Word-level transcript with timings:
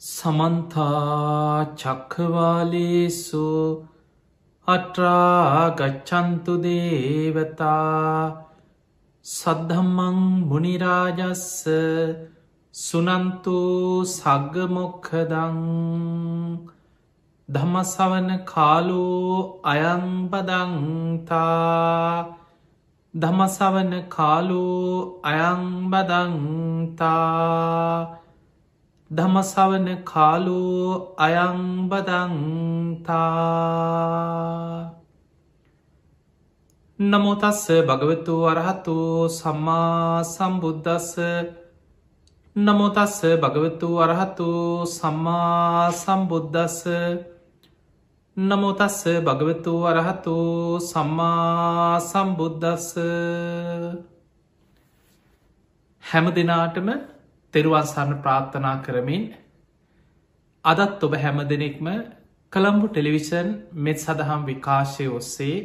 සමන්තා 0.00 1.74
චක්කවාලේසු 1.74 3.46
අට්‍රාගච්චන්තු 4.68 6.52
දේවතා 6.62 8.28
සද්ධම්මං 9.26 10.20
මුනිරාජස්ස 10.44 11.46
සුනන්තු 12.74 13.56
සග්ගමොක්කදං 14.06 15.58
ධමසවන 17.48 18.30
කාලෝ 18.44 19.34
අයංබදංතා 19.64 21.32
ධමසවන 23.14 23.92
කාලෝ 24.08 24.86
අයංබදංතා 25.24 26.28
දමසවන 29.10 29.86
කාලෝ 30.04 31.16
අයංබදංතා 31.18 32.28
නමුතස්ස 36.98 37.62
භගවතු 37.82 38.34
වරහතු 38.42 38.96
සම්මා 39.30 40.24
සම්බුද්ධස්ස 40.26 41.16
නමුතස්ස 42.56 43.18
භගවතු 43.38 43.88
වරහතු 43.96 44.50
සම්මා 44.88 45.90
සම්බුද්ධස්ස 45.94 46.80
නමුතස්ස 48.36 49.02
භගවතු 49.22 49.72
වරහතු 49.82 50.36
සම්මා 50.82 52.00
සම්බුද්ධස්ස 52.02 52.88
හැම 56.04 56.26
දෙනාටම 56.32 56.88
තෙරුවන්සන්න 57.54 58.12
ප්‍රාර්ථනා 58.18 58.76
කරමින් 58.82 59.24
අදත් 60.64 61.02
ඔබ 61.02 61.14
හැම 61.16 61.38
දෙනෙක්ම 61.46 61.86
කළම්බු 62.52 62.86
ටෙලිවිෂන් 62.88 63.48
මෙත් 63.78 63.98
සදහම් 63.98 64.42
විකාශය 64.44 65.06
ඔස්සේ 65.10 65.56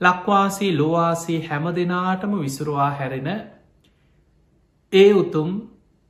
ලක්වාසී 0.00 0.72
ලෝවාසී 0.74 1.40
හැම 1.42 1.64
දෙනාටම 1.72 2.32
විසුරුවා 2.38 2.90
හැරෙන 2.92 3.28
ඒ 4.92 5.10
උතුම් 5.14 5.50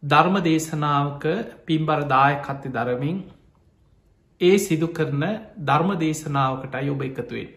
ධර්ම 0.02 0.36
දේශනාවක 0.42 1.24
පින්බරදාය 1.66 2.34
කත්ති 2.40 2.68
දරමින් 2.70 3.16
ඒ 4.40 4.56
සිදු 4.58 4.88
කරන 4.90 5.24
ධර්ම 5.62 5.90
දේශනාවකටයි 5.98 6.90
ඔබ 6.90 7.02
එකතුවෙන්. 7.02 7.48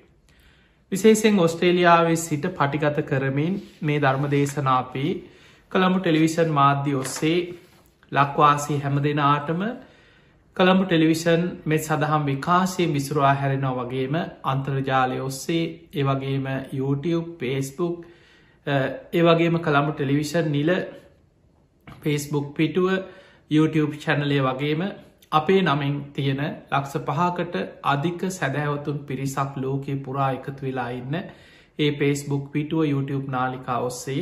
විශේෂෙන් 0.92 1.40
ඔස්ට්‍රේලියාවේ 1.40 2.18
සිට 2.18 2.46
පටිගත 2.54 2.98
කරමින් 3.06 3.54
මේ 3.82 4.00
ධර්ම 4.00 4.26
දේශනාපී 4.30 5.12
කළඹු 5.74 6.00
ටෙලිවිෂන් 6.00 6.50
මාධ්‍ය 6.52 6.92
ඔස්සේ 6.96 7.38
ලක්වාසී 8.12 8.80
හැම 8.80 8.98
දෙනාටම 9.04 9.62
කළඹු 10.58 10.84
ටෙලිවිෂන් 10.86 11.44
මෙත් 11.66 11.82
සඳහම් 11.82 12.26
විකාශය 12.26 12.86
විසුරවා 12.92 13.32
හැරෙනවා 13.36 13.78
වගේම 13.80 14.18
අන්තර්ජාලය 14.46 15.18
ඔස්සේ 15.22 15.64
ඒවගේම 15.94 16.46
YouTube 16.72 17.28
පේස්බුක් 17.40 17.96
ඒවගේම 19.14 19.58
කළඹු 19.60 19.94
ටෙලිවිෂන් 19.94 20.52
නිල 20.52 20.72
පේස්බුක් 21.98 22.54
පිටුව 22.54 22.92
YouTube 23.52 23.98
චැනලය 23.98 24.40
වගේම 24.42 24.86
අපේ 25.32 25.62
නමින් 25.64 25.98
තියෙන 26.14 26.44
ලක්ෂ 26.44 26.96
පහකට 27.08 27.66
අධික 27.88 28.22
සැදැවතුන් 28.32 29.02
පිරිසක් 29.06 29.58
ලෝකයේ 29.58 29.98
පුරා 30.00 30.32
එකතු 30.32 30.62
වෙලා 30.62 30.90
ඉන්න 30.92 31.16
ඒ 31.80 31.92
පේස්බුක් 31.94 32.46
පිටුව 32.52 32.86
YouTube 32.86 33.28
නාලිකා 33.32 33.82
ඔස්සේ 33.82 34.22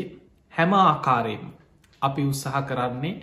හැම 0.54 0.74
ආකාරයෙන් 0.76 1.46
අපි 2.02 2.22
උත්සාහ 2.24 2.64
කරන්නේ 2.64 3.22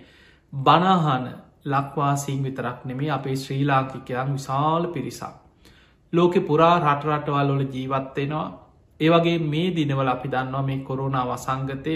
බනාහන 0.53 1.25
ලක්වාසීන් 1.65 2.43
විතරක් 2.43 2.79
නෙමේ 2.85 3.11
අපේ 3.11 3.35
ශ්‍රී 3.35 3.63
ලාංකිකයන් 3.65 4.29
විශාල 4.29 4.87
පිරිසක්. 4.87 5.35
ලෝකෙ 6.13 6.39
පුරා 6.41 6.75
රටරටවල් 6.79 7.49
වල 7.49 7.65
ජීවත්වෙනවා 7.67 8.47
ඒවගේ 8.99 9.39
මේ 9.45 9.69
දිනවල 9.71 10.07
අපි 10.07 10.27
දන්නවා 10.29 10.63
මේ 10.63 10.79
කොරුණා 10.79 11.25
වසංගතය 11.27 11.95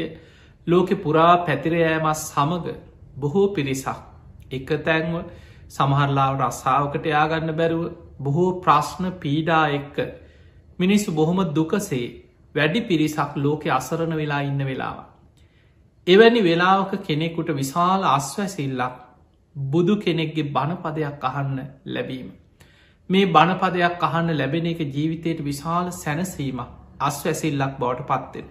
ලෝකෙ 0.67 0.95
පුරා 0.97 1.37
පැතිරයෑමස් 1.39 2.21
සමග 2.27 2.65
බොහෝ 3.17 3.47
පිරිසක් 3.49 3.99
එක 4.51 4.69
තැන්ව 4.81 5.15
සමහරලාව 5.69 6.33
රස්සාාවකට 6.39 7.05
යාගන්න 7.07 7.53
බැරුව 7.53 7.83
බොහෝ 8.19 8.51
ප්‍රශ්න 8.59 9.05
පීඩා 9.19 9.65
එක්ක 9.69 9.97
මිනිස්සු 10.79 11.09
බොහොම 11.11 11.39
දුකසේ 11.51 12.05
වැඩි 12.55 12.81
පිරිසක් 12.83 13.31
ලෝකෙ 13.37 13.69
අසරණ 13.71 14.15
වෙලා 14.15 14.41
ඉන්න 14.41 14.61
වෙලාවා. 14.61 15.12
එවැනි 16.07 16.41
වෙලාවක 16.41 16.93
කෙනෙකුට 17.01 17.49
විශාල 17.53 18.01
අස්වැසිල්ලක් 18.09 18.95
බුදු 19.55 19.93
කෙනෙක්ගේ 19.97 20.49
බණපදයක් 20.49 21.23
අහන්න 21.23 21.59
ලැබීම. 21.87 22.27
මේ 23.09 23.25
බණපදයක් 23.27 24.01
අහන්න 24.01 24.33
ලැබෙන 24.33 24.65
එක 24.65 24.81
ජීවිතයට 24.89 25.39
විශාල 25.41 25.87
සැනසීම 25.93 26.59
අස්වැසිල්ලක් 27.01 27.73
බවට 27.79 28.07
පත්වෙන. 28.09 28.47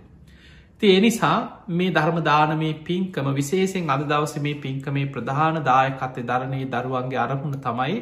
ති 0.80 0.86
එනිසා 0.90 1.36
මේ 1.70 1.90
ධර්මදානමේ 1.90 2.72
පින්කම 2.82 3.26
විශේෂෙන් 3.32 3.90
අද 3.90 4.04
දවස 4.04 4.34
මේ 4.38 4.54
පින්කමේ 4.56 5.06
ප්‍රධාන 5.08 5.58
දායකත්තේ 5.62 6.24
දරණයේ 6.24 6.70
දරුවන්ගේ 6.70 7.18
අරමුණ 7.18 7.58
තමයි 7.58 7.98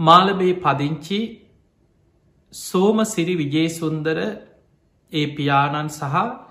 මාලබේ 0.00 0.54
පදිංචි 0.56 1.20
සෝම 2.52 2.98
සිරි 3.06 3.34
විජේසුන්දර 3.36 4.18
ඒ 5.12 5.26
පියාණන් 5.28 5.90
සහ 5.90 6.45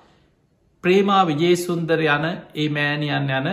ප්‍රේමා 0.85 1.21
විජේසුන්දර 1.25 2.01
යන 2.05 2.25
ඒ 2.55 2.65
මෑණියන් 2.69 3.31
යන 3.31 3.47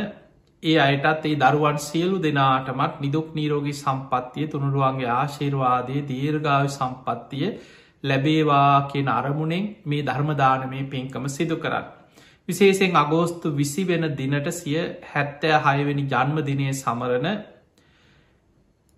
ඒ 0.62 0.74
අයටත් 0.78 1.24
ඒ 1.24 1.36
දරුවන් 1.36 1.78
සියලු 1.80 2.16
දෙනාටමත් 2.18 2.98
නිදුක් 3.00 3.28
නීරෝගී 3.34 3.72
සම්පත්තිය 3.74 4.48
තුනුරුවන්ගේ 4.48 5.08
ආශීර්වාදය 5.12 5.96
දීර්ගාව 6.06 6.66
සම්පත්තිය 6.70 7.48
ලැබේවා 8.04 8.88
කියෙන 8.88 9.08
අරමුණෙන් 9.10 9.64
මේ 9.84 10.02
ධර්මදානමේ 10.02 10.84
පින්කම 10.86 11.24
සිදු 11.28 11.56
කරන්න. 11.56 11.86
විශේෂෙන් 12.48 12.96
අගෝස්තු 12.96 13.48
විසි 13.52 13.82
වෙන 13.84 14.04
දිනට 14.14 14.48
සිය 14.52 14.78
හැත්තෑ 15.08 15.62
හයවෙනි 15.78 16.04
ජන්ම 16.06 16.38
දිනය 16.42 16.68
සමරණ 16.74 17.28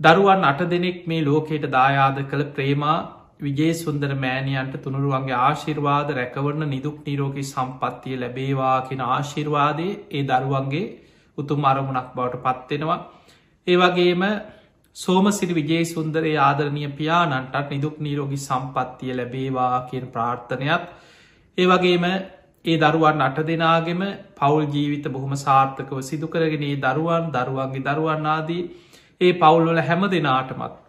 දරුවන් 0.00 0.44
අට 0.44 0.60
දෙනෙක් 0.68 0.98
මේ 1.06 1.22
ලෝකයට 1.22 1.70
දායාද 1.70 2.18
කළ 2.24 2.44
ප්‍රේමා 2.52 2.98
විජේ 3.44 3.72
සුන්දර 3.74 4.10
මෑණියන්ට 4.16 4.74
තුනුරුවන්ගේ 4.80 5.38
ආශිර්වාද 5.40 6.08
රැකවරන 6.12 6.64
නිදුක් 6.68 6.98
නිරෝගී 7.04 7.46
සම්පත්තිය 7.46 8.16
ලැබේවා 8.16 8.76
කියෙන 8.82 9.02
ආශිර්වාදය 9.06 9.88
ඒ 10.10 10.22
දරුවන්ගේ 10.24 10.84
උතුම් 11.38 11.64
අරමුණක් 11.64 12.10
බවට 12.12 12.44
පත්වෙනවා. 12.60 13.00
ඒවගේම 13.66 14.22
සෝමසිරි 14.96 15.54
විජේ 15.54 15.84
සුන්දරේ 15.86 16.36
ආදරණය 16.40 16.84
පියානන්ටත් 16.92 17.70
නිදුක් 17.70 17.96
නීරෝගි 17.98 18.38
සම්පත්තිය 18.38 19.12
ලැබේවා 19.12 19.86
කියෙන් 19.86 20.06
ප්‍රාර්ථනයක් 20.08 20.84
ඒවගේම 21.58 22.04
ඒ 22.64 22.76
දරුවන් 22.78 23.22
අට 23.22 23.38
දෙනාගෙම 23.44 24.02
පවුල් 24.34 24.64
ජීවිත 24.68 25.06
බොහොම 25.08 25.34
සාර්ථකව 25.38 25.98
සිදු 26.02 26.28
කරගෙන 26.28 26.64
ඒ 26.64 26.76
දරුවන් 26.78 27.26
දරුවන්ගේ 27.32 27.84
දරුවන්නාදී 27.86 28.62
ඒ 29.20 29.32
පවුල්වල 29.34 29.80
හැම 29.82 30.02
දෙනාටමත් 30.08 30.83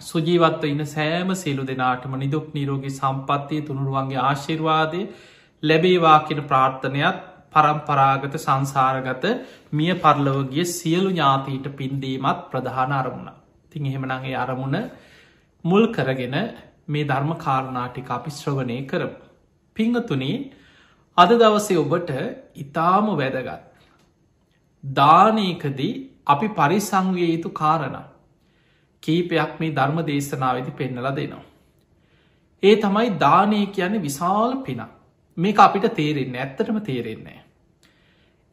සුජීවත්ව 0.00 0.64
ඉන්න 0.64 0.84
සෑම 0.86 1.34
සියලු 1.34 1.64
දෙනාටම 1.64 2.14
නිදුක් 2.16 2.46
නීරෝගී 2.54 2.92
සම්පත්තිය 2.92 3.60
තුනුරුවන්ගේ 3.62 4.20
ආශිර්වාදය 4.20 5.00
ලැබේවා 5.62 6.18
කියෙන 6.20 6.42
ප්‍රාර්ථනයක් 6.44 7.18
පරම්පරාගත 7.52 8.34
සංසාරගත 8.38 9.24
මිය 9.72 9.92
පරලවගිය 9.96 10.66
සියලු 10.68 11.10
ඥාතීට 11.10 11.66
පින්දීමත් 11.72 12.40
ප්‍රධාන 12.50 12.92
අරමුණ. 12.92 13.28
තිං 13.70 13.86
එහෙමනගේ 13.86 14.36
අරමුණ 14.36 14.78
මුල් 15.64 15.84
කරගෙන 15.88 16.36
මේ 16.86 17.04
ධර්ම 17.04 17.32
කාරණාටික 17.38 18.08
අපි 18.10 18.30
ශ්‍රවණය 18.30 18.78
කරම. 18.84 19.12
පිංහතුනේ 19.76 20.38
අද 21.18 21.30
දවසේ 21.34 21.78
ඔබට 21.78 22.10
ඉතාම 22.56 23.06
වැදගත්. 23.14 23.60
දානයකදී 24.84 25.92
අපි 26.26 26.48
පරිසංවිය 26.50 27.28
යුතු 27.28 27.50
කාරණ. 27.52 28.11
කීපයක් 29.02 29.52
මේ 29.60 29.72
ධර්ම 29.72 29.98
දේශනාවදි 30.06 30.72
පෙන්නල 30.72 31.08
දෙනවා. 31.12 31.44
ඒ 32.62 32.74
තමයි 32.76 33.08
දානය 33.18 33.60
කියන්නේ 33.68 34.02
විශාල 34.02 34.52
පින 34.62 34.82
මේක 35.36 35.58
අපිට 35.58 35.86
තේරෙන්නේ 35.92 36.40
ඇත්තටම 36.40 36.78
තේරෙන්නේ. 36.80 37.38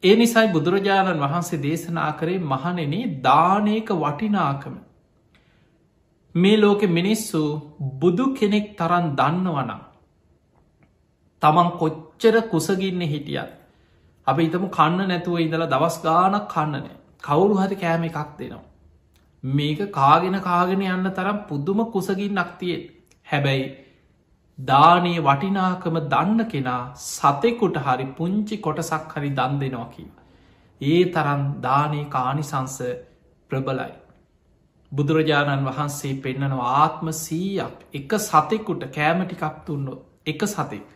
ඒ 0.02 0.14
නිසයි 0.16 0.46
බුදුරජාණන් 0.48 1.20
වහන්සේ 1.20 1.62
දේශනා 1.62 2.12
කරේ 2.12 2.38
මහනෙන 2.44 2.94
දානයක 3.22 3.88
වටිනාකම. 3.96 4.74
මේ 6.34 6.56
ලෝකෙ 6.56 6.86
මිනිස්සු 6.88 7.42
බුදු 8.00 8.26
කෙනෙක් 8.34 8.66
තරන් 8.76 9.06
දන්නවනම්. 9.12 9.82
තමන් 11.42 11.70
කොච්චර 11.72 12.36
කුසගින්න 12.44 13.02
හිටියත්. 13.04 13.50
අපි 14.26 14.42
ඉතම 14.44 14.66
කන්න 14.68 15.08
නැතුව 15.08 15.38
ඉඳලා 15.38 15.68
දවස් 15.68 15.96
ගානක් 16.02 16.48
කන්නනෑ 16.48 16.96
කවුරු 17.20 17.54
හරි 17.56 17.76
කෑම 17.76 18.04
එකක් 18.04 18.30
දෙනවා. 18.38 18.69
මේක 19.44 19.92
කාගෙන 19.92 20.40
කාගෙන 20.40 20.82
යන්න 20.84 21.12
තරම් 21.12 21.38
පුද්දුම 21.48 21.84
කුසගින් 21.90 22.34
නක්තියෙන් 22.36 22.82
හැබැයි 23.26 23.68
දානයේ 24.58 25.20
වටිනාකම 25.20 25.96
දන්න 26.06 26.44
කෙනා 26.46 26.82
සතෙකුට 26.96 27.76
හරි 27.78 28.06
පුංචි 28.12 28.58
කොටසක් 28.58 29.14
හරි 29.14 29.30
දන් 29.30 29.58
දෙනවා 29.58 29.88
කිව. 29.90 30.10
ඒ 30.80 31.04
තරන් 31.06 31.42
දානය 31.62 32.04
කානිසංස 32.06 32.76
ප්‍රබලයි. 33.50 33.92
බුදුරජාණන් 34.92 35.66
වහන්සේ 35.66 36.14
පෙන්නනවා 36.18 36.70
ආත්ම 36.76 37.12
සීයක් 37.16 37.76
එක 37.94 38.12
සතෙකුට 38.20 38.88
කෑමටිකක් 38.90 39.44
තුන්නොත් 39.66 40.00
එක 40.26 40.42
සතෙක්. 40.46 40.86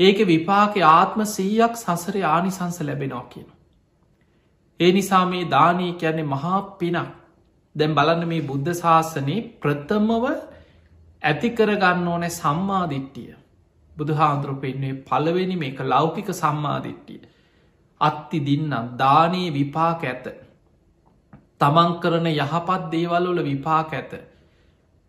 ඒක 0.00 0.18
විපාක 0.24 0.76
ආත්ම 0.88 1.24
සීයක් 1.26 1.74
සසර 1.76 2.16
ආනිසංස 2.24 2.80
ලැබෙනවා 2.80 3.24
කියන. 3.28 3.48
ඒ 4.80 4.92
නිසා 4.92 5.24
මේ 5.26 5.50
දානී 5.50 5.92
කියන්නේ 5.94 6.28
මහා 6.28 6.60
පිනක් 6.78 7.19
දැම් 7.74 7.94
බලන්න 7.94 8.26
මේ 8.26 8.42
බුද්ධ 8.42 8.72
ශාසනයේ 8.74 9.42
ප්‍රථමව 9.60 10.24
ඇතිකරගන්න 11.22 12.08
ඕනෑ 12.08 12.32
සම්මාධිට්ටිය 12.32 13.30
බුදු 13.96 14.14
හාන්දුරු 14.14 14.54
පෙන්න්නේ 14.56 14.98
පලවෙනි 15.04 15.56
මේක 15.56 15.78
ලෞකික 15.86 16.30
සම්මාධිට්ටිය 16.34 17.20
අත්ති 18.00 18.38
දින්නම් 18.40 18.96
දානයේ 18.96 19.52
විපාක 19.52 20.04
ඇත. 20.04 20.26
තමන් 21.60 21.90
කරන 22.00 22.26
යහපත් 22.32 22.82
දේවල්වල 22.90 23.40
විපාක 23.44 23.92
ඇත. 23.92 24.12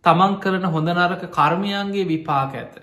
තමන් 0.04 0.34
කරන 0.40 0.66
හොඳ 0.68 0.90
නරක 0.90 1.24
කර්මයන්ගේ 1.30 2.08
විපාක 2.08 2.56
ඇත. 2.56 2.76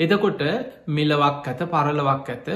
එදකොට 0.00 0.42
මිලවක් 0.88 1.46
ඇත 1.46 1.60
පරලවක් 1.66 2.28
ඇත. 2.28 2.48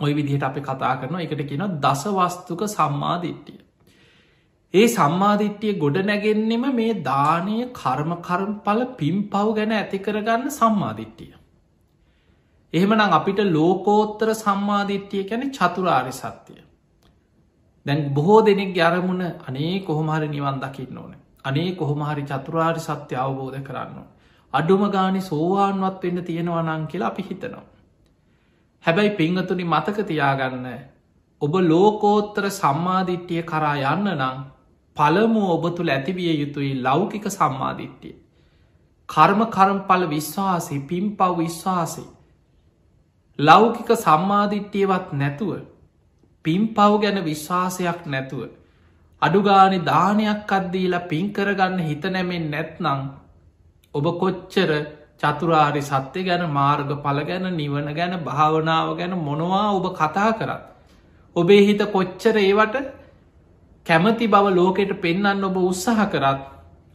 ඔය 0.00 0.12
විදිහට 0.14 0.44
අපි 0.44 0.60
කතා 0.62 0.94
කරන 0.96 1.20
එකට 1.20 1.42
කියන 1.44 1.64
දසවස්තුක 1.80 2.62
සම්මාධිට්ටිය 2.68 3.67
ඒ 4.74 4.86
සම්මාධිට්්‍යය 4.88 5.72
ගොඩ 5.78 5.98
නැගෙන්නෙම 6.04 6.64
මේ 6.74 6.94
දානය 7.02 7.54
කර්ම 7.72 8.10
කරම්පල 8.22 8.80
පිම් 8.98 9.16
පව් 9.30 9.54
ගැන 9.58 9.70
ඇති 9.72 9.98
කරගන්න 9.98 10.50
සම්මාධිට්ටිය. 10.50 11.32
එහෙමනම් 12.72 13.14
අපිට 13.18 13.40
ලෝකෝත්තර 13.48 14.30
සම්මාධිට්්‍යය 14.34 15.22
කැන 15.30 15.44
චතුරාරි 15.50 16.12
සත්‍යය. 16.12 16.60
දැන් 17.86 18.02
බොහෝ 18.10 18.40
දෙනෙක් 18.42 18.74
ගැරමුණ 18.74 19.24
අනේ 19.48 19.80
කොහොමහරි 19.80 20.28
නිවන් 20.28 20.60
දකින්න 20.60 20.98
ඕන. 20.98 21.14
අනේ 21.44 21.70
කොහොමහරි 21.72 22.24
චතුරාරි 22.24 22.80
සත්‍ය 22.80 23.16
අවබෝධ 23.16 23.58
කරන්න. 23.62 23.96
අඩුම 24.54 24.84
ගානි 24.90 25.20
සෝවාන්වත් 25.22 26.02
වෙන්න 26.02 26.24
තියෙනවනං 26.24 26.86
කියලා 26.86 27.08
අපි 27.08 27.22
හිතනවා. 27.22 27.64
හැබැයි 28.84 29.16
පිංහතුනි 29.16 29.64
මතක 29.64 30.06
තියාගන්න 30.06 30.68
ඔබ 31.42 31.52
ලෝකෝත්තර 31.64 32.44
සම්මාධිට්්‍යය 32.52 33.42
කරා 33.44 33.74
යන්න 33.86 34.14
නං 34.14 34.38
පළමු 34.98 35.42
ඔබ 35.54 35.64
තුළ 35.76 35.90
ඇතිවිය 35.90 36.30
යුතුයි 36.34 36.72
ලෞකික 36.82 37.26
සම්මාධිට්ටිය. 37.30 38.14
කර්ම 39.08 39.40
කරම්පල 39.48 40.04
විශ්වාසේ 40.08 40.84
පිම් 40.88 41.06
පව් 41.16 41.30
විශ්වාසේ. 41.38 42.08
ලෞකික 43.38 43.90
සම්මාධිට්ටියවත් 43.96 45.12
නැතුව 45.14 45.52
පිම් 46.44 46.62
පව් 46.68 46.92
ගැන 47.02 47.18
විශ්වාසයක් 47.24 48.00
නැතුව. 48.06 48.48
අඩුගානි 49.22 49.78
දානයක් 49.84 50.52
අද්දීලා 50.52 51.06
පින්කරගන්න 51.08 51.78
හිත 51.80 52.04
නැමෙන් 52.06 52.44
නැත්නං 52.50 53.00
ඔබ 53.94 54.06
කොච්චර 54.20 54.70
චතුරාරි 55.20 55.82
සත්‍යය 55.82 56.24
ගැන 56.24 56.44
මාර්ග 56.50 56.90
පල 57.04 57.18
ගැන 57.22 57.46
නිවන 57.56 57.88
ගැන 57.94 58.14
භාවනාව 58.24 58.90
ගැන 58.98 59.14
මොනවා 59.20 59.66
ඔබ 59.72 59.86
කතා 59.92 60.30
කරත්. 60.38 60.62
ඔබේ 61.36 61.62
හිත 61.66 61.82
කොච්චර 61.92 62.36
ඒවට 62.38 62.76
කැමති 63.88 64.26
බව 64.26 64.54
ලෝකෙට 64.54 64.92
පෙන්න්න 65.00 65.44
ඔබ 65.44 65.56
උත්සාහ 65.60 66.06
කරත් 66.06 66.40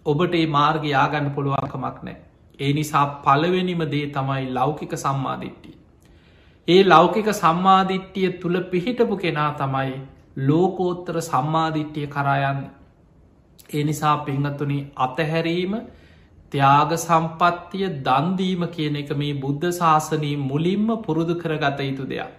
ඔබට 0.06 0.36
ඒ 0.36 0.46
මාර්ග 0.48 0.84
යාගන්න 0.86 1.30
පුළුවන්කමක් 1.32 1.98
නෑ. 2.04 2.18
ඒ 2.60 2.74
නිසා 2.74 3.06
පලවෙනිම 3.24 3.82
දේ 3.94 4.06
තමයි 4.10 4.52
ලෞකික 4.52 4.94
සම්මාධිට්ටිය. 4.96 5.76
ඒ 6.68 6.84
ලෞකික 6.86 7.30
සම්මාධිට්ටිය 7.34 8.30
තුළ 8.38 8.60
පිහිටපු 8.68 9.18
කෙනා 9.18 9.50
තමයි 9.56 9.98
ලෝකෝත්තර 10.44 11.20
සම්මාධිට්ටිය 11.22 12.08
කරායන්න. 12.08 12.64
ඒ 13.70 13.84
නිසා 13.84 14.16
පිංහතුනි 14.20 14.80
අතහැරීම 14.98 15.76
ත්‍යාග 16.52 16.98
සම්පත්තිය 17.00 17.86
දන්දීම 18.02 18.64
කියන 18.70 18.96
එක 18.98 19.14
මේ 19.18 19.36
බුද්ධ 19.36 19.70
ශාසනී 19.74 20.36
මුලින්ම 20.42 20.90
පුරුදු 21.02 21.36
කරගත 21.36 21.80
යුතු 21.82 22.06
දෙයක්. 22.08 22.34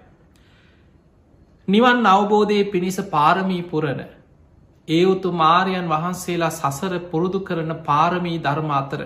නිවන් 1.69 2.07
අවබෝධය 2.09 2.61
පිණිස 2.67 3.01
පාරමී 3.11 3.65
පුරණ 3.65 4.05
ඒ 4.89 5.05
උතු 5.07 5.33
මාරයන් 5.35 5.89
වහන්සේලා 5.89 6.53
සසර 6.53 6.95
පුරුදු 7.11 7.41
කරන 7.41 7.73
පාරමී 7.83 8.39
ධර්ම 8.39 8.71
අතර 8.73 9.01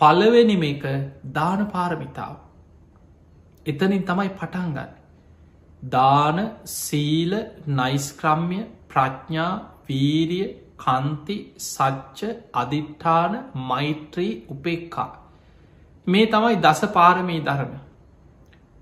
පලවෙනිම 0.00 0.62
එක 0.64 0.84
දාන 1.32 1.60
පාරමිතාව. 1.68 2.36
එතනින් 3.66 4.04
තමයි 4.04 4.30
පටන්ගන්න. 4.30 4.90
දාන 5.82 6.38
සීල 6.64 7.32
නයිස්ක්‍රම්ය 7.72 8.60
ප්‍රඥා 8.88 9.50
වීරිය 9.84 10.46
කන්ති 10.78 11.36
සච්ච 11.60 12.20
අධිට්ඨාන 12.54 13.32
මෛත්‍රී 13.64 14.32
උපෙක්කා. 14.48 15.10
මේ 16.06 16.26
තමයි 16.26 16.56
දස 16.58 16.80
පාරමී 16.90 17.40
ධර්ම. 17.40 17.74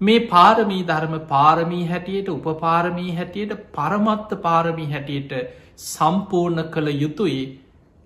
මේ 0.01 0.21
පාරමී 0.27 0.85
ධර්ම 0.85 1.15
පාරමී 1.27 1.89
හැටියට 1.89 2.29
උපපාරමී 2.31 3.17
හැටියට 3.17 3.53
පරමත්ත 3.73 4.31
පාරමී 4.43 4.91
හැටියට 4.91 5.33
සම්පූර්ණ 5.81 6.63
කළ 6.69 6.89
යුතුයි 6.97 7.43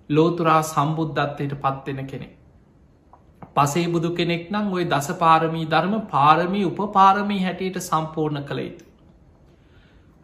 ලෝතුරා 0.09 0.61
සම්බුද්ධත්වයට 0.63 1.55
පත්වෙන 1.57 2.07
කෙනෙ. 2.07 2.27
පසේ 3.55 3.87
බුදු 3.87 4.09
කෙනෙක් 4.11 4.43
නම් 4.51 4.67
ඔය 4.73 4.85
දස 4.85 5.07
පාරමී 5.15 5.65
ධර්ම 5.67 5.95
පාරමී 6.07 6.65
උපපාරමී 6.65 7.41
හැටියට 7.43 7.79
සම්පූර්ණ 7.81 8.43
කළ 8.43 8.61
යුතු. 8.61 8.85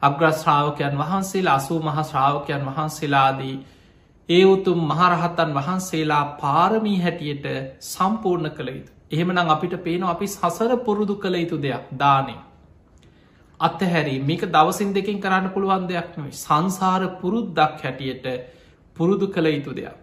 අග්‍රශ්‍රාවකයන් 0.02 0.98
වහන්සේලා 0.98 1.56
අසූ 1.56 1.80
මහ 1.82 1.98
ශ්‍රාවකයන් 2.04 2.64
වහන්සේලාදී 2.68 3.56
ඒ 4.30 4.44
උතුම් 4.46 4.80
මහරහත්තන් 4.88 5.52
වහන්සේලා 5.54 6.26
පාරමී 6.38 7.00
හැටියට 7.02 7.46
සම්පූර්ණ 7.86 8.52
කළ 8.52 8.70
යුතු. 8.70 8.92
එහෙමනම් 9.12 9.50
අපිට 9.50 9.76
පේන 9.84 10.04
අපි 10.06 10.28
සසර 10.30 10.78
පුරුදු 10.80 11.16
කළ 11.18 11.36
යුතු 11.36 11.58
දෙයක් 11.60 11.92
දානේ. 11.98 12.40
අත්තහැරී 13.62 14.20
මේක 14.22 14.44
දවසින් 14.48 14.94
දෙකින් 14.94 15.18
කරන්න 15.20 15.48
පුළුවන් 15.50 15.88
දෙයක් 15.88 16.18
නොයි 16.18 16.34
සංසාර 16.38 17.02
පුරුද්දක් 17.18 17.80
හැටියට 17.80 18.26
පුරුදු 18.96 19.28
කළ 19.28 19.48
යුතු 19.48 19.74
දෙයක්. 19.74 19.98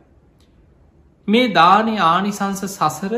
මේ 1.29 1.53
දානය 1.53 1.95
ආනිසංස 2.03 2.63
සසර 2.69 3.15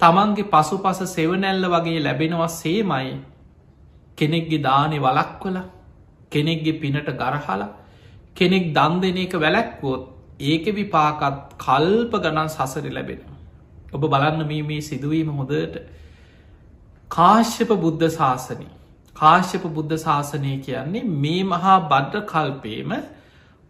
තමන්ගේ 0.00 0.48
පසු 0.48 0.76
පස 0.78 1.00
සෙවනැල්ල 1.10 1.66
වගේ 1.68 2.00
ලැබෙනවා 2.00 2.50
සේමයි 2.54 3.12
කෙනෙක්ගේ 4.18 4.60
දානෙ 4.60 4.98
වලක්වල 4.98 5.58
කෙනෙක්ගේ 6.32 6.78
පිනට 6.78 7.08
ගරහලා 7.14 7.70
කෙනෙක් 8.36 8.66
දන් 8.72 9.00
දෙන 9.00 9.18
එක 9.18 9.34
වැලැක්වොත් 9.36 10.02
ඒක 10.42 10.64
විපාකත් 10.72 11.56
කල්ප 11.56 12.12
ගණන් 12.18 12.48
සසර 12.50 12.86
ලැබෙන. 12.90 13.22
ඔබ 13.92 14.02
බලන්න 14.04 14.46
මේ 14.46 14.62
මේ 14.64 14.82
සිදුවීම 14.82 15.32
හොදට 15.32 15.82
කාශ්‍යප 17.10 17.70
බුද්ධ 17.78 18.08
ශාසනී 18.10 18.72
කාශ්‍යප 19.22 19.64
බුද්ධ 19.70 19.96
ශාසනය 19.98 20.52
කියන්නේ 20.60 21.02
මේ 21.18 21.42
මහා 21.46 21.74
බද්ධ 21.86 22.22
කල්පේම 22.26 22.94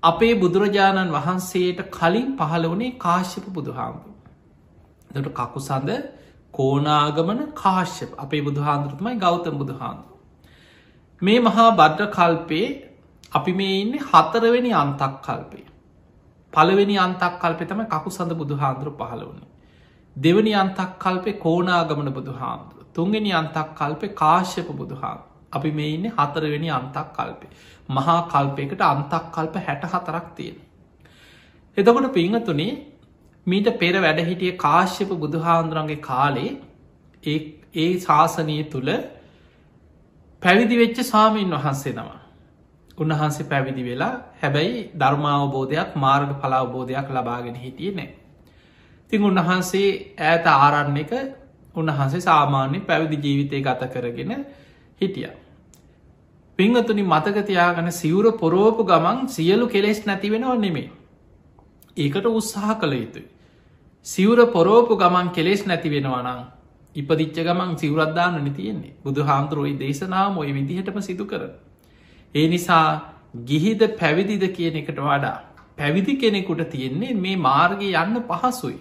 අපේ 0.03 0.33
බුදුරජාණන් 0.37 1.11
වහන්සේට 1.11 1.81
කලින් 1.91 2.29
පහළ 2.37 2.69
වනේ 2.69 2.93
කාශ්‍යප 2.99 3.47
බුදුහාමුදුර. 3.51 4.15
දට 5.11 5.35
කකු 5.35 5.61
සඳ 5.61 5.91
කෝනාගමන 6.55 7.43
කාශ්‍යප 7.55 8.15
අපේ 8.19 8.43
බුදුහාන්දුරතුමයි 8.43 9.19
ගෞතම 9.19 9.59
බුදුහාන්දුර. 9.59 10.17
මේ 11.23 11.39
මහා 11.41 11.69
බද්ධ 11.73 12.09
කල්පේ 12.11 12.67
අපි 13.33 13.53
මේ 13.55 13.75
ඉන්න 13.77 13.95
හතරවෙනි 14.03 14.73
අන්තක් 14.75 15.19
කල්පේ. 15.23 15.67
පළවෙනි 16.53 16.97
අන්තක් 16.99 17.35
කල්පෙ 17.39 17.65
තම 17.67 17.83
කකු 17.87 18.11
සඳ 18.11 18.33
බුදුහාන්දුර 18.37 18.89
පහළ 18.95 19.27
වනේ. 19.27 19.51
දෙවනි 20.17 20.55
අන්තක් 20.55 20.97
කල්පේ 20.99 21.37
කෝනාගමන 21.39 22.09
බුදුහාන්දුර 22.11 22.89
තුන්ගෙන 22.93 23.29
අන්තක් 23.35 23.69
කල්පේ 23.75 24.15
කාශ්‍යප 24.15 24.73
බුදුහාන්දුර 24.75 25.32
අපි 25.53 25.71
මේ 25.71 25.91
ඉන්න 25.91 26.07
හතරවෙනි 26.11 26.71
අන්තක් 26.71 27.09
කල්පේ 27.13 27.51
මහා 27.91 28.19
කල්පයකට 28.27 28.81
අන්තක් 28.83 29.25
කල්ප 29.31 29.55
හැට 29.59 29.85
හතරක් 29.87 30.27
තියෙන. 30.35 30.57
එතකොට 31.77 32.13
පිංහතුනේ 32.13 32.73
මීට 33.47 33.69
පෙර 33.77 33.95
වැඩහිටිය 33.99 34.53
කාශ්‍යප 34.57 35.11
බුදුහාන්දුරන්ගේ 35.17 36.01
කාලේ 36.01 36.51
ඒ 37.75 37.91
ශාසනය 37.99 38.57
තුළ 38.67 38.91
පැවිදි 40.43 40.77
වෙච්ච 40.77 40.99
සාමීන් 41.05 41.51
වහන්සේ 41.53 41.95
නම. 41.95 42.11
උන්වහන්සේ 42.99 43.47
පැවිදි 43.47 43.83
වෙලා 43.85 44.15
හැබැයි 44.37 44.91
ධර්මාවබෝධයක් 44.95 45.91
මාර්ග 45.97 46.31
පලාවබෝධයක් 46.37 47.09
ලබාගෙන 47.11 47.57
හිටිය 47.57 47.93
නෑ. 47.93 48.11
තිං 49.11 49.23
උන්වහන්සේ 49.23 49.89
ඇත 50.23 50.47
ආරන්න 50.49 50.97
එක 50.97 51.13
උන්වහන්සේ 51.75 52.21
සාමාන්‍ය 52.23 52.81
පැවිදි 52.83 53.17
ජීවිතය 53.19 53.61
ගත 53.61 53.83
කරගෙන 53.89 54.33
හිටිය. 55.01 55.42
පිංහතුනි 56.63 57.05
මතකතියාගන 57.05 57.93
සිවුර 57.93 58.27
පොරෝපු 58.39 58.85
ගමන් 58.87 59.29
සියලු 59.29 59.69
කෙලෙස් 59.69 60.03
නැතිවෙනව 60.05 60.57
නෙමේ. 60.61 60.91
ඒකට 61.97 62.27
උත්සාහ 62.33 62.75
කළ 62.77 62.95
යුතුයි. 62.95 63.29
සිවුර 64.07 64.47
පොරෝපු 64.49 64.97
ගමන් 64.97 65.29
කෙලෙස් 65.31 65.63
නැති 65.65 65.91
වෙනවනං 65.91 66.41
ඉපදිච්ච 66.97 67.37
ගමන් 67.39 67.77
සිවරද්දාන්නන 67.77 68.49
තියෙන්නේ 68.51 68.95
බුදු 69.05 69.23
හාමුදුරුවයි 69.23 69.75
දේශනාව 69.77 70.39
ඔය 70.39 70.53
විදිහටම 70.53 70.99
සිදු 71.01 71.25
කර. 71.25 71.43
ඒ 72.35 72.47
නිසා 72.49 72.87
ගිහිද 73.47 73.83
පැවිදිද 73.99 74.45
කියන 74.53 74.77
එකට 74.77 74.99
වඩා 75.01 75.37
පැවිදි 75.79 76.17
කෙනෙකුට 76.17 76.65
තියෙන්නේ 76.71 77.15
මේ 77.17 77.37
මාර්ගය 77.39 77.93
යන්න 77.95 78.19
පහසුයි. 78.23 78.81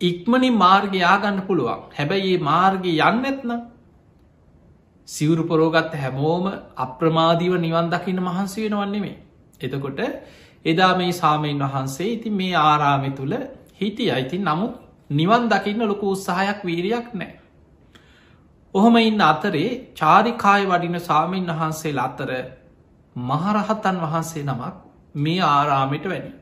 ඉක්මනින් 0.00 0.54
මාර්ග 0.56 0.92
යාගන්න 0.96 1.40
පුළුවන් 1.42 1.88
හැබැයි 1.92 2.34
ඒ 2.34 2.44
මාර්ගය 2.44 2.92
යන්න 3.00 3.24
ඇත්නම් 3.24 3.62
සිවුරු 5.08 5.44
පොරෝගත්ත 5.44 5.94
හැමෝම 5.96 6.46
අප්‍රමාදීව 6.78 7.54
නිවන් 7.58 7.90
දකින්න 7.90 8.20
මහන්සි 8.20 8.64
වෙනවන්නේ 8.64 9.00
මේ 9.00 9.16
එතකොට 9.60 10.00
එදා 10.64 10.92
මේ 10.96 11.12
සාමයෙන් 11.14 11.62
වහන්සේ 11.64 12.08
ඉති 12.08 12.30
මේ 12.32 12.54
ආරාමි 12.60 13.10
තුළ 13.12 13.34
හිටිය 13.74 14.10
අයිති 14.10 14.38
නමුත් 14.40 14.74
නිවන් 15.10 15.44
දකින්න 15.48 15.82
ලොකු 15.84 16.06
උත්සාහයක් 16.10 16.60
වීරයක් 16.62 17.08
නෑ. 17.14 17.32
ඔහොම 18.74 18.96
ඉන්න 18.98 19.20
අතරේ 19.22 19.68
චාරිකාය 19.94 20.62
වඩින 20.66 20.98
සාමීන් 21.00 21.46
වහන්සේල 21.50 21.98
අතර 21.98 22.30
මහරහතන් 23.16 23.98
වහන්සේ 23.98 24.44
නමක් 24.44 24.74
මේ 25.16 25.40
ආරාමිට 25.48 26.04
වැඩි. 26.06 26.32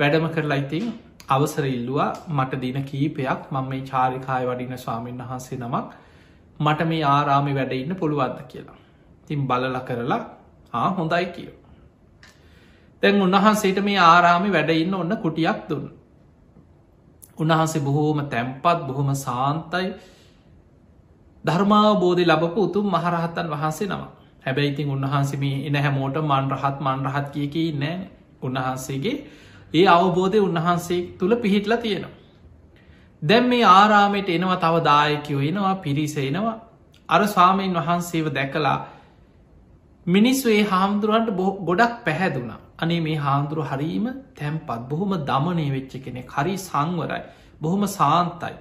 වැඩම 0.00 0.26
කරලා 0.30 0.58
ඉතින් 0.58 0.86
අවසර 1.28 1.64
ඉල්ලවා 1.66 2.08
මට 2.30 2.60
දින 2.60 2.78
කීපයක් 2.84 3.42
මං 3.50 3.68
මේ 3.68 3.82
චාරිකාය 3.82 4.44
වඩින 4.46 4.78
ස්වාමීන් 4.78 5.22
වහන්සේ 5.22 5.58
නමක් 5.58 5.84
මට 6.60 6.80
මේ 6.84 7.02
ආරාමි 7.06 7.54
වැඩඉන්න 7.54 7.96
පුළුවන්ද 7.96 8.40
කියලා. 8.48 8.78
තින් 9.26 9.46
බලල 9.46 9.76
කරලා 9.80 10.22
ආ 10.72 10.88
හොඳයි 10.90 11.26
කියව. 11.26 11.52
තැන් 13.02 13.22
උන්වහන්සේට 13.22 13.78
මේ 13.80 13.98
ආරාමි 14.00 14.52
වැඩඉන්න 14.52 14.94
ඔන්න 14.94 15.16
කුටියක් 15.16 15.60
දුන්න. 15.68 15.86
උන්වහන්සේ 17.38 17.82
බොහෝම 17.82 18.20
තැම්පත් 18.26 18.80
බොහොම 18.86 19.14
සාන්තයි 19.16 19.88
ධර්මාවබෝධය 21.44 22.24
ලබපු 22.24 22.60
උතුම් 22.62 22.86
මහරහත්තන් 22.88 23.48
වහන්සේ 23.50 23.88
නම 23.88 24.04
හැබැයි 24.42 24.72
ඉතින් 24.72 24.88
උන්වහන්සේ 24.88 25.38
මේ 25.38 25.56
එන 25.66 25.76
හැමෝට 25.76 26.16
මන්රහත් 26.22 26.76
මන්රහත් 26.80 27.26
කියකි 27.32 27.64
නෑ 27.74 27.96
උන්වහන්සේගේ 28.42 29.16
ඒ 29.74 29.86
අවබෝධය 29.88 30.38
උන්වහන්සේ 30.40 31.00
තුළ 31.18 31.34
පිහිටලා 31.36 31.76
තියෙනවා. 31.76 32.23
දැම් 33.24 33.44
මේ 33.44 33.64
ආරාමයට 33.70 34.28
එනවා 34.30 34.56
තව 34.56 34.82
දායකයෝ 34.82 35.40
එනවා 35.42 35.74
පිරිස 35.76 36.16
එනවා. 36.18 36.56
අර 37.08 37.22
ස්වාමීන් 37.26 37.74
වහන්සේව 37.74 38.26
දැකලා 38.30 38.78
මිනිස්සු 40.06 40.48
ඒ 40.48 40.64
හාමුදුරුවන්ට 40.64 41.30
ගොඩක් 41.62 41.94
පැහැදුනා. 42.04 42.60
අනේ 42.78 43.00
මේ 43.00 43.16
හාමුදුරු 43.16 43.62
හරීම 43.62 44.06
තැම්පත්. 44.34 44.80
බොහොම 44.88 45.12
දමනය 45.22 45.66
වෙච්ච 45.70 45.92
කෙනෙ 45.98 46.22
හරි 46.28 46.54
සංවරයි. 46.58 47.22
බොහොම 47.60 47.82
සාන්තයි. 47.90 48.56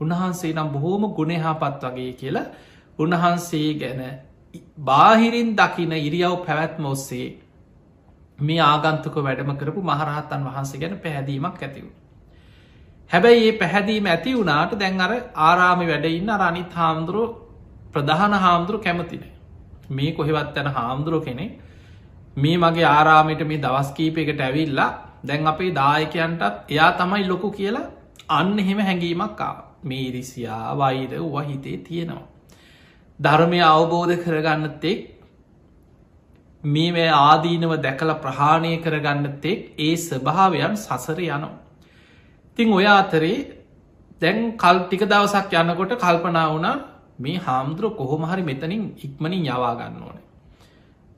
උන්වහන්සේ 0.00 0.52
නම් 0.52 0.68
බොහෝම 0.68 1.02
ගුණහාපත් 1.12 1.82
වගේ 1.84 2.12
කියලා 2.12 2.46
උන්වහන්සේ 2.98 3.68
ගැන 3.74 4.02
බාහිරින් 4.80 5.50
දකින 5.54 5.92
ඉරියව් 5.98 6.34
පැවැත්ම 6.40 6.84
ඔස්සේ 6.86 7.26
මේ 8.38 8.60
ආගන්තුක 8.62 9.16
වැඩම 9.18 9.52
කරපු 9.56 9.80
මහරහත්තන් 9.82 10.42
වහන්සේ 10.44 10.80
ගැන 10.80 10.98
පැහැදීමක් 10.98 11.62
ඇතිවු. 11.62 11.90
හැබැයි 13.10 13.46
ඒ 13.46 13.58
පැහැදීම 13.58 14.06
ඇති 14.06 14.34
වුණාට 14.34 14.72
දැන් 14.76 15.00
අර 15.00 15.12
ආරාමි 15.42 15.86
වැඩඉන්න 15.86 16.30
අනිත් 16.42 16.72
හාමුදුරුව 16.72 17.30
ප්‍රධාන 17.92 18.34
හාමුදුරු 18.36 18.78
කැමතිනේ 18.78 19.32
මේ 19.90 20.12
කොහෙවත් 20.12 20.56
යැන 20.56 20.70
හාමුදුරුව 20.70 21.24
කෙනෙ 21.24 21.46
මේ 22.36 22.56
මගේ 22.58 22.86
ආරාමිට 22.86 23.42
මේ 23.44 23.58
දවස්කීපයකට 23.58 24.40
ඇවිල්ලා 24.40 24.90
දැන් 25.24 25.46
අපේ 25.46 25.70
දායකයන්ටත් 25.72 26.70
එයා 26.70 26.92
තමයි 26.92 27.28
ලොකු 27.28 27.50
කියලා 27.50 27.86
අන්න 28.30 28.58
එහෙම 28.58 28.80
හැඟීමක් 28.80 29.40
ආ 29.40 29.54
මේ 29.82 30.02
ඉරිසියා 30.02 30.76
වෛර 30.76 31.12
වහිතේ 31.26 31.76
තියෙනවා. 31.78 32.26
ධර්මය 33.18 33.60
අවබෝධ 33.64 34.16
කරගන්නතෙක් 34.18 35.00
මේ 36.64 37.08
ආදීනව 37.10 37.72
දැකල 37.78 38.10
ප්‍රහාණය 38.16 38.72
කරගන්නතෙක් 38.78 39.60
ඒ 39.78 39.94
ස්භාවයන් 39.98 40.76
සසර 40.76 41.20
යනවා. 41.20 41.54
තිං 42.56 42.72
ඔය 42.72 42.86
අතරේ 42.86 43.38
දැන් 44.22 44.38
කල් 44.54 44.78
ටික 44.80 45.02
දවසක් 45.04 45.52
යන්නකොට 45.54 45.92
කල්පනා 45.96 46.46
වුණා 46.48 46.76
මේ 47.18 47.38
හාමුදුරුව 47.38 47.92
කොහොමහරි 47.94 48.42
මෙතනින් 48.42 48.82
ඉක්මනින් 48.98 49.42
යවා 49.46 49.74
ගන්න 49.74 50.02
ඕන. 50.02 50.18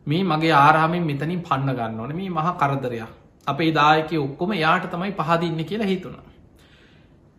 මේ 0.07 0.23
මගේ 0.25 0.55
ආරාමෙන් 0.55 1.05
මෙතනින් 1.05 1.41
පන්න 1.41 1.71
ගන්න 1.73 2.01
ඕන 2.01 2.13
මේ 2.13 2.31
මහා 2.31 2.55
කරදරයක් 2.55 3.11
අපේ 3.47 3.71
දායක 3.73 4.11
ඔක්කොම 4.19 4.51
යාට 4.55 4.85
තමයි 4.87 5.13
පහදින්න 5.13 5.61
කියලා 5.65 5.87
හිතුුණ. 5.87 6.19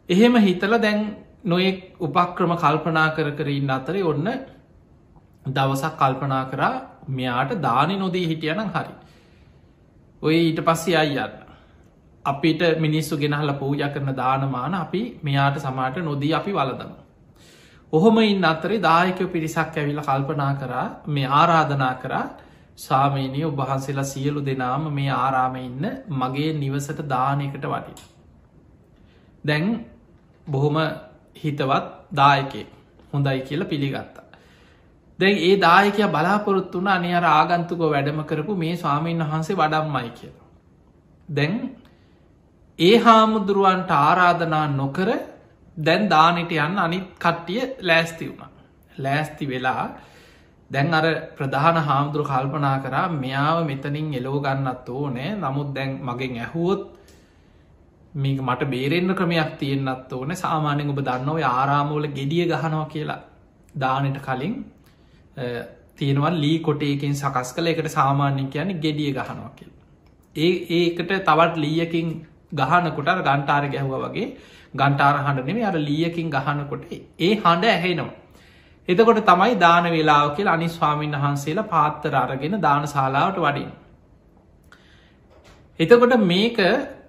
එහෙම 0.10 0.36
හිතල 0.38 0.74
දැන් 0.78 1.00
නොයෙක් 1.44 1.80
උපක්‍රම 2.00 2.54
කල්පනා 2.56 3.10
කර 3.10 3.30
කරන්න 3.32 3.70
අතරේ 3.72 4.04
ඔන්න 4.04 4.28
දවසක් 5.48 5.94
කල්පනා 5.96 6.44
කරා 6.46 6.76
මෙයාට 7.10 7.52
දානි 7.60 7.96
නොදී 7.96 8.26
හිටියනම් 8.28 8.70
හරි. 8.70 8.94
ඔය 10.22 10.36
ඊට 10.38 10.60
පස්සේ 10.62 10.98
අයියන්න. 10.98 11.49
අපිට 12.26 12.62
මිනිස්සු 12.80 13.18
ගෙනහල 13.18 13.54
පූජ 13.56 13.84
කරන 13.86 14.16
දානමාන 14.16 14.74
අපි 14.76 15.20
මෙයාට 15.24 15.60
සමාට 15.60 15.98
නොදී 16.00 16.34
අපි 16.34 16.52
වලදම. 16.52 16.92
ඔහොම 17.94 18.18
ඉන්න 18.20 18.44
අතරේ 18.44 18.80
දායකව 18.80 19.28
පිරිසක් 19.28 19.78
ඇවිල 19.78 20.02
කල්පනා 20.02 20.54
කරා 20.56 20.88
මේ 21.08 21.28
ආරාධනා 21.34 21.96
කරා 21.96 22.26
සාමීනය 22.78 23.44
ඔබහන්සේලා 23.44 24.04
සියලු 24.06 24.42
දෙනාම 24.42 24.90
මේ 24.94 25.10
ආරාම 25.16 25.56
ඉන්න 25.58 25.86
මගේ 26.12 26.54
නිවසට 26.56 27.00
දානයකට 27.08 27.66
වටි. 27.66 28.04
දැන් 29.44 29.66
බොහොම 30.48 30.78
හිතවත් 31.36 31.86
දායකේ 32.16 32.66
හොඳයි 33.14 33.42
කියලා 33.42 33.68
පිළිගත්තා. 33.68 34.26
දැන් 35.20 35.38
ඒ 35.40 35.56
දායකය 35.58 36.08
බලාපොරොත්තු 36.08 36.80
වන 36.80 36.88
අනි 36.90 37.16
අර 37.16 37.26
ආගන්තුක 37.26 37.82
වැඩම 37.86 38.24
කරපු 38.24 38.56
මේ 38.56 38.76
ස්වාමීන් 38.76 39.24
වහන්සේ 39.24 39.56
වඩම්මයි 39.56 40.12
කියලා. 40.12 40.48
දැන් 41.30 41.54
ඒ 42.80 42.98
හාමුදුරුවන්ට 42.98 43.92
ආරාධනා 43.94 44.68
නොකර 44.72 45.10
දැන් 45.78 46.04
දානට 46.08 46.52
යන්න 46.58 46.78
අනිත් 46.78 47.08
කට්ටිය 47.18 47.62
ලෑස්ති 47.82 48.30
වුණ. 48.30 48.54
ලෑස්ති 48.98 49.46
වෙලා 49.46 49.84
දැන් 50.72 50.94
අර 50.94 51.06
ප්‍රධාන 51.32 51.78
හාමුදුරු 51.80 52.24
කල්පනා 52.26 52.78
කරා 52.80 53.08
මෙයාව 53.16 53.58
මෙතනින් 53.66 54.14
එලෝ 54.14 54.40
ගන්නත් 54.40 54.90
ඕනෑ 54.92 55.30
නමුත් 55.38 55.70
දැන් 55.74 55.92
මගෙන් 56.02 56.38
ඇහුවොත් 56.38 56.82
මේක 58.16 58.40
මට 58.42 58.66
බේරෙන්න්න 58.68 59.16
ක්‍රමයක් 59.16 59.52
තියෙන්න්නත් 59.58 60.14
ඕන 60.14 60.36
සාමානයෙන් 60.36 60.90
ඔබ 60.90 61.02
දන්නව 61.02 61.40
ආරාමෝල 61.52 62.08
ගෙඩිය 62.10 62.46
ගහනවා 62.46 62.86
කියලා 62.86 63.20
දානට 63.76 64.20
කලින් 64.20 64.56
තියෙනවන් 65.96 66.36
ලී 66.38 66.58
කොටේකින් 66.62 67.16
සකස් 67.16 67.54
කළ 67.54 67.68
එකට 67.68 67.90
සාමාන්‍ය 67.90 68.48
කියන 68.48 68.70
ගෙඩිය 68.80 69.12
ගහනවා 69.12 69.52
කියල. 69.56 69.72
ඒ 70.36 70.52
ඒකට 70.72 71.12
තවත් 71.22 71.56
ලීයකින් 71.58 72.08
ගහනකොට 72.52 73.10
ගන්ටාර 73.20 73.64
ගැහුව 73.68 73.94
වගේ. 74.06 74.28
ගන්ටාර 74.74 75.16
හඬනෙම 75.18 75.66
අර 75.66 75.76
ලීයකින් 75.80 76.30
ගහනකොට 76.30 76.84
ඒ 76.92 77.36
හඬ 77.36 77.66
ඇහෙනවා. 77.68 78.14
එතකොට 78.88 79.22
තමයි 79.24 79.56
දාන 79.58 79.86
වෙලාව 79.88 80.36
කියල 80.36 80.48
අනි 80.48 80.68
ස්වාමීන් 80.70 81.12
වහන්සේලා 81.16 81.68
පාත්තර 81.68 82.16
අරගෙන 82.16 82.56
දාන 82.60 82.88
ශලාවට 82.88 83.38
වඩින්. 83.38 83.70
එතකොට 85.80 86.16
මේක 86.24 86.58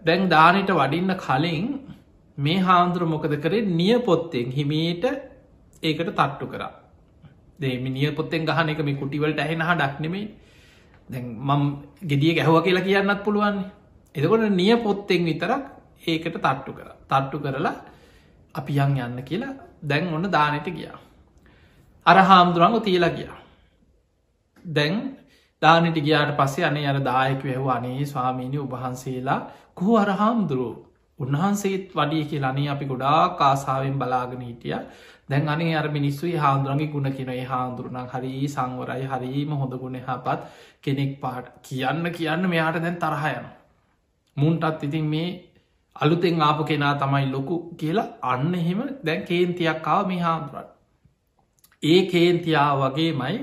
දැන් 0.02 0.28
දානට 0.28 0.70
වඩින්න 0.72 1.16
කලින් 1.18 1.66
මේ 2.38 2.60
හාන්දුර 2.60 3.02
මොකද 3.06 3.34
කරේ? 3.36 3.66
නිය 3.70 3.98
පොත්තෙන් 4.00 4.46
හිමීට 4.50 5.04
ඒකට 5.82 6.10
තට්ටු 6.10 6.46
කරා. 6.46 6.72
දෙමිනිිය 7.58 8.12
පොත්තෙන් 8.12 8.44
ගහන 8.44 8.68
එක 8.68 8.80
මේ 8.80 8.96
කුටිවලට 8.96 9.38
ඇහෙන 9.38 9.62
හඩක් 9.62 10.00
නෙමේ 10.00 10.28
දැන් 11.08 11.26
මම් 11.38 11.62
ගෙදිය 12.02 12.32
ගැහව 12.34 12.56
කියලා 12.60 12.82
කියන්නත් 12.82 13.22
පුළුවන් 13.24 13.58
එදකොට 14.14 14.50
නිය 14.52 14.76
පොත්තෙන් 14.78 15.24
විතරක් 15.24 15.64
ඒකට 16.02 16.36
තට්ටු 16.36 16.72
කර. 16.72 16.88
තට්ටු 17.06 17.38
කරලා 17.38 17.74
අපි 18.54 18.72
යන් 18.76 18.98
යන්න 18.98 19.22
කියලා 19.22 19.54
දැන් 19.82 20.08
ඔන්න 20.08 20.26
දානට 20.28 20.66
ගියා. 20.68 20.98
අර 22.06 22.16
හාමුදුරංග 22.20 22.80
තියලා 22.80 23.10
ගියා. 23.10 23.38
දැන් 24.64 25.16
දානට 25.62 25.96
ගියාට 25.96 26.36
පස්සේ 26.36 26.64
අනේ 26.64 26.86
අර 26.86 26.98
දායක 27.00 27.42
වැැහව 27.42 27.68
අනේ 27.68 28.06
ස්වාමීණි 28.06 28.58
උබහන්සේලා 28.58 29.40
කොහු 29.74 29.96
අර 29.96 30.10
හාමුදුරුව 30.12 30.76
උන්වහන්සේත් 31.18 31.92
වඩිය 31.92 32.24
කියලනේ 32.24 32.68
අපි 32.68 32.84
ගොඩා 32.86 33.36
කාසාාවෙන් 33.36 33.98
බලාගෙන 33.98 34.40
හිටිය. 34.40 34.74
දැන් 35.30 35.48
අනේ 35.48 35.76
අර 35.76 35.88
මිනිස්සුයි 35.88 36.36
හාන්දුරන්ගේ 36.36 36.88
ගුණ 36.88 37.12
කියනඒ 37.12 37.44
හාන්දුරුණක් 37.44 38.12
හරි 38.12 38.48
සංවරයි 38.48 39.06
හරීම 39.06 39.50
හොඳ 39.54 39.74
ගුණ 39.76 39.96
හපත් 39.98 40.38
කෙනෙක් 40.82 41.12
පාට 41.20 41.46
කියන්න 41.62 42.04
කියන්න 42.10 42.48
මෙයාට 42.48 42.78
දැන් 42.78 42.96
තරහයන. 42.98 43.46
මුන්ටත් 44.36 44.82
ඉතින් 44.82 45.06
මේ 45.06 45.28
අලුතෙන් 45.96 46.42
ආපු 46.42 46.64
කෙනා 46.64 46.94
තමයි 46.94 47.26
ලොකු 47.30 47.56
කියලා 47.76 48.08
අන්න 48.24 48.54
එහෙම 48.54 48.82
දැන් 49.04 49.22
කේන්තියක්කාව 49.22 50.02
මේ 50.06 50.20
හාන්දුරට. 50.20 50.68
ඒ 51.82 52.00
කේන්තියා 52.06 52.70
වගේමයි 52.80 53.36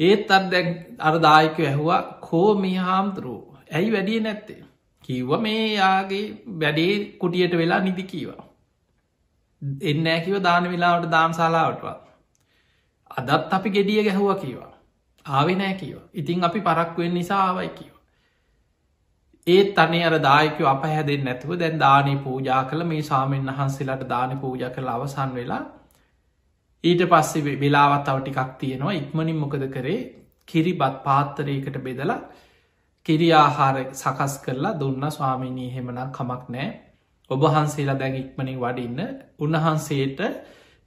ඒත් 0.00 0.30
අත් 0.30 0.44
දැන් 0.50 0.68
අරදායක 1.00 1.58
ඇහවා 1.62 2.02
කෝ 2.20 2.50
මේ 2.54 2.76
හාමුදුරුව 2.80 3.42
ඇයි 3.74 3.92
වැඩිය 3.92 4.20
නැත්තේ 4.20 4.62
කිව්ව 5.04 5.30
මේ 5.40 5.62
යාගේ 5.74 6.24
වැඩේ 6.60 6.92
කුටියට 7.20 7.54
වෙලා 7.56 7.80
නිදි 7.80 8.04
කීවා 8.04 8.42
එන්න 9.82 10.06
ඇකිව 10.06 10.36
දාන 10.40 10.64
වෙලාවට 10.64 11.10
දාන 11.10 11.34
ශලාවටවත්. 11.34 12.00
අදත් 13.10 13.52
අපි 13.52 13.70
ගෙඩිය 13.70 14.02
ගැහුව 14.04 14.30
කියවා. 14.40 14.72
ආවෙ 15.26 15.54
නෑ 15.54 15.74
කියව. 15.74 15.98
ඉතින් 16.12 16.44
අපි 16.44 16.60
පරක්වෙන් 16.60 17.14
නිසා 17.14 17.42
ආවයි 17.42 17.68
කියව. 17.70 17.91
ඒත් 19.46 19.78
අනේ 19.78 20.04
අර 20.04 20.18
දායකව 20.20 20.66
අප 20.66 20.84
හැදෙන් 20.86 21.24
නැතුව 21.24 21.52
දැන් 21.58 21.78
දානී 21.78 22.18
පූජා 22.18 22.62
කළ. 22.64 22.84
මේ 22.84 23.02
සාමෙන් 23.02 23.46
වහන්සේලාට 23.48 24.04
දාන 24.08 24.38
පූජ 24.38 24.62
කළ 24.68 24.88
අවසන් 24.88 25.34
වෙලා 25.34 25.62
ඊට 26.84 27.02
පස්සේ 27.06 27.56
වෙලාවත් 27.56 28.08
අව 28.08 28.18
ටිකක් 28.20 28.52
තියෙනවා. 28.58 28.92
ඉක්මනින් 28.92 29.36
මොකද 29.36 29.64
කරේ? 29.68 30.00
කිරිබත් 30.48 30.96
පාත්තරයකට 31.04 31.76
බෙදලා 31.80 32.20
කිරියාහාර 33.06 33.76
සකස් 33.92 34.34
කරලා 34.38 34.74
දුන්න. 34.74 35.04
ස්වාමිනී 35.10 35.70
හෙමනම් 35.70 36.10
කමක් 36.10 36.44
නෑ 36.48 36.68
ඔබහන්සේලා 37.30 37.98
දැන් 37.98 38.16
ඉක්මනින් 38.16 38.58
වඩින්න. 38.58 39.00
උන්වහන්සේට 39.38 40.20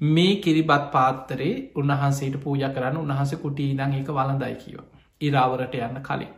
මේ 0.02 0.36
කිරිබත් 0.38 0.86
පාත්තරේ 0.92 1.54
උන්වහන්සේට 1.76 2.36
පූජ 2.40 2.64
කරන්න. 2.70 2.98
උන්හස 2.98 3.36
කුටී 3.38 3.70
ඉදං 3.72 3.94
එක 3.94 4.10
වලඳයි 4.10 4.56
කියව. 4.56 4.80
ඉරාවරට 5.22 5.76
යන්න 5.82 6.02
කලින්. 6.02 6.34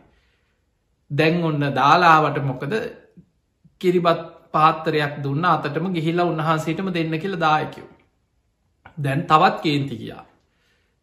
දැන් 1.10 1.42
ඔන්න 1.42 1.60
දාලාවට 1.74 2.42
මොකද 2.42 2.74
කිරිබත් 3.80 4.20
පාත්තරයක් 4.52 5.22
දුන්න 5.22 5.44
අතටම 5.46 5.86
ගිහිලා 5.92 6.26
උන්වහන්සේටම 6.26 6.92
දෙන්න 6.92 7.14
කියල 7.18 7.36
දායකව. 7.38 7.86
දැන් 8.98 9.20
තවත් 9.24 9.56
කේන්ති 9.62 9.96
කියා. 9.96 10.24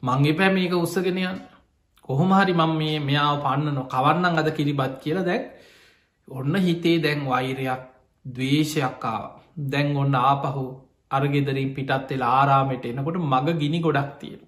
මංගේ 0.03 0.37
පැ 0.37 0.49
මේක 0.51 0.73
උත්සගෙනයන් 0.75 1.41
කොහොමහරි 2.01 2.53
මං 2.53 2.71
මේ 2.77 2.99
මෙයාව 2.99 3.35
පන්න 3.41 3.73
නො 3.73 3.83
කවන්නන් 3.85 4.39
අද 4.39 4.49
කිරිබත් 4.51 4.95
කියල 5.01 5.19
දැක් 5.23 5.43
ඔන්න 6.27 6.55
හිතේ 6.57 6.97
දැන් 6.99 7.21
වෛරයක් 7.25 7.83
දවේශයක්කාව 8.25 9.23
දැන් 9.71 9.95
ඔන්න 9.97 10.15
ආපහු 10.15 10.65
අරගෙදරින් 11.11 11.73
පිටත් 11.73 12.09
වෙලා 12.09 12.33
ආරාමයට 12.33 12.85
එනකොට 12.85 13.17
මග 13.23 13.57
ගිනි 13.59 13.79
ගොඩක් 13.79 14.11
තියෙන. 14.19 14.41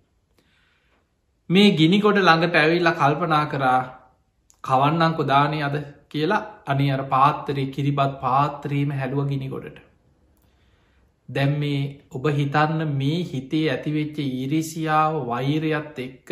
මේ 1.50 1.70
ගිනිකොට 1.72 2.20
ළඟට 2.20 2.56
ඇවිල්ල 2.56 2.92
කල්පනා 2.94 3.46
කරා 3.46 3.82
කවන්නංකො 4.64 5.24
දානය 5.26 5.60
අද 5.64 5.76
කියලා 6.10 6.46
අනි 6.66 6.88
අර 6.92 7.04
පාත්තරේ 7.14 7.72
කිරිබත් 7.76 8.16
පාත්‍රීම 8.22 8.92
හැළුව 8.92 9.30
ගිනිගොඩට. 9.30 9.78
දැම් 11.30 11.54
මේ 11.60 11.82
ඔබ 12.12 12.26
හිතන්න 12.38 12.82
මේ 12.94 13.20
හිතේ 13.32 13.66
ඇතිවෙච්ච 13.70 14.18
ඉරිසියාව 14.44 15.20
වෛරයත් 15.28 16.00
එක්ක 16.00 16.30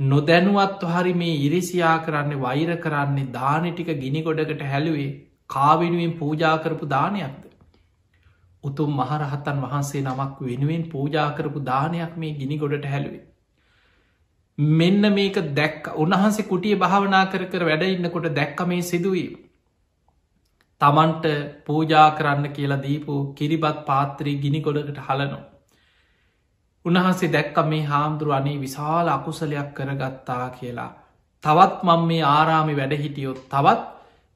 නොදැනුවත් 0.00 0.82
හරි 0.86 1.14
මේ 1.14 1.40
ඉරිසියා 1.46 1.96
කරන්නේ 2.06 2.40
වෛර 2.40 2.70
කරන්නේ 2.78 3.32
දානටික 3.32 3.90
ගිනි 4.02 4.22
ගොඩකට 4.22 4.64
හැළුවේ 4.72 5.10
කාවෙනුවෙන් 5.50 6.18
පූජාකරපු 6.20 6.86
දානයක්ද. 6.88 7.42
උතුම් 8.64 8.90
මහරහතන් 8.96 9.64
වහන්සේ 9.64 10.02
නමක් 10.02 10.36
වෙනුවෙන් 10.42 10.84
පූජාකරපු 10.92 11.64
දානයක් 11.64 12.14
මේ 12.16 12.36
ගිනි 12.40 12.58
ගොඩට 12.58 12.86
හැළුවේ. 12.86 13.27
මෙන්න 14.58 15.14
මේක 15.14 15.36
දැක් 15.54 15.86
උන්හන්සේ 15.96 16.44
කුටිය 16.44 16.74
භාවනා 16.76 17.26
කර 17.26 17.44
කර 17.46 17.64
වැඩ 17.64 17.82
ඉන්නකොට 17.84 18.34
දැක්ක 18.34 18.60
මේ 18.66 18.82
සිදුවීම. 18.82 19.34
තමන්ට 20.80 21.26
පූජා 21.64 22.10
කරන්න 22.12 22.52
කියලා 22.52 22.82
දීපු 22.82 23.14
කිරිබත් 23.34 23.78
පාත්‍රී 23.86 24.36
ගිනි 24.36 24.60
ගොඩකට 24.60 24.98
හලනො. 25.00 25.38
උන්හන්සේ 26.84 27.30
දැක්ක 27.30 27.56
මේ 27.66 27.84
හාමුදුරුව 27.84 28.34
අනේ 28.34 28.58
විශාල 28.58 29.08
අකුසලයක් 29.08 29.70
කරගත්තා 29.74 30.50
කියලා. 30.50 30.90
තවත් 31.44 31.82
මං 31.84 32.06
මේ 32.06 32.22
ආරාමි 32.28 32.76
වැඩ 32.76 32.94
හිටියොත් 32.96 33.40
තවත් 33.48 33.80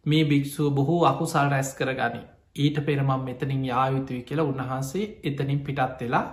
මේ 0.07 0.25
භික්‍ෂුව 0.25 0.73
බොහෝ 0.73 1.05
අකුසල් 1.05 1.51
රැස් 1.51 1.75
කරගනි. 1.75 2.23
ඊට 2.57 2.79
පෙරමම් 2.87 3.13
මෙතනින් 3.21 3.65
යායුතුයි 3.65 4.23
කියලා 4.23 4.47
උන්වහන්සේ 4.47 5.07
එතනින් 5.25 5.61
පිටත් 5.61 6.01
වෙලා 6.01 6.27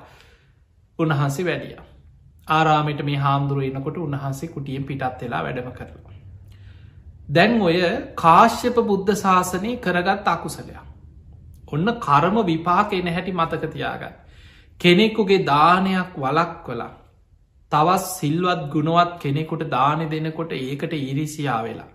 උන්වහන්සේ 0.99 1.45
වැඩිය. 1.45 1.88
ආරාමට 2.49 3.01
මේ 3.03 3.17
හාමුදුරුව 3.17 3.65
එනකොට 3.65 3.97
උන්වහන්සේ 3.99 4.49
කුටියෙන් 4.49 4.85
පිටත් 4.85 5.21
වෙලා 5.21 5.41
වැඩම 5.43 5.71
කරලා. 5.71 6.15
දැන් 7.29 7.61
ඔය 7.61 7.75
කාශ්‍යප 8.15 8.79
බුද්ධ 8.85 9.11
ශාසනය 9.15 9.75
කරගත් 9.79 10.27
අකුසලයක්. 10.27 10.79
ඔන්න 11.71 11.91
කරම 11.99 12.39
විපාක 12.45 12.93
එන 12.93 13.09
හැටි 13.09 13.33
මතකතියාගන්න. 13.33 14.17
කෙනෙකුගේ 14.79 15.45
දානයක් 15.45 16.17
වලක් 16.17 16.55
කලා 16.65 16.89
තවත් 17.71 18.09
සිල්වත් 18.09 18.61
ගුණුවත් 18.69 19.13
කෙනෙකුට 19.19 19.63
දානෙ 19.69 20.05
දෙනකොට 20.07 20.51
ඒකට 20.53 20.93
ඉරිසියා 21.01 21.61
වෙලා. 21.63 21.89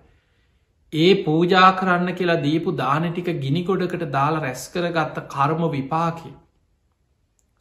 ඒ 0.92 1.12
පූජා 1.24 1.68
කරන්න 1.72 2.14
කියලා 2.14 2.42
දීපු 2.42 2.76
දානටික 2.76 3.28
ගිනිකොඩකට 3.40 4.04
දාලා 4.12 4.42
රැස් 4.42 4.64
කරගත්ත 4.68 5.20
කර්ම 5.28 5.62
විපාකි. 5.70 6.30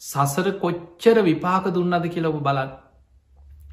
සසර 0.01 0.47
කොච්චර 0.59 1.17
විපාක 1.23 1.73
දුන්නද 1.73 2.07
කියලව 2.07 2.39
බලන්න. 2.41 2.71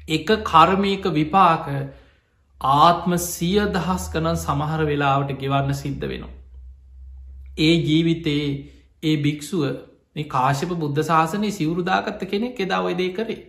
එක 0.07 0.27
කර්මයක 0.43 1.03
විපාක 1.11 1.67
ආත්ම 2.61 3.17
සිය 3.19 3.59
දහස් 3.69 4.09
කනන් 4.09 4.37
සමහර 4.37 4.85
වෙලාවට 4.85 5.37
ගෙවන්න 5.37 5.73
සිද්ධ 5.75 6.05
වෙනවා. 6.05 6.35
ඒ 7.57 7.73
ජීවිතයේ 7.81 8.49
ඒ 9.03 9.15
භික්‍ෂුව 9.17 9.63
මේ 10.15 10.27
කාශප 10.27 10.75
බුද්ධ 10.75 11.01
ශාසනය 11.03 11.51
සිවුරුදාගත්ත 11.51 12.27
කෙනෙක් 12.27 12.59
එදා 12.59 12.81
ඔයදේ 12.81 13.09
කරේ. 13.11 13.39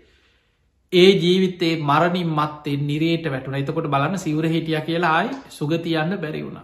ඒ 0.93 1.11
ජීවිතේ 1.17 1.75
මරණින් 1.81 2.31
මත්තේ 2.31 2.77
නිරේට 2.79 3.27
වැටුන 3.27 3.55
එතකොට 3.55 3.89
බලන්න 3.89 4.19
සිවර 4.19 4.47
හිටිය 4.47 4.81
කියලායි 4.83 5.31
සුගතියන්න 5.51 6.17
බැරි 6.19 6.43
වුණ. 6.43 6.61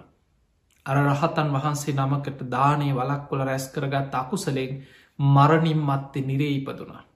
අර 0.87 0.97
රහතන් 1.03 1.53
වහන්සේ 1.55 1.95
නමකට 1.95 2.41
දානය 2.49 2.89
වලක්කොල 2.95 3.41
රැස් 3.43 3.69
කරගත් 3.69 4.15
අකුසලෙන් 4.15 4.73
මරණින් 5.19 5.81
මත්තේ 5.83 6.23
නිරේ 6.23 6.53
ඉපදුනා. 6.53 7.08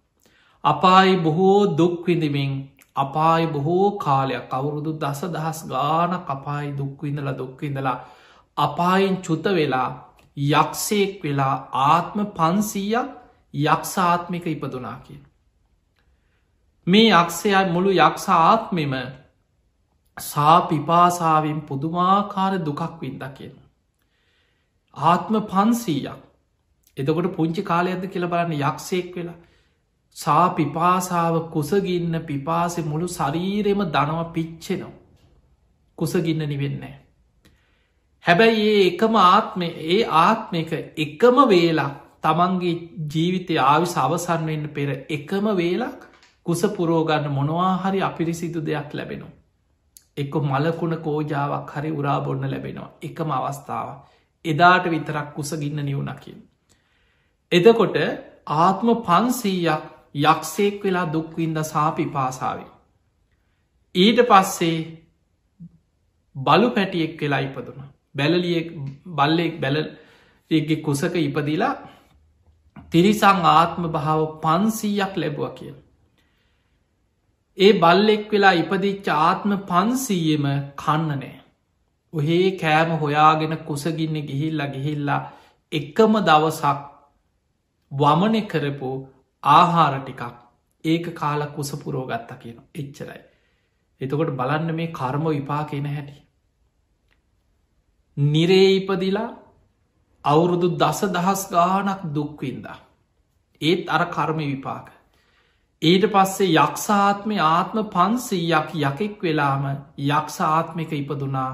අපායි 0.64 1.16
බොහෝ 1.18 1.76
දුක්විඳමින් 1.76 2.52
අපායි 2.96 3.46
බොහෝ 3.46 3.86
කාලයක් 3.98 4.52
අවුරුදු 4.52 4.92
දස 4.98 5.22
දහස් 5.28 5.60
ගාන 5.66 6.12
කපායි 6.22 6.70
දුක්විඳල 6.76 7.30
දුක්විඳලා 7.34 7.98
අපායින් 8.56 9.16
චුත 9.22 9.44
වෙලා 9.52 9.88
යක්ෂයෙක් 10.36 11.12
වෙලා 11.22 11.54
ආත්ම 11.84 12.24
පන්සීයක් 12.32 13.08
යක්ෂාත්මික 13.54 14.46
ඉපදුනා 14.46 14.98
කිය. 15.00 15.20
මේ 16.86 17.08
යක්ෂය 17.12 17.50
මුළු 17.68 17.90
යක්ෂ 17.98 18.28
ආත්මෙම 18.30 18.94
සාපිපාසාාවෙන් 20.16 21.60
පුදුමාකාර 21.62 22.52
දුකක් 22.60 23.00
වින්ද 23.00 23.24
කියෙන්. 23.34 23.56
ආත්ම 24.94 25.34
පන්සීයක් 25.46 26.20
එතකොට 26.96 27.34
පුංචි 27.36 27.62
කාලයක්ද 27.64 28.04
කියල 28.08 28.28
බලන්න 28.28 28.60
යක්ෂයෙක් 28.60 29.16
වෙලා 29.16 29.40
සා 30.16 30.48
පිපාසාව 30.50 31.36
කුසගින්න 31.50 32.16
පිපාසෙ 32.22 32.80
මුළු 32.82 33.08
ශරීරෙම 33.08 33.82
දනව 33.88 34.20
පිච්චෙනවා. 34.32 34.92
කුසගින්න 35.98 36.44
නිවෙන්නේ. 36.48 36.94
හැබැයි 38.24 38.64
ඒ 38.68 38.86
එකම 38.86 39.14
ආත්මය 39.22 39.68
ඒ 39.88 40.00
ආත්මක 40.18 40.72
එකම 40.98 41.36
වේලා 41.48 41.90
තමන්ගේ 42.22 42.74
ජීවිතය 43.12 43.54
ආවිස 43.62 43.94
අවසන් 43.98 44.42
වෙන්න 44.46 44.66
පෙර 44.70 44.88
එකම 45.10 45.46
වේලක් 45.56 46.02
කුස 46.46 46.62
පුරෝගන්න 46.70 47.28
මොනවා 47.30 47.72
හරි 47.78 48.00
අපිරිසිදු 48.02 48.60
දෙයක් 48.62 48.90
ලැබෙනවා. 48.92 49.36
එක්ක 50.16 50.34
මලකුණ 50.44 50.96
කෝජාවක් 50.98 51.70
හරි 51.72 51.90
උරා 51.92 52.18
බොන්න 52.20 52.44
ලැබෙනවා 52.46 52.90
එකම 53.02 53.30
අවස්ථාව 53.30 53.88
එදාට 54.44 54.86
විතරක් 54.86 55.28
කුසගින්න 55.34 55.80
නිවුණකින්. 55.80 56.38
එදකොට 57.52 57.96
ආත්ම 58.58 58.88
පන්සීයක් 59.00 59.84
යක්ෂේක් 60.14 60.84
වෙලා 60.84 61.06
දුක්වින්ද 61.08 61.58
සාපි 61.64 62.06
පාසාාවේ. 62.08 62.70
ඊට 63.94 64.18
පස්සේ 64.24 64.76
බලු 66.36 66.68
පැටියෙක් 66.70 67.20
වෙලා 67.20 67.40
ඉපදුන. 67.40 67.78
බැලලියෙක් 68.14 68.68
බල්ලෙක් 69.08 69.54
බැලගේ 69.60 70.76
කුසක 70.78 71.14
ඉපදිලා 71.18 71.74
තිරිසං 72.90 73.38
ආත්ම 73.50 73.82
භාව 73.88 74.20
පන්සීයක් 74.40 75.14
ලැබුව 75.16 75.54
කියල. 75.54 75.76
ඒ 77.58 77.72
බල්ලෙක් 77.74 78.24
වෙලා 78.30 78.54
ඉපදිච්ච 78.54 79.06
ආත්ම 79.10 79.50
පන්සීයම 79.64 80.44
කන්න 80.76 81.08
නෑ. 81.12 81.34
ඔහේ 82.12 82.46
කෑම 82.56 82.90
හොයාගෙන 82.98 83.54
කුසගින්න 83.60 84.16
ගිහිල්ලා 84.22 84.68
ගිහිල්ලා 84.68 85.20
එකම 85.72 86.12
දවසක් 86.20 86.78
වමනය 87.92 88.42
කරපු 88.46 88.90
ආහාර 89.44 89.94
ටිකක් 89.98 90.22
ඒක 90.84 91.14
කාල 91.14 91.46
කුසපුරෝ 91.48 92.06
ගත්තා 92.06 92.38
කියන 92.38 92.58
එච්චරයි. 92.74 93.20
එතකොට 94.00 94.30
බලන්න 94.32 94.74
මේ 94.74 94.92
කර්ම 94.92 95.24
විපාකෙන 95.28 95.86
හැටි. 95.86 96.16
නිරේ 98.16 98.70
ඉපදිලා 98.70 99.30
අවුරුදු 100.24 100.68
දස 100.76 101.00
දහස් 101.08 101.42
ගානක් 101.50 102.02
දුක්වින්දා. 102.10 102.78
ඒත් 103.60 103.88
අර 103.88 104.04
කර්ම 104.06 104.38
විපාක. 104.44 104.86
ඊට 105.82 106.04
පස්සේ 106.08 106.54
යක්ෂාත්මය 106.56 107.36
ආත්ම 107.40 107.78
පන්සීයක් 107.88 108.68
යකෙක් 108.80 109.16
වෙලාම 109.20 109.64
යක්ෂාත්මික 110.08 110.92
ඉපදුනා 110.92 111.52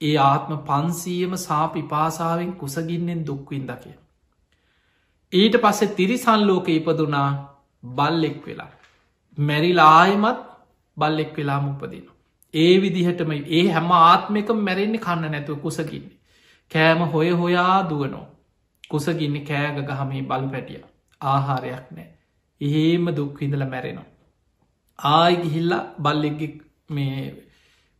ඒ 0.00 0.16
ආත්ම 0.20 0.52
පන්සීයම 0.62 1.36
සාපි 1.38 1.82
පාසාාවෙන් 1.84 2.52
කුසගින්නෙන් 2.54 3.20
දුක්වින්ද 3.22 3.70
කිය. 3.76 3.96
ඊට 5.34 5.56
පස්සෙ 5.58 5.86
තිරිසන් 5.92 6.46
ලෝක 6.46 6.68
ඉපදුනා 6.70 7.28
බල්ලෙක් 7.82 8.40
වෙලා. 8.46 8.72
මැරිලායමත් 9.38 10.40
බල්ලෙක් 10.96 11.32
වෙලාම 11.36 11.64
උපදින. 11.68 12.06
ඒ 12.54 12.74
විදිහටම 12.80 13.32
ඒ 13.50 13.64
හැම 13.68 13.90
ආත්මක 13.92 14.48
මැරෙන්නේ 14.58 15.00
කන්න 15.00 15.30
නැතුව 15.30 15.58
කුසකින්නේ. 15.58 16.18
කෑම 16.70 17.00
හොය 17.08 17.30
හොයා 17.32 17.78
දුවනෝ. 17.90 18.26
කුසගින්න 18.90 19.38
කෑග 19.44 19.78
ගහමේ 19.82 20.22
බලු 20.24 20.48
පැටිය. 20.48 20.82
ආහාරයක් 21.20 21.86
නෑ. 21.90 22.08
එහෙම 22.60 23.06
දුක්විඳල 23.12 23.64
මැරෙනවා. 23.66 24.10
ආයි 24.98 25.36
ගිහිල්ල 25.36 25.72
බල්ලෙක් 25.98 26.40
මේ 26.90 27.18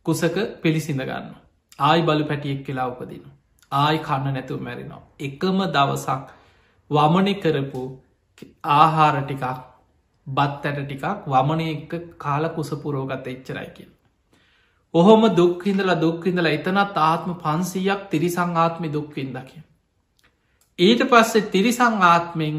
කුසක 0.05 0.37
පිළිසිඳ 0.61 1.01
ගන්න. 1.01 1.27
ආයි 1.79 2.01
බලු 2.03 2.25
පැටියෙක් 2.25 2.63
කියලා 2.65 2.87
උපදින. 2.87 3.23
ආයි 3.71 3.99
කන්න 3.99 4.33
නැතුව 4.33 4.61
මැරෙනවා. 4.61 5.03
එකම 5.19 5.59
දවසක් 5.69 6.19
වමනි 6.89 7.33
කරපු 7.35 7.83
ආහාර 8.71 9.15
ටිකක් 9.21 9.45
බත් 10.27 10.65
ඇට 10.65 10.79
ටිකක් 10.81 11.27
වමනය 11.27 11.67
එක 11.67 11.93
කාල 12.17 12.49
කුසපුරෝගත 12.49 13.27
එච්චරයි 13.27 13.69
කිය. 13.71 13.89
ඔහොම 14.93 15.27
දුක්හිඳලා 15.33 15.99
දුක්හිඳලා 15.99 16.51
එතනත් 16.51 16.97
ආත්ම 17.01 17.31
පන්සීයක් 17.37 18.09
තිරිසං 18.09 18.57
ආත්මි 18.57 18.91
දුක්වින්දකිය. 18.91 19.61
ඊට 20.79 21.03
පස්සේ 21.07 21.49
තිරිසං 21.49 22.01
ආත්මෙන් 22.05 22.57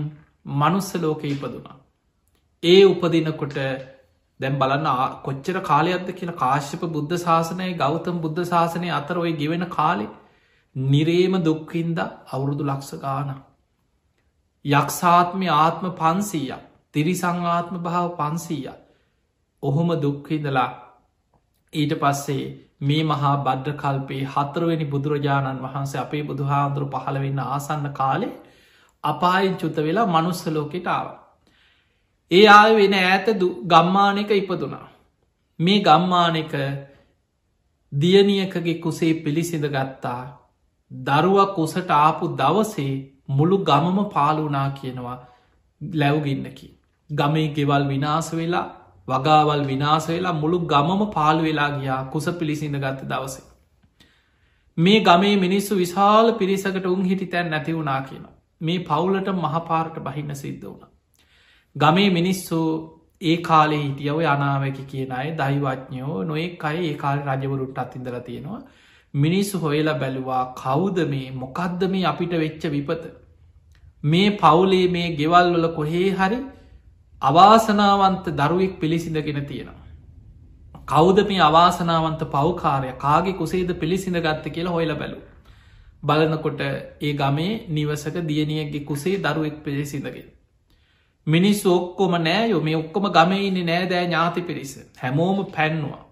මනුස්ස 0.55 0.95
ලෝක 0.97 1.25
ඉපදුනා. 1.27 1.77
ඒ 2.63 2.83
උපදිනකොට 2.85 3.59
දැම් 4.41 4.59
බලන්න 4.59 4.87
කොච්චර 5.23 5.59
කාලයක්ද 5.63 6.09
කියලා 6.13 6.37
කාශ්‍යප 6.37 6.87
බුද්ධ 6.91 7.17
ශාසනය 7.19 7.69
ගෞතම් 7.77 8.17
බුද්ධ 8.21 8.43
ශාසනය 8.45 8.89
අතර 8.93 9.19
ඔය 9.19 9.33
ගෙවෙන 9.35 9.67
කාලෙ 9.71 10.07
නිරේම 10.77 11.37
දුක්හින්ද 11.43 11.99
අවුරුදු 11.99 12.65
ලක්ෂ 12.65 13.01
ගාන. 13.01 13.31
යක්ෂාත්මය 14.67 15.49
ආත්ම 15.55 15.87
පන්සීයක් 15.93 16.63
තිරිසංආත්ම 16.95 17.77
භාව 17.81 18.09
පන්සීය. 18.17 18.73
ඔහොම 19.63 19.89
දුක්හිදලා 19.97 20.71
ඊට 21.73 21.93
පස්සේ 21.95 22.45
මේ 22.81 23.03
මහා 23.05 23.37
බද්ධ 23.39 23.77
කල්පේ 23.77 24.23
හතරවෙනි 24.27 24.87
බුදුරජාණන් 24.87 25.63
වහන්සේ 25.63 26.01
අපේ 26.01 26.23
බුදුහාන්දුරු 26.23 26.87
පහළවෙන්න 26.89 27.41
ආසන්න 27.41 27.87
කාලේ 27.93 28.35
අපායෙන් 29.05 29.57
චුත 29.57 29.77
වෙලා 29.79 30.07
මනුස්සලෝකෙට 30.07 30.87
ආව. 30.89 31.09
ඒ 32.31 32.47
ආය 32.51 32.73
වෙන 32.77 32.95
ඈත 32.95 33.27
ගම්මානක 33.67 34.31
ඉපදුනා. 34.33 34.87
මේ 35.59 35.81
ගම්මානක 35.81 36.55
දියනියකගේ 37.93 38.81
කුසේ 38.81 39.15
පිළිසිඳ 39.17 39.67
ගත්තා 39.67 40.23
දරුවක් 40.91 41.55
කුසට 41.55 41.91
ආපු 41.97 42.25
දවසේ 42.35 42.95
මුළු 43.29 43.59
ගමම 43.61 43.99
පාලුනා 44.11 44.69
කියනවා 44.71 45.19
ලැව්ගින්නකි. 45.81 46.69
ගමේ 47.11 47.49
ගෙවල් 47.49 47.85
විනාස 47.89 48.31
වෙලා 48.33 48.67
වගාවල් 49.09 49.67
විනාස 49.67 50.09
වෙලා 50.09 50.33
මුළු 50.35 50.59
ගමම 50.67 51.03
පාලු 51.13 51.43
වෙලා 51.43 51.71
ගියා 51.71 52.01
කුස 52.07 52.27
පිළිසිඳ 52.39 52.77
ගත්ත 52.77 53.09
දවසේ. 53.09 53.45
මේ 54.79 54.99
ගමේ 55.01 55.37
මිනිස්සු 55.37 55.77
විශාල 55.77 56.33
පිරිසකට 56.35 56.87
උන් 56.87 57.05
හිටි 57.05 57.27
තැන් 57.27 57.51
නැති 57.51 57.73
වුනා 57.73 58.01
කියන. 58.03 58.25
මේ 58.61 58.79
පවුලට 58.81 59.33
මහපාරට 59.37 59.97
බහින්න 60.01 60.35
සිද්ධ 60.35 60.65
වුණ. 60.65 60.87
ගමේ 61.77 62.11
මිනිස්සු 62.11 62.61
ඒ 63.23 63.37
කාලෙ 63.43 63.77
හිටියව 63.77 64.19
අනාවැකි 64.27 64.85
කියන 64.85 65.13
අය 65.13 65.29
දයිවඥයෝ 65.35 66.19
නොයෙක් 66.25 66.65
අය 66.65 66.77
ඒ 66.83 66.95
කාල 66.95 67.19
රජවරුන්ට 67.29 67.79
අතින්දර 67.79 68.17
තියෙනවා 68.21 68.61
මිනිස්සු 69.17 69.59
හොයලා 69.59 69.95
බැලුවා 69.95 70.43
කවුද 70.57 70.99
මේ 71.07 71.31
මොකක්ද 71.35 71.89
මේ 71.89 72.05
අපිට 72.05 72.35
වෙච්ච 72.35 72.67
විපත 72.71 73.07
මේ 74.05 74.29
පවුලේ 74.37 74.87
මේ 74.89 75.09
ගෙවල් 75.17 75.51
වල 75.55 75.69
කොහේ 75.71 76.11
හරි 76.13 76.39
අවාසනාවන්ත 77.23 78.27
දරුවෙක් 78.33 78.81
පිළිසිඳගෙන 78.81 79.47
තියෙනවා. 79.47 79.87
කෞද 80.87 81.19
මේ 81.29 81.41
අවාසනාවන්ත 81.41 82.23
පවකාරය 82.27 82.93
කාගේ 82.97 83.33
කුසේද 83.33 83.71
පිළිසිඳ 83.75 84.17
ගත්ත 84.19 84.51
කියලා 84.51 84.73
හොයල 84.73 84.95
බැලු. 84.95 85.19
බලනකොට 86.03 86.61
ඒ 86.61 87.13
ගමේ 87.15 87.53
නිවසක 87.69 88.17
දියනියගේ 88.23 88.81
කුසේ 88.83 89.17
දරුවෙක් 89.19 89.63
පිළිසිඳගෙන. 89.65 90.29
මිනිස්සු 91.27 91.75
ඔක්කොම 91.75 92.15
නෑයෝ 92.21 92.61
මේ 92.61 92.77
ඔක්කොම 92.77 93.07
ගමයින්න 93.11 93.67
නෑදෑ 93.67 94.05
ඥාති 94.05 94.43
පිරිස 94.43 94.73
හැමෝම 94.97 95.47
පැන්නවා. 95.47 96.06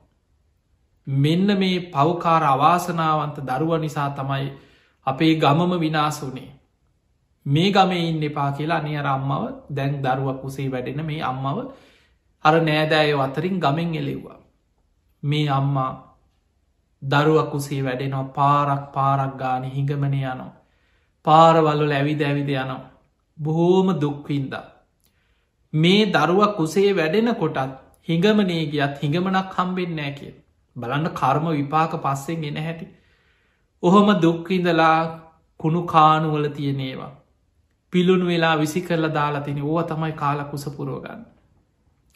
මෙන්න 1.06 1.48
මේ 1.58 1.78
පවකාර 1.92 2.42
අවාසනාවන්ත 2.44 3.38
දරුව 3.42 3.72
නිසා 3.80 4.10
තමයි 4.10 4.46
අපේ 5.06 5.32
ගමම 5.34 5.72
විනාස 5.80 6.20
වනේ 6.24 6.50
මේ 7.46 7.70
ගමේ 7.70 8.04
ඉන්න 8.08 8.22
එපා 8.22 8.50
කියලා 8.52 8.78
අනි 8.78 8.96
අර 8.96 9.06
අම්මව 9.06 9.42
දැන් 9.70 9.96
දරුවක් 10.02 10.38
කුසේ 10.42 10.68
වැඩෙන 10.70 11.04
මේ 11.06 11.20
අම්මව 11.22 11.58
අර 12.44 12.54
නෑදෑය 12.60 13.12
අතරින් 13.18 13.60
ගමෙන් 13.60 13.94
එලෙව්වා. 13.94 14.38
මේ 15.22 15.48
අම්මා 15.50 15.92
දරුවක් 17.02 17.50
කුසේ 17.50 17.80
වැඩෙනවා 17.82 18.32
පාරක් 18.34 18.84
පාරක් 18.92 19.32
ගාන 19.38 19.64
හිඟමන 19.66 20.14
යනවා. 20.14 20.52
පාරවල්ලොල 21.24 21.92
ඇවිද 21.92 22.22
ඇවිද 22.22 22.50
යනවා. 22.54 22.80
බොහෝම 23.38 23.88
දුක්වින්ද. 24.00 24.54
මේ 25.72 26.02
දරුවක් 26.08 26.56
කුසේ 26.56 26.96
වැඩෙන 26.96 27.30
කොටත් 27.34 27.76
හිඟමනේ 28.08 28.64
ගියත් 28.66 28.94
හිඟමනක් 29.02 29.54
හම්බෙන් 29.56 29.96
නෑ 29.96 30.12
කිය. 30.12 30.34
බලන්න 30.76 31.08
කර්ම 31.14 31.46
විපාක 31.50 31.92
පස්සෙන් 32.02 32.40
ගෙන 32.40 32.56
හැටි. 32.58 32.86
ඔහොම 33.82 34.08
දුක්විඳලා 34.20 34.98
කුණු 35.60 35.82
කානුවල 35.84 36.46
තියනේවා. 36.48 37.12
පිළුණු 37.92 38.26
වෙලා 38.26 38.56
විසි 38.58 38.80
කරලා 38.80 39.14
දාලා 39.14 39.40
තින 39.40 39.62
ඕව 39.62 39.80
තමයි 39.82 40.12
කාලකුස 40.12 40.66
පුරෝගන්න. 40.76 41.22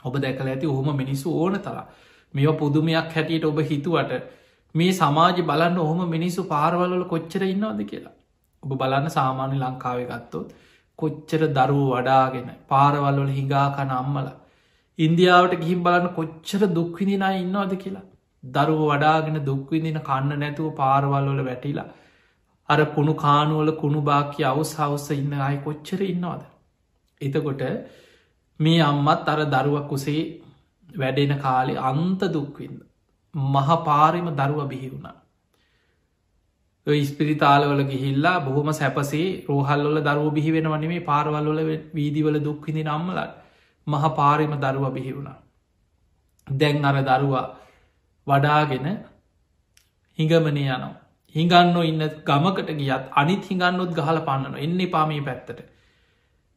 ඔබ 0.04 0.14
දැකල 0.16 0.48
ඇති 0.48 0.66
ඔහොම 0.66 0.88
මිනිස්සු 0.96 1.34
ඕන 1.42 1.58
තලා 1.60 1.86
මෙ 2.34 2.46
පුදුමයක් 2.54 3.12
හැටියට 3.14 3.44
ඔබ 3.44 3.58
හිතුවට 3.70 4.12
මේ 4.74 4.92
සමාජ 4.92 5.38
බලන්න 5.42 5.78
ඔහොම 5.78 6.00
මිනිස්සු 6.08 6.44
පාරවල්ල 6.44 7.04
කොච්චර 7.04 7.42
ඉන්නවාද 7.44 7.80
කියලා. 7.84 8.14
ඔබ 8.62 8.70
බලන්න 8.78 9.08
සාමාන්‍ය 9.10 9.56
ලංකාව 9.56 10.00
ගත්තොත් 10.02 10.48
කොච්චර 10.98 11.42
දරුව 11.50 11.88
වඩාගෙන 11.92 12.48
පාරවල්වල 12.68 13.32
හිඟාකන 13.38 13.90
අම්මල. 13.92 14.28
ඉන්දියාවට 14.98 15.60
ගිහිම් 15.62 15.80
බලන්න 15.82 16.14
කොච්චර 16.14 16.62
දුක්විදිනා 16.76 17.34
ඉන්නවාද 17.36 17.74
කියලා. 17.76 18.06
දරුව 18.44 18.82
වඩාගෙන 18.82 19.38
දුක්විදින 19.44 19.98
කන්න 20.00 20.40
නැතුව 20.40 20.74
පාරවල්වල 20.76 21.40
වැටිලා 21.44 21.88
අර 22.68 22.78
කුණු 22.86 23.14
කානුවල 23.14 23.70
කුණු 23.76 24.02
බාක්‍ය 24.02 24.44
අවස් 24.44 24.74
හවස්ස 24.76 25.08
ඉන්න 25.12 25.32
අය 25.40 25.56
කොච්චර 25.58 26.00
ඉන්නවාද. 26.02 26.42
එතකොට 27.20 27.62
මේ 28.60 28.80
අම්මත් 28.80 29.28
අර 29.28 29.40
දරුවක් 29.46 29.88
කුසේ 29.88 30.22
වැඩෙන 30.88 31.38
කාලෙ 31.38 31.74
අන්ත 31.82 32.20
දුක්වින්ද. 32.30 32.78
මහ 33.34 33.68
පාරිම 33.84 34.28
දරුව 34.32 34.60
බිහිවුණා. 34.68 35.16
ස්පිරිතාලවල 36.86 37.82
ගිහිල්ලා 37.84 38.38
බොහොම 38.40 38.72
සැපසේ 38.72 39.44
රෝහල්ලොල 39.48 40.00
දරුව 40.00 40.32
බිහිවෙන 40.34 40.66
වනේ 40.66 41.00
පාරවල්ලොල 41.02 41.60
වීදිවල 41.94 42.38
දුක්විඳි 42.40 42.82
නම්මලත් 42.84 43.32
මහ 43.86 44.04
පාරිම 44.16 44.52
දරුව 44.56 44.86
බිහිවුණා. 44.94 45.38
දැන් 46.46 46.84
අර 46.84 46.96
දරුවා 47.02 47.46
වඩාගෙන 48.28 48.88
හිඟමනය 50.18 50.62
යනවා. 50.66 50.94
හිඟන්න 51.34 51.76
ඉන්න 51.82 52.04
ගමකට 52.24 52.70
ගියත් 52.76 53.04
අනිත් 53.14 53.44
හිඟන්නොත් 53.44 53.92
ගහල 53.92 54.20
පන්නන 54.22 54.56
එන්න 54.58 54.80
පාමී 54.88 55.22
පැත්තට. 55.22 55.60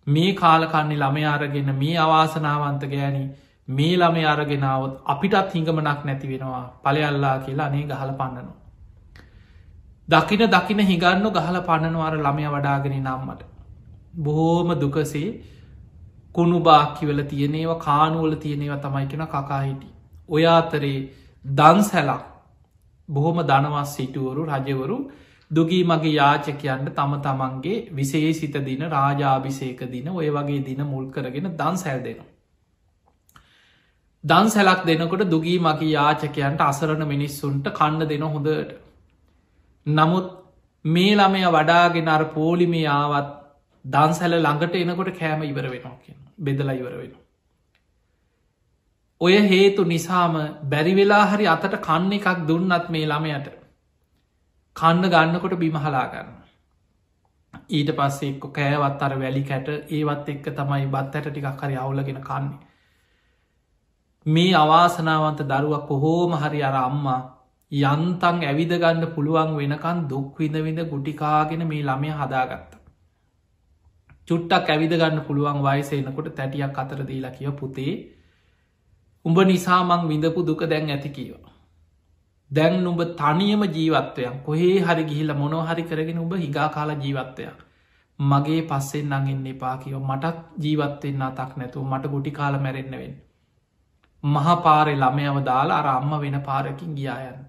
මේ 0.07 0.33
කාලකන්නේ 0.35 0.97
ළමය 0.97 1.25
අරගෙන 1.27 1.69
මේ 1.75 1.97
අවාසනාවන්ත 1.97 2.83
ගෑනි 2.85 3.23
මේ 3.67 3.97
ළමේ 3.97 4.25
අරගෙනාවත් 4.27 4.97
අපිටත් 5.05 5.53
හිඟමනක් 5.53 6.01
නැති 6.03 6.27
වෙනවා 6.29 6.65
පලයල්ලා 6.83 7.37
කියලා 7.39 7.67
අනේ 7.67 7.85
ගහල 7.85 8.11
පන්නනවා. 8.13 8.57
දකින 10.09 10.43
දකින 10.49 10.79
හිඟන්න 10.81 11.25
ගහල 11.29 11.57
පන්නනවාර 11.61 12.17
ළමය 12.17 12.47
වඩාගෙන 12.49 12.97
නම්මට. 12.99 13.41
බොහෝම 14.17 14.69
දුකසේ 14.75 15.29
කුණු 16.35 16.59
බාක්කිවල 16.61 17.23
තියනේව 17.25 17.71
කානුවල 17.79 18.35
තියනේව 18.37 18.79
තමයි 18.79 19.07
කෙන 19.07 19.27
කකා 19.27 19.61
හිටි. 19.61 19.87
ඔය 20.29 20.45
අතරේ 20.49 20.99
දන්සැලක් 21.45 22.23
බොහොම 23.09 23.37
දනවස් 23.43 23.95
සිටුවරු 23.95 24.43
රජවරු 24.47 24.97
දුගී 25.51 25.83
මගේ 25.83 26.13
යාචකයන්ට 26.13 26.91
තම 26.91 27.13
තමන්ගේ 27.19 27.79
විශේසිත 27.91 28.55
දින 28.61 28.83
රාජාභිසේක 28.87 29.81
දින 29.87 30.07
ඔය 30.09 30.29
වගේ 30.29 30.61
දින 30.61 30.83
මුල් 30.85 31.05
කරගෙන 31.07 31.49
දන් 31.53 31.75
සැල් 31.77 31.99
දෙනවා. 31.99 32.29
දන් 34.23 34.47
සැලක් 34.49 34.85
දෙනකොට 34.85 35.25
දුගී 35.27 35.59
මගේ 35.59 35.91
යාචකයන්ට 35.91 36.61
අසරණ 36.61 37.03
මිනිස්සුන්ට 37.07 37.67
කන්න 37.71 38.07
දෙන 38.07 38.23
හොඳට. 38.25 38.71
නමුත් 39.85 40.27
මේ 40.85 41.15
ළමය 41.15 41.43
වඩාගෙන 41.49 42.07
අර 42.09 42.23
පෝලිමේ 42.31 42.87
ආවත් 42.89 43.29
දන්සැල 43.85 44.33
ළඟට 44.37 44.75
එනකොට 44.77 45.11
කෑම 45.13 45.43
ඉවර 45.43 45.67
වෙනවා 45.67 45.97
කියන 45.97 46.17
බෙදලා 46.39 46.73
ඉවර 46.73 46.93
වෙනවා. 46.93 47.20
ඔය 49.21 49.35
හේතු 49.45 49.83
නිසාම 49.85 50.35
බැරිවෙලා 50.69 51.25
හරි 51.27 51.47
අතට 51.47 51.75
කන්න 51.79 52.13
එකක් 52.13 52.45
දුන්නත් 52.47 52.85
මේ 52.89 53.05
ළමයට 53.05 53.47
කන්න 54.75 55.03
ගන්නකොට 55.07 55.55
බිමහලා 55.57 56.05
ගන්න. 56.07 56.29
ඊට 57.69 57.91
පස්සේ 57.93 58.29
එක්ක 58.29 58.45
කෑවත් 58.51 59.01
අර 59.01 59.13
වැලි 59.15 59.43
කැට 59.43 59.67
ඒවත් 59.91 60.29
එක්ක 60.29 60.47
තමයි 60.53 60.87
බත් 60.87 61.13
ඇට 61.15 61.27
ටිකක් 61.27 61.61
හරි 61.61 61.75
අවුලගෙන 61.77 62.21
කන්නේ. 62.21 62.59
මේ 64.25 64.55
අවාසනාවන්ත 64.55 65.43
දරුවක් 65.43 65.85
කොහෝම 65.87 66.33
හරි 66.35 66.63
අර 66.63 66.77
අම්මා 66.79 67.19
යන්තන් 67.71 68.41
ඇවිදගන්න 68.43 69.05
පුළුවන් 69.09 69.51
වෙනකන් 69.55 69.99
දුක් 70.07 70.39
විඳ 70.39 70.57
විඳ 70.59 70.81
ගුටිකාගෙන 70.85 71.63
මේ 71.65 71.83
ළමය 71.83 72.09
හදාගත්ත. 72.13 72.71
චුට්ටක් 74.27 74.69
ඇවිදගන්න 74.69 75.21
පුළුවන් 75.21 75.61
වයසේනකොට 75.61 76.33
තැටියක් 76.35 76.77
අතර 76.77 76.99
දීලා 77.03 77.31
කිය 77.31 77.51
පුතේ 77.53 77.95
උඹ 79.25 79.37
නිසාමං 79.43 80.07
විඳපු 80.09 80.45
දුක 80.45 80.61
දැන් 80.65 80.89
ඇති 80.89 81.09
කියව. 81.09 81.41
දැන් 82.51 82.77
නුඹ 82.83 83.01
තනියම 83.19 83.63
ජීවත්වයක් 83.75 84.37
කොහේ 84.45 84.77
හරි 84.81 85.03
ගිහිල 85.03 85.33
මොනෝ 85.33 85.63
හරි 85.63 85.83
කරගෙන 85.83 86.23
උඹ 86.23 86.33
හිගා 86.35 86.69
කාලා 86.69 87.01
ජීවත්වයක්. 87.03 87.59
මගේ 88.19 88.61
පස්සෙන් 88.69 89.05
නඟින් 89.09 89.45
එපා 89.47 89.75
කියව 89.77 89.99
මටත් 90.01 90.37
ජීවත්වෙන්න 90.63 91.21
අතක් 91.27 91.51
නැතුව 91.57 91.85
මට 91.91 92.11
ගුටි 92.13 92.31
කාල 92.31 92.57
මැරෙන්න්නවෙන්. 92.59 93.13
මහපාරෙ 94.23 94.93
ළමයව 94.95 95.37
දාලා 95.45 95.79
අර 95.79 95.87
අම්ම 95.91 96.11
වෙන 96.21 96.37
පාරකින් 96.41 96.97
ගියායන්න. 96.97 97.39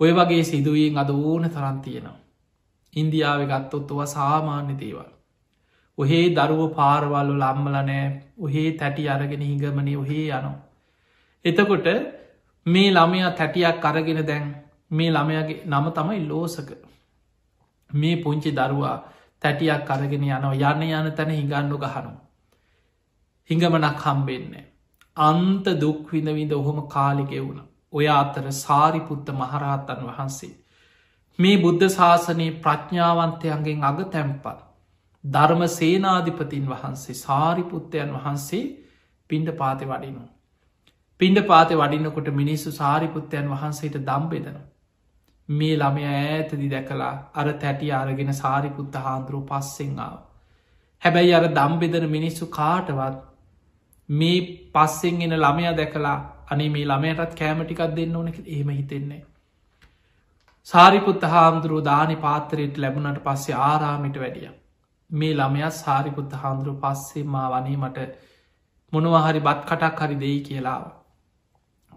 ඔය 0.00 0.10
වගේ 0.12 0.44
සිදුවීෙන් 0.44 0.98
අද 0.98 1.10
ඕන 1.10 1.50
තරන් 1.50 1.80
තියෙනවා. 1.80 2.18
ඉන්දියාව 2.92 3.40
ගත්තොත්තුව 3.50 4.00
සාමාන්‍ය 4.06 4.74
දේවල්. 4.80 5.10
ඔහේ 5.98 6.24
දරුව 6.30 6.62
පාරවල්ලු 6.74 7.34
ලම්මල 7.34 7.76
නෑ 7.82 8.04
ඔහේ 8.38 8.68
තැටි 8.74 9.08
අරගෙන 9.08 9.42
හිඟමනේ 9.42 9.96
ඔහේ 9.96 10.26
යනවා. 10.28 10.56
එතකොට 11.44 11.86
මේ 12.66 12.88
ළමයා 12.90 13.30
තැටියක් 13.32 13.84
අරගෙන 13.84 14.20
දැන් 14.26 14.46
මේ 14.90 15.10
ළමයගේ 15.10 15.62
නම 15.66 15.86
තමයි 15.90 16.20
ලෝසක 16.26 16.70
මේ 17.90 18.16
පුංචි 18.16 18.50
දරුවා 18.52 18.96
තැටියක් 19.42 19.90
අරගෙන 19.90 20.24
යනවා 20.26 20.72
යන්න 20.72 20.82
යන 20.90 21.12
තැන 21.12 21.30
හිඟන්නු 21.30 21.76
ගහනු. 21.78 22.12
හිඟමනක් 23.50 24.00
හම්බෙන්නේ. 24.00 24.64
අන්ත 25.16 25.66
දුක්විඳවිඳ 25.76 26.52
ඔහොම 26.52 26.78
කාලිගෙවුණ 26.88 27.60
ඔය 27.92 28.06
අතර 28.10 28.46
සාරිපුත්ත 28.54 29.26
මහරහත්තන් 29.32 30.04
වහන්සේ. 30.06 30.54
මේ 31.38 31.56
බුද්ධ 31.58 31.88
ශාසනයේ 31.90 32.58
ප්‍රඥාවන්තයන්ගෙන් 32.60 33.84
අග 33.84 33.98
තැම්පත්. 34.08 34.71
ධර්ම 35.24 35.62
සේනාධිපතින් 35.68 36.66
වහන්සේ 36.66 37.14
සාරිපුත්තයන් 37.16 38.12
වහන්සේ 38.14 38.62
පින්ඩ 39.30 39.50
පාති 39.54 39.86
වඩිනු. 39.86 40.22
පින්ඩ 41.20 41.46
පාති 41.46 41.74
වඩින්නකොට 41.74 42.28
මිනිස්සු 42.32 42.72
සාරිපුත්තයන් 42.72 43.50
වහන්සේට 43.50 43.98
දම්බෙදන. 44.00 44.58
මේ 45.48 45.76
ළමය 45.76 46.04
ඈතදි 46.06 46.68
දැකලා 46.68 47.14
අර 47.34 47.52
තැටි 47.54 47.92
අරගෙන 47.92 48.34
සාරිපුත්ත 48.34 48.94
හාන්දුරුව 48.96 49.44
පස්සෙංආාව. 49.46 50.18
හැබැයි 51.02 51.34
අර 51.34 51.46
දම්බෙදන 51.50 52.06
මිනිස්සු 52.10 52.46
කාටවත් 52.48 53.20
මේ 54.08 54.40
පස්සෙන් 54.72 55.22
එන 55.22 55.36
ළමය 55.36 55.74
දැකලා 55.74 56.16
අනේ 56.50 56.68
මේ 56.68 56.84
ළමයටත් 56.84 57.34
කෑමටිකක් 57.34 57.84
දෙන්න 57.96 58.16
ඕනෙක 58.16 58.38
එහෙම 58.46 58.70
හිතෙන්නේ. 58.70 59.22
සාරිපුත්ත 60.66 61.22
හාමුදුරුව 61.26 61.84
දානි 61.84 62.16
පාතරයට 62.18 62.76
ලැබුණට 62.78 63.22
පස්සේ 63.22 63.56
ආරාමිට 63.60 64.18
වැඩිය. 64.18 64.50
මේ 65.12 65.32
ළමයත් 65.34 65.74
සාරිපුත්ත 65.74 66.32
හාමුදුරුව 66.34 66.78
පස්සේ 66.80 67.24
මා 67.26 67.48
වනේ 67.50 67.76
මට 67.76 68.06
මොනවහරි 68.92 69.40
බත් 69.40 69.60
කටක් 69.64 70.00
හරි 70.02 70.16
දෙයි 70.16 70.38
කියලාව. 70.42 70.84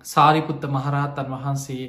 සාරිපුත්ත 0.06 0.67
මහරහත්තන් 0.69 1.32
වහන්සේ 1.34 1.86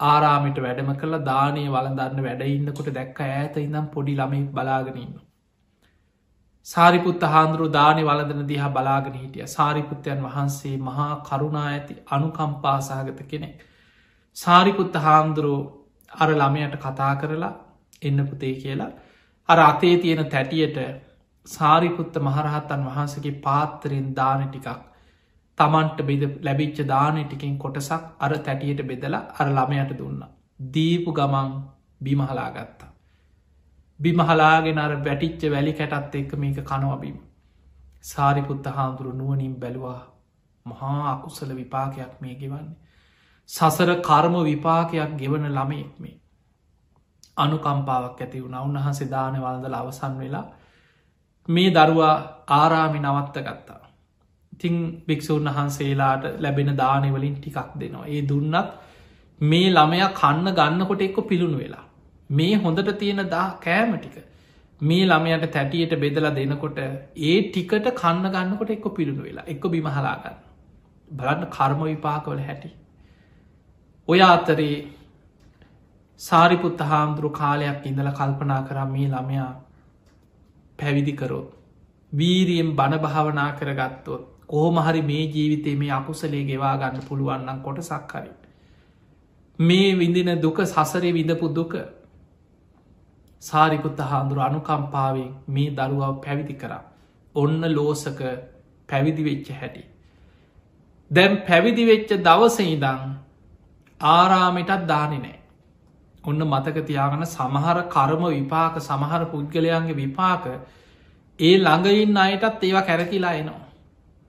ආරාමිට 0.00 0.58
වැඩම 0.58 0.90
කළ 0.94 1.18
දානය 1.24 1.62
වලදන්න 1.68 2.20
වැඩඉන්නකොට 2.22 2.90
දැක්ක 2.92 3.20
ඇත 3.22 3.56
ඉඳම් 3.58 3.86
පොඩි 3.88 4.14
ළමයි 4.14 4.42
බලාගෙනන්න. 4.50 5.14
සාරිපුත්ත 6.66 7.22
හාන්දුරු 7.28 7.66
දානය 7.70 8.02
වලදන 8.02 8.42
දිහා 8.44 8.70
බලාගෙන 8.70 9.14
හිටිය 9.14 9.46
සාරිපුත්තයන් 9.48 10.22
වහන්සේ 10.22 10.76
මහා 10.80 11.10
කරුණා 11.22 11.66
ඇති 11.68 12.02
අනුකම්පාසාගත 12.10 13.20
කෙනෙක්. 13.24 13.58
සාරිපුත්ත 14.36 14.94
හාමුදුරුව 15.00 15.60
අර 16.12 16.30
ළමයට 16.34 16.78
කතා 16.78 17.12
කරලා 17.16 17.54
එන්න 18.02 18.26
පුතේ 18.26 18.54
කියලා 18.56 18.92
අර 19.48 19.58
අතේ 19.60 19.96
තියෙන 19.98 20.26
තැටියට 20.26 20.78
සාරිපුත්ත 21.46 22.14
මහරහත්තන් 22.18 22.86
වහන්සගේ 22.86 23.40
පාත්තරෙන් 23.40 24.08
දාන 24.14 24.42
ටිකක් 24.44 24.80
තමන්ට 25.58 26.00
බෙද 26.02 26.22
ලැබිච්ච 26.40 26.78
දාන 26.86 27.20
ටිකින් 27.20 27.54
කොටසක් 27.58 28.02
අර 28.18 28.32
තැටියට 28.38 28.82
බෙදලා 28.84 29.22
අර 29.34 29.48
ළමයට 29.50 29.92
දුන්න. 29.94 30.20
දීපු 30.74 31.10
ගමන් 31.12 31.50
බිමහලා 32.00 32.50
ගත්තා. 32.50 32.90
බිමහලාගෙන 34.00 34.78
අර 34.78 34.92
වැටිච්ච 34.98 35.42
වැලි 35.48 35.72
කැටත් 35.72 36.14
එක්ක 36.14 36.32
මේක 36.36 36.58
කනවබීම. 36.62 37.16
සාරිපුත්ත 38.04 38.66
හාමුදුරු 38.68 39.12
නුවනින් 39.12 39.54
බැලවා 39.56 40.00
මහා 40.66 41.00
අකුසල 41.12 41.50
විපාකයක් 41.54 42.20
මේ 42.20 42.34
ගෙවන්නේ. 42.34 42.76
සසර 43.50 43.90
කර්ම 44.00 44.34
විපාකයක් 44.44 45.10
ගෙවන 45.16 45.44
ළමයෙක් 45.48 45.92
මේ. 45.98 46.16
අනුකම්පාවක් 47.36 48.20
ඇති 48.20 48.42
වුණ 48.42 48.56
උන්වහන්සේ 48.58 49.08
දාන 49.08 49.36
වලදල 49.36 49.74
අවසන් 49.74 50.14
වෙලා 50.18 50.46
මේ 51.48 51.70
දරුවා 51.70 52.14
ආරාමි 52.52 52.98
නවත්ත 52.98 53.36
ගත්තා. 53.40 53.82
ඉතිං 54.52 54.76
භික්‍ෂූන් 55.08 55.48
වහන්සේලාට 55.48 56.24
ලැබෙන 56.38 56.70
දානවලින් 56.76 57.36
ටිකක් 57.36 57.74
දෙනවා. 57.74 58.06
ඒ 58.06 58.22
දුන්නත් 58.22 58.68
මේ 59.40 59.68
ළමය 59.70 60.00
කන්න 60.12 60.48
ගන්නකොට 60.52 61.02
එක්ක 61.02 61.18
පිළුණු 61.28 61.58
වෙලා. 61.58 61.84
මේ 62.30 62.54
හොඳට 62.56 62.98
තියෙන 62.98 63.22
දා 63.28 63.46
කෑම 63.58 63.92
ටික. 63.96 64.16
මේ 64.80 65.04
ළමයට 65.04 65.50
තැටියට 65.50 65.94
බෙදලා 65.96 66.30
දෙනකොට 66.32 66.78
ඒ 66.78 67.36
ටිකට 67.44 67.86
කන්න 67.94 68.26
ගන්නකොට 68.30 68.70
එක්ක 68.70 68.86
පිළුණු 68.94 69.22
වෙලා 69.22 69.44
එක්ක 69.46 69.62
බිමහලාගන්න. 69.68 70.36
බලන්න 71.10 71.46
කර්ම 71.48 71.80
විපාකවල 71.84 72.40
හැටි. 72.40 72.70
ඔය 74.08 74.20
අතරේ 74.22 74.86
සාරිපුත්ත 76.20 76.80
හාමුදුරු 76.82 77.30
කාලයක් 77.32 77.84
ඉඳල 77.84 78.08
කල්පනා 78.12 78.62
කරම් 78.62 78.90
මේ 78.90 79.08
ළමයා 79.08 79.50
පැවිදිකරොත්. 80.78 81.48
වීරියෙන් 82.12 82.70
බණ 82.72 83.00
භාවනා 83.00 83.50
කරගත්තොත් 83.52 84.22
කෝමහරි 84.46 85.02
මේ 85.02 85.24
ජීවිතේ 85.26 85.76
මේ 85.76 85.92
අකුසලේ 85.92 86.44
ගෙවා 86.44 86.76
ගන්න 86.76 87.06
පුළුවන්නම් 87.08 87.62
කොට 87.62 87.82
සක්කරි. 87.82 88.32
මේ 89.58 89.90
විඳින 89.94 90.32
දුක 90.38 90.58
සසරේ 90.64 91.12
විඳපු 91.12 91.48
දුක 91.50 91.74
සාරිකුත්ත 93.42 94.00
හාමුදුරු 94.02 94.40
අනුකම්පාවෙන් 94.40 95.30
මේ 95.48 95.70
දරුවාව 95.72 96.16
පැවිදි 96.20 96.54
කරා. 96.54 96.82
ඔන්න 97.34 97.62
ලෝසක 97.70 98.20
පැවිදි 98.88 99.22
වෙච්ච 99.24 99.48
හැටි. 99.52 99.82
දැම් 101.10 101.32
පැවිදි 101.46 101.84
වෙච්ච 101.84 102.10
දවස 102.20 102.58
ඉදං 102.66 103.02
ආරාමිටත් 104.00 104.86
දානි 104.86 105.18
නෑ. 105.18 105.35
ඔන්න 106.26 106.40
මතක 106.44 106.86
තියාගන 106.86 107.24
සමහර 107.26 107.78
කර්ම 107.88 108.24
විපාක 108.30 108.80
සමහර 108.80 109.22
පුද්ගලයන්ගේ 109.26 109.96
විපාක 109.96 110.46
ඒ 111.38 111.54
ළඟයින් 111.58 112.18
අයටත් 112.18 112.62
ඒවා 112.62 112.82
කැරකිලා 112.82 113.34
එනවා. 113.34 113.62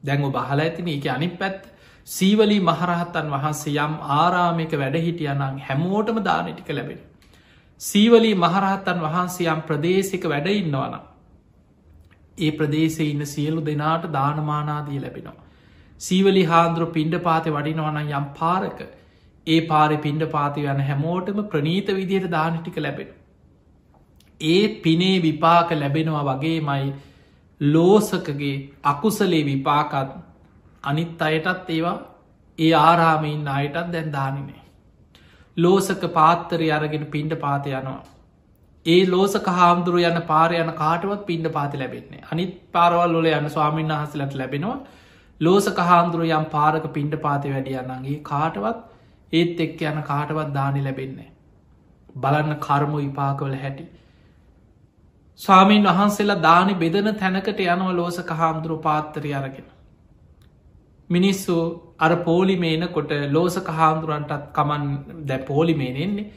දැංගු 0.03 0.29
බහල 0.31 0.59
ඇතින 0.59 0.87
එක 0.89 1.07
අනි 1.07 1.29
පැත් 1.33 1.61
සීවලී 2.07 2.61
මහරහත්තන් 2.61 3.31
වහන්සේ 3.31 3.75
යම් 3.77 3.93
ආරාමික 4.17 4.71
වැඩහිටියනං 4.73 5.61
හැමෝටම 5.61 6.19
දානටික 6.21 6.69
ලැබෙන. 6.71 6.99
සීවලී 7.81 8.35
මහරහත්තන් 8.35 9.01
වහන්සේ 9.01 9.47
යම් 9.47 9.61
ප්‍රදේශික 9.61 10.23
වැඩඉන්නවන. 10.25 10.95
ඒ 12.37 12.51
ප්‍රදේශය 12.51 13.03
ඉන්න 13.05 13.25
සියලු 13.25 13.65
දෙනාට 13.65 14.05
දානමානාදී 14.13 15.01
ලැබෙනවා. 15.01 15.43
සීවලි 16.01 16.43
හාන්දුරු 16.43 16.87
පින්ඩ 16.89 17.15
පාතය 17.21 17.49
වඩිනවන 17.49 17.99
යම් 18.11 18.25
පාරක 18.39 18.79
ඒ 19.47 19.59
පාරි 19.63 19.97
පින්ඩ 19.99 20.25
පාති 20.29 20.65
යන 20.65 20.81
හැමෝටම 20.81 21.39
ප්‍රනීත 21.45 21.89
විදියට 21.93 22.29
දානටික 22.31 22.77
ලැබෙන. 22.77 23.09
ඒ 24.41 24.63
පිනේ 24.79 25.15
විපාක 25.21 25.71
ලැබෙනවා 25.73 26.25
වගේ 26.29 26.59
මයි 26.61 26.93
ලෝසකගේ 27.61 28.55
අකුසලේ 28.85 29.43
විපාකත් 29.45 30.11
අනිත් 30.83 31.21
අයටත් 31.21 31.69
ඒවා 31.69 31.97
ඒ 32.59 32.73
ආරාමයින් 32.75 33.47
අයටත් 33.49 33.91
දැන් 33.91 34.11
දානිනේ. 34.11 34.61
ලෝසක 35.57 36.03
පාත්තරය 36.13 36.69
අරගෙන 36.71 37.05
පින්ඩ 37.07 37.33
පාති 37.37 37.71
යනවා. 37.71 38.03
ඒ 38.85 38.99
ලෝසක 39.05 39.47
හාමුදුරු 39.51 39.99
යන 40.01 40.19
පාර 40.25 40.49
යන 40.53 40.69
කාටවත් 40.75 41.23
පින්ඩ 41.25 41.47
පාති 41.51 41.77
ලැබෙන්නේ 41.77 42.27
අනිත් 42.31 42.53
පාරවල් 42.71 43.11
ලොල 43.11 43.27
යන 43.29 43.49
ස්වාමීන් 43.49 43.89
වහසලට 43.93 44.35
ලැබෙනවා 44.35 44.77
ලෝසක 45.41 45.81
හාමුදුරු 45.83 46.29
යම් 46.31 46.45
පාරක 46.49 46.85
පින්ඩ 46.93 47.17
පාති 47.19 47.51
වැඩියන්නගේ 47.53 48.19
කාටවත් 48.23 48.79
ඒත් 49.33 49.59
එක්ක 49.59 49.81
යන 49.83 50.01
කාටවත් 50.03 50.53
දානි 50.53 50.81
ලැබෙන්නේ. 50.81 51.29
බලන්න 52.15 52.59
කර්ම 52.59 52.93
විපාකවල 52.97 53.55
හැටි. 53.55 53.87
ස්වාමීන් 55.39 55.83
වහන්සේලා 55.85 56.41
දානි 56.41 56.75
බෙදන 56.75 57.09
තැනකට 57.15 57.59
යනව 57.65 57.89
ලෝසක 57.93 58.29
හාමුදුරු 58.31 58.77
පාත්තරය 58.79 59.33
අරගෙන. 59.33 59.67
මිනිස්සු 61.09 61.55
අර 61.99 62.11
පෝලිමේනකොට 62.23 63.11
ලෝසක 63.29 63.67
හාමුදුරන්ටත් 63.69 64.51
කමන් 64.53 64.85
දැ 65.25 65.39
පෝලිමේනෙන්නේ 65.41 66.31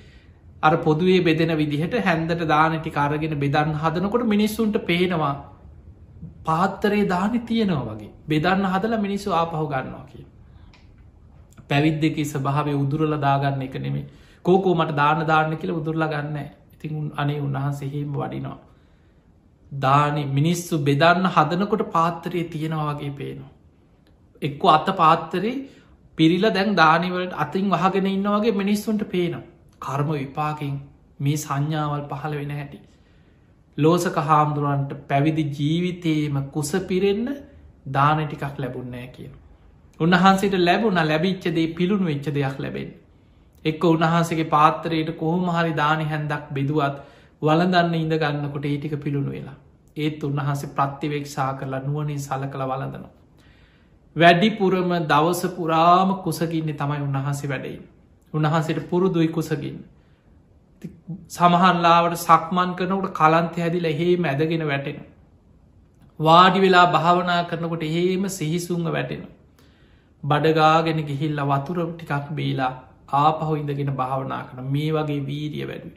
අර 0.62 0.76
පොදුවේ 0.79 1.22
බෙදෙන 1.22 1.57
විදිහට 1.57 1.96
හැන්දට 2.00 2.44
දානටි 2.46 2.90
කාරගෙන 2.90 3.38
බෙදන්න 3.38 3.74
හදනකොට 3.76 4.26
මිනිස්සුන්ට 4.26 4.76
පේනවා 4.85 5.35
පාත්තරේ 6.44 7.05
දානි 7.07 7.40
තියෙනවා 7.42 7.87
වගේ 7.90 8.12
බෙදන්න 8.29 8.66
හදල 8.66 8.98
මිනිස්සු 8.98 9.33
ආපහු 9.33 9.66
ගන්නවා 9.66 10.05
කිය. 10.07 10.24
පැවිද්දකි 11.71 12.25
ස්භාවය 12.27 12.75
උදුරල 12.77 13.15
දාගන්න 13.21 13.63
එක 13.63 13.77
නෙමේ 13.79 14.07
කෝකෝ 14.45 14.75
මට 14.75 14.97
දාන 14.97 15.27
දාන්න 15.27 15.57
කියල 15.57 15.73
උදුරලා 15.73 16.09
ගන්න 16.09 16.39
ඉතින් 16.75 17.13
අනේ 17.17 17.41
උන්වහන්සේහෙම 17.41 18.13
වඩිනවා. 18.15 18.59
දානි 19.73 20.23
මිනිස්සු 20.29 20.79
බෙදන්න 20.81 21.27
හදනකොට 21.29 21.83
පාත්තරයේ 21.93 22.47
තියෙනවා 22.47 22.87
වගේ 22.91 23.13
පේනවා. 23.13 23.51
එක්ක 24.43 24.63
අත 24.69 24.89
පාත්තරේ 24.97 25.57
පිරිල 26.19 26.45
දැන් 26.51 26.71
දානිවලට 26.75 27.35
අතින් 27.37 27.67
වහගෙන 27.71 28.07
ඉන්න 28.09 28.29
වගේ 28.29 28.55
මිනිස්සුන්ට 28.55 29.05
පේනවා. 29.07 29.49
කර්ම 29.81 30.09
විපාකින් 30.13 30.75
මේ 31.21 31.37
සංඥාවල් 31.37 32.07
පහළ 32.11 32.35
වෙන 32.35 32.53
හැටි. 32.53 32.81
ලෝසක 33.79 34.17
හාමුදුරුවන්ට 34.23 34.93
පැවිදි 35.09 35.45
ජීවිතයේම 35.51 36.37
කුස 36.51 36.73
පිරෙන්න 36.89 37.29
දාන 37.89 38.19
ටිකක් 38.21 38.59
ලැබුන්නෑ 38.59 39.09
කියන. 39.09 39.33
උන්වහන්සේට 40.01 40.57
ලැබුණ 40.61 41.01
ලැබිච්චදේ 41.03 41.67
පිළුණු 41.75 42.07
වෙච්ච 42.07 42.29
දෙයක් 42.31 42.59
ලැබෙන්. 42.59 42.91
එක්ක 43.65 43.83
උන්වහන්සේගේ 43.87 44.49
පාත්තරයට 44.49 45.11
කොහොම 45.17 45.47
හරි 45.51 45.73
දානි 45.75 46.05
හැන්දක් 46.07 46.45
බෙදුවත් 46.51 46.97
වලදන්න 47.43 47.95
ඉඳ 47.97 48.15
ගන්නකොට 48.17 48.65
ඒටික 48.67 48.95
පිළුණු 48.99 49.31
වෙලා. 49.31 49.57
ඒත් 49.97 50.21
උන්වහන්සේ 50.23 50.71
ප්‍රත්තිවෙක්ෂා 50.71 51.51
කරලා 51.55 51.81
නුවනින් 51.81 52.21
සල 52.21 52.45
කළ 52.47 52.65
වලඳනවා. 52.65 53.13
වැඩිපුරම 54.17 54.93
දවස 55.05 55.43
පුරාම 55.51 56.11
කුසගින්නේ 56.19 56.75
තමයි 56.75 57.01
උන්වහන්සේ 57.01 57.49
වැඩයි. 57.49 57.81
උන්වහන්සේට 58.35 58.89
පුරුදුයි 58.91 59.29
කුසගින්. 59.29 59.77
සමහන්ලාවට 61.29 62.17
සක්මන් 62.19 62.71
කරනකට 62.75 63.13
කලන්ත 63.13 63.57
හැදිල 63.57 63.85
එහෙ 63.87 64.09
මැදගෙන 64.19 64.65
වැටෙන. 64.67 64.99
වාඩි 66.21 66.61
වෙලා 66.61 66.87
භාවනා 66.89 67.43
කරනකොට 67.45 67.83
එහෙම 67.83 68.25
සිහිසුන්ග 68.31 68.89
වැටෙන. 68.89 69.23
බඩගාගෙන 70.23 71.01
ගිහිල්ල 71.05 71.41
වතුර 71.47 71.79
ටිකක් 71.89 72.31
බේලා 72.33 72.73
ආපහු 73.15 73.53
ඉඳගෙන 73.55 73.93
භාවනා 73.95 74.43
කන 74.47 74.67
මේ 74.69 74.91
වගේ 74.93 75.21
වීරිය 75.23 75.67
වැඩි. 75.67 75.91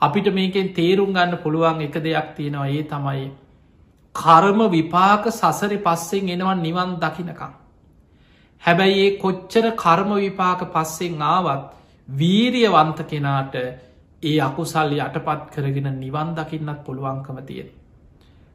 අපිට 0.00 0.28
මේකෙන් 0.32 0.68
තේරුම් 0.70 1.12
ගන්න 1.12 1.38
පුළුවන් 1.38 1.80
එක 1.82 1.96
දෙයක් 2.00 2.28
තියෙනවා 2.36 2.68
ඒ 2.70 2.82
තමයි 2.84 3.24
කරම 4.14 4.60
විපාක 4.68 5.24
සසරි 5.30 5.78
පස්සෙන් 5.78 6.28
එනවන් 6.28 6.62
නිවන් 6.62 6.90
දකිනකම්. 6.96 7.52
හැබැයි 8.62 9.00
ඒ 9.00 9.18
කොච්චර 9.18 9.66
කර්ම 9.74 10.10
විපාක 10.16 10.60
පස්සෙන් 10.68 11.22
ආවත් 11.24 11.64
වීරියවන්ත 12.08 13.00
කෙනාට 13.04 13.54
ඒ 14.22 14.36
අකුසල් 14.40 14.92
යටපත් 14.96 15.44
කරගෙන 15.54 15.88
නිවන් 15.96 16.30
දකින්නත් 16.34 16.80
පුළුවන්කම 16.84 17.38
තියෙන. 17.42 17.68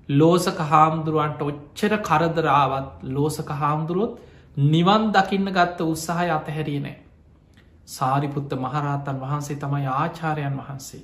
ලෝසක 0.10 0.60
හාමුදුරුවන්ට 0.66 1.42
ඔච්චර 1.42 1.94
කරදරාවත් 2.02 3.04
ලෝසක 3.10 3.50
හාමුදුරුවොත් 3.54 4.20
නිවන් 4.58 5.12
දකින්න 5.12 5.46
ගත්ත 5.48 5.82
උත්සාහය 5.84 6.30
අතහැරියනෑ. 6.30 6.98
සාරිපුත්ත 7.88 8.52
මහරහතන් 8.56 9.20
වහන්සේ 9.20 9.56
තමයි 9.58 9.88
ආචාරයන් 9.88 10.58
වහන්සේ. 10.58 11.02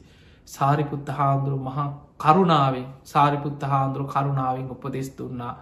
සාරිපුත්ත 0.47 1.09
හාන්දුරු 1.09 1.57
මහා 1.59 1.87
කරුණාවෙන් 2.17 2.85
සාරිපුත්ත 3.03 3.61
හාන්දුරු 3.63 4.05
කරුණාවෙන් 4.05 4.69
උපදෙස් 4.69 5.09
දුන්නා 5.17 5.57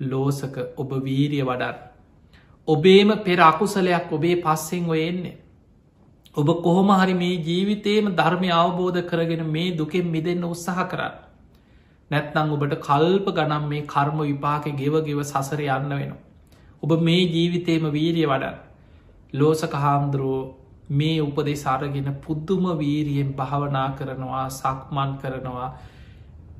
ලෝසක 0.00 0.58
ඔබ 0.76 0.90
වීරිය 1.00 1.44
වඩන්. 1.44 1.76
ඔබේම 2.68 3.10
පෙර 3.20 3.40
අකුසලයක් 3.42 4.12
ඔබේ 4.12 4.36
පස්සෙන් 4.38 4.90
ඔය 4.90 5.00
එන්නේ. 5.02 5.38
ඔබ 6.34 6.48
කොහොම 6.60 6.90
හරි 6.92 7.14
මේ 7.14 7.40
ජීවිතේම 7.40 8.14
ධර්මය 8.16 8.50
අවබෝධ 8.52 9.02
කරගෙන 9.04 9.46
මේ 9.48 9.76
දුකෙන් 9.76 10.06
මිදන්න 10.06 10.44
උත්සාහ 10.44 10.88
කරන්න. 10.88 11.14
නැත්නං 12.10 12.52
ඔබට 12.52 12.80
කල්ප 12.80 13.26
ගනම් 13.32 13.68
මේ 13.68 13.86
කර්ම 13.86 14.18
විපාක 14.22 14.64
ගෙව 14.76 15.04
ගෙව 15.04 15.22
සසර 15.24 15.62
යන්න 15.68 15.88
වෙනවා. 15.92 16.27
ඔබ 16.82 16.90
මේ 17.00 17.22
ජීවිතේම 17.26 17.84
වීරිය 17.92 18.26
වඩන්. 18.26 18.56
ලෝසක 19.32 19.72
හාමුදුරුවෝ 19.74 20.54
මේ 20.90 21.20
උපදේ 21.20 21.56
සාරගෙන 21.56 22.10
පුද්දුම 22.16 22.64
වීරියෙන් 22.78 23.34
භාවනා 23.34 23.88
කරනවා 23.92 24.48
සක්මන් 24.50 25.12
කරනවා 25.18 25.68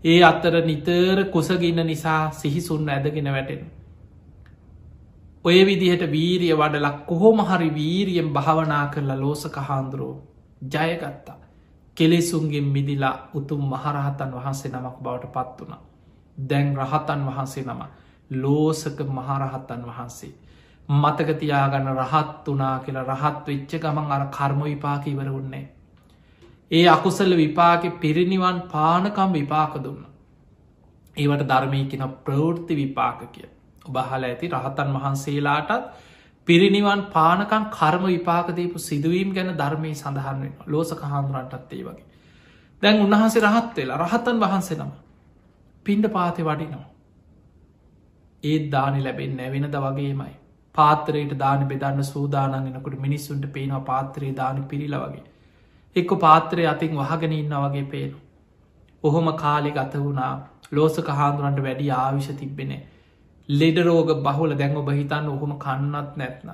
ඒ 0.05 0.23
අත්තර 0.23 0.55
නිතර 0.63 1.25
කුසගින්න 1.27 1.81
නිසා 1.85 2.31
සිහිසුන් 2.33 2.89
ඇදගෙන 2.89 3.29
වැටෙන. 3.29 3.63
ඔය 5.45 5.59
විදිහට 5.63 6.03
වීරිය 6.09 6.55
වඩලක් 6.55 7.07
කොහොම 7.07 7.39
හරි 7.43 7.71
වීරියෙන් 7.73 8.29
භාවනා 8.31 8.87
කරලා 8.89 9.19
ලෝසක 9.19 9.57
හාන්දුරුවෝ 9.59 10.23
ජයගත්තා. 10.65 11.39
කෙලෙසුන්ගෙන් 11.97 12.67
මිදිලා 12.67 13.17
උතුම් 13.35 13.63
මහරහතන් 13.65 14.31
වහන්සේ 14.33 14.71
නමක් 14.71 14.97
බවට 14.99 15.33
පත් 15.33 15.61
වුණ. 15.61 15.75
දැන් 16.41 16.77
රහතන් 16.77 17.27
වහන්සේ 17.27 17.65
නම 17.65 17.81
ලෝසක 18.31 18.99
මහරහත්තන් 19.11 19.83
වහන්සේ. 19.85 20.33
මතකතියාගන්න 20.89 21.89
රහත් 21.95 22.47
වනා 22.49 22.79
කියලා 22.81 23.07
රහත් 23.07 23.47
වෙච්ච 23.47 23.73
ගමන් 23.79 24.13
අර 24.13 24.27
කර්ම 24.29 24.61
විපාක 24.63 25.07
ඉවර 25.07 25.29
උන්නේ. 25.31 25.69
ඒ 26.71 26.87
අකුසල 26.87 27.33
විපාක 27.35 27.83
පිරිනිවන් 27.99 28.59
පානකම් 28.69 29.33
විපාක 29.33 29.75
දුන්න. 29.79 30.05
ඒවට 31.17 31.45
ධර්මය 31.45 31.85
කෙන 31.87 32.05
ප්‍රවෘත්ති 32.25 32.75
විපාක 32.77 33.33
කිය. 33.33 33.49
ඔබහල 33.85 34.25
ඇති 34.25 34.47
රහතන් 34.49 34.93
වහන්සේලාටත් 34.95 35.89
පිරිනිවන් 36.49 37.01
පානකන් 37.09 37.65
කර්ම 37.71 38.05
විපාකදීපු 38.07 38.79
සිදුවීම් 38.81 39.33
ගැන 39.33 39.51
ධර්මය 39.55 39.95
සඳහන් 39.95 40.39
වෙන 40.43 40.55
ලෝසක 40.67 41.01
හාමුරන්ටත් 41.03 41.73
ඒ 41.73 41.83
වගේ. 41.83 42.07
දැන් 42.83 43.01
උන්වහන්සේ 43.01 43.43
රහත් 43.43 43.77
වෙලා 43.77 43.99
රහතන් 43.99 44.41
වහන්සේ 44.41 44.79
නම 44.79 44.93
පින්ඩ 45.87 46.07
පාති 46.09 46.43
වඩිනවා. 46.43 46.87
ඒත් 48.45 48.71
දානි 48.71 49.03
ලැබෙන් 49.03 49.37
නැවෙනද 49.37 49.75
වගේමයි. 49.77 50.35
පාතරයට 50.75 51.33
දාන 51.39 51.67
බෙදන්න 51.67 52.05
සූදානගෙනකට 52.05 52.99
මිනිස්සුන්ට 52.99 53.53
පේනවා 53.53 53.81
පාත්‍රයේ 53.83 54.37
දානි 54.37 54.63
පිරිල 54.65 54.95
වගේ. 54.97 55.25
එක්ක 55.97 56.11
පාත්‍රය 56.19 56.67
අතින් 56.67 56.95
වහගෙන 56.97 57.33
ඉන්න 57.33 57.57
වගේ 57.57 57.85
පේනු. 57.87 58.17
ඔහොම 59.05 59.33
කාලෙ 59.37 59.71
ගත 59.71 59.95
වුණා 59.97 60.33
ලෝසක 60.73 61.09
හාදුරන්ට 61.11 61.63
වැඩි 61.63 61.91
ආවිශ 61.93 62.31
තිබෙනෙ. 62.35 62.79
ලෙඩරෝග 63.49 64.11
බහුල 64.23 64.55
දැන් 64.55 64.77
ඔබ 64.77 64.91
හිතන්න 64.91 65.29
ඔහොම 65.29 65.53
කන්නත් 65.59 66.17
නැත්න. 66.17 66.51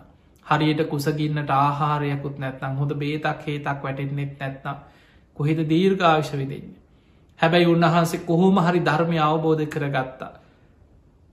හරියට 0.46 0.80
කුසගින්නට 0.86 1.50
ආහාරයකුත් 1.52 2.38
නැත්නම් 2.38 2.76
හොඳ 2.76 2.94
බේතක් 2.94 3.44
හේතක් 3.46 3.82
වැටෙන්නෙත් 3.82 4.40
නැත්නම් 4.40 4.80
කොහෙද 5.36 5.60
දීර්ඝාවිශ 5.66 6.32
විදෙන්නේ. 6.34 6.80
හැබැයි 7.40 7.66
උන්වහන්සේ 7.66 8.20
කොහොම 8.22 8.58
හරි 8.58 8.80
ධර්මය 8.80 9.18
අවබෝධ 9.20 9.64
කරගත්තා. 9.68 10.32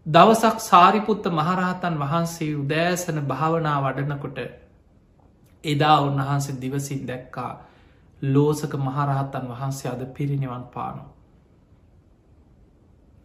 දවසක් 0.05 0.59
සාරිපුත්ත 0.61 1.25
මහරහතන් 1.29 1.97
වහන්සේ 1.99 2.53
උදෑසන 2.55 3.17
භාවනා 3.23 3.77
වඩනකොට 3.81 4.39
එදා 5.63 5.97
උන්වහන්සේ 6.01 6.55
දිවසින් 6.57 7.01
දැක්කා 7.07 7.51
ලෝසක 8.21 8.73
මහරහත්තන් 8.77 9.45
වහන්සේ 9.47 9.91
අද 9.91 10.01
පිරිනිවන් 10.11 10.63
පානු. 10.73 11.03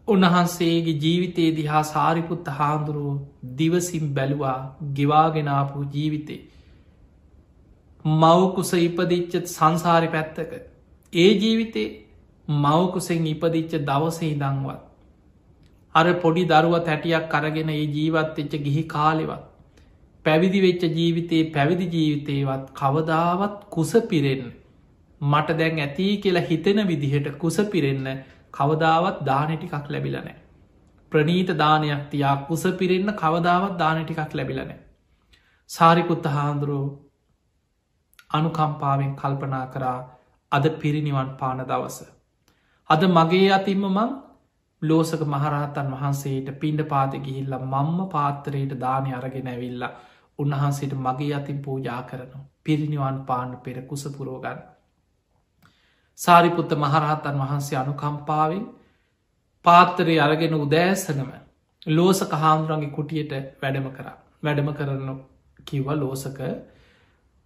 උන්වහන්සේගේ 0.09 0.99
ජීවිතයේ 0.99 1.57
දිහා 1.57 1.83
සාරිපුත්ත 1.85 2.51
හාමුදුරුව 2.51 3.19
දිවසිම් 3.59 4.15
බැලුවා 4.15 4.59
ගෙවාගෙනාපු 4.95 5.85
ජීවිතේ. 5.91 6.41
මවකුස 8.05 8.73
ඉපදිච්ච 8.75 9.33
සංසාරි 9.49 10.09
පැත්තක. 10.09 10.53
ඒ 11.13 11.31
ජීවිතේ 11.35 11.89
මවකුසෙන් 12.49 13.27
ඉපදිච්ච 13.27 13.73
දවසේ 13.83 14.35
දංවත්. 14.37 14.86
අර 15.99 16.07
පොඩි 16.23 16.45
දරුව 16.45 16.77
තැටියක් 16.87 17.29
කරගෙන 17.33 17.71
ඒ 17.75 17.85
ජීවත් 17.97 18.41
එච්ච 18.43 18.55
ගිහි 18.67 18.83
කාලෙවත්. 18.95 19.43
පැවිදි 20.25 20.61
වෙච්ච 20.67 20.83
ජීවිතයේ 20.99 21.51
පැවිදි 21.55 21.87
ජීවිතයවත් 21.95 22.65
කවදාවත් 22.81 23.59
කුස 23.71 23.93
පිරෙන්න. 24.11 24.49
මට 25.21 25.59
දැන් 25.61 25.79
ඇති 25.81 26.09
කියලා 26.19 26.49
හිතෙන 26.51 26.81
විදිහට 26.89 27.29
කුස 27.39 27.57
පිරෙන්න 27.73 28.09
කවදාවත් 28.55 29.23
දානටිකක් 29.27 29.87
ලැබිලනෑ. 29.89 30.35
ප්‍රනීත 31.13 31.51
දානයක් 31.59 32.03
තියා 32.11 32.37
කුස 32.49 32.65
පිරෙන්න 32.81 33.15
කවදාවත් 33.15 33.79
දානටිකක් 33.79 34.35
ලැබිලනෑ. 34.35 34.79
සාරිකුත්ත 35.71 36.27
හාන්දුරුව 36.27 36.87
අනුකම්පාවෙන් 38.31 39.17
කල්පනා 39.17 39.67
කරා 39.75 39.99
අද 40.53 40.65
පිරිනිවන් 40.81 41.31
පාන 41.41 41.59
දවස. 41.63 41.99
අද 42.91 43.03
මගේ 43.17 43.49
අතින්ම 43.53 43.85
මං 43.89 44.11
ලෝසක 44.83 45.23
මහරහතන් 45.25 45.89
වහන්සේට 45.93 46.49
පින්ඩ 46.59 46.83
පාත 46.87 47.13
ගිහිල්ල 47.19 47.55
මම්ම 47.59 48.09
පාත්තරයට 48.09 48.73
දානය 48.79 49.13
අරගෙන 49.13 49.49
ඇවිල්ල 49.49 49.85
උන්වහන්සේට 50.39 50.95
මගේ 50.97 51.35
අතින් 51.35 51.59
පූජා 51.61 52.03
කරනු 52.03 52.41
පිරිනිවන් 52.63 53.19
පාණ්ඩ 53.25 53.63
පෙර 53.63 53.77
කුසපුරෝගන්න. 53.85 54.59
සාරිපුත්ත 56.19 56.71
මහරහතන් 56.75 57.39
වහන්සේ 57.39 57.79
අනුකම්පාවෙන් 57.79 58.65
පාත්තරය 59.65 60.17
අරගෙන 60.19 60.55
උදෑසනම 60.57 61.31
ලෝසක 61.87 62.33
හාමුදුරන්ගේ 62.35 62.91
කුටියට 62.91 63.33
වැඩම 63.63 63.89
කර 63.91 64.09
වැඩම 64.43 64.71
කරන 64.75 65.21
කිව්ව 65.65 65.89
ලෝසක 65.95 66.39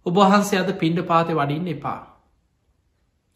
ඔබහන්සේ 0.05 0.59
අද 0.59 0.71
පින්ඩ 0.75 0.99
පාතය 1.05 1.33
වඩින්න 1.33 1.67
එපා. 1.69 1.99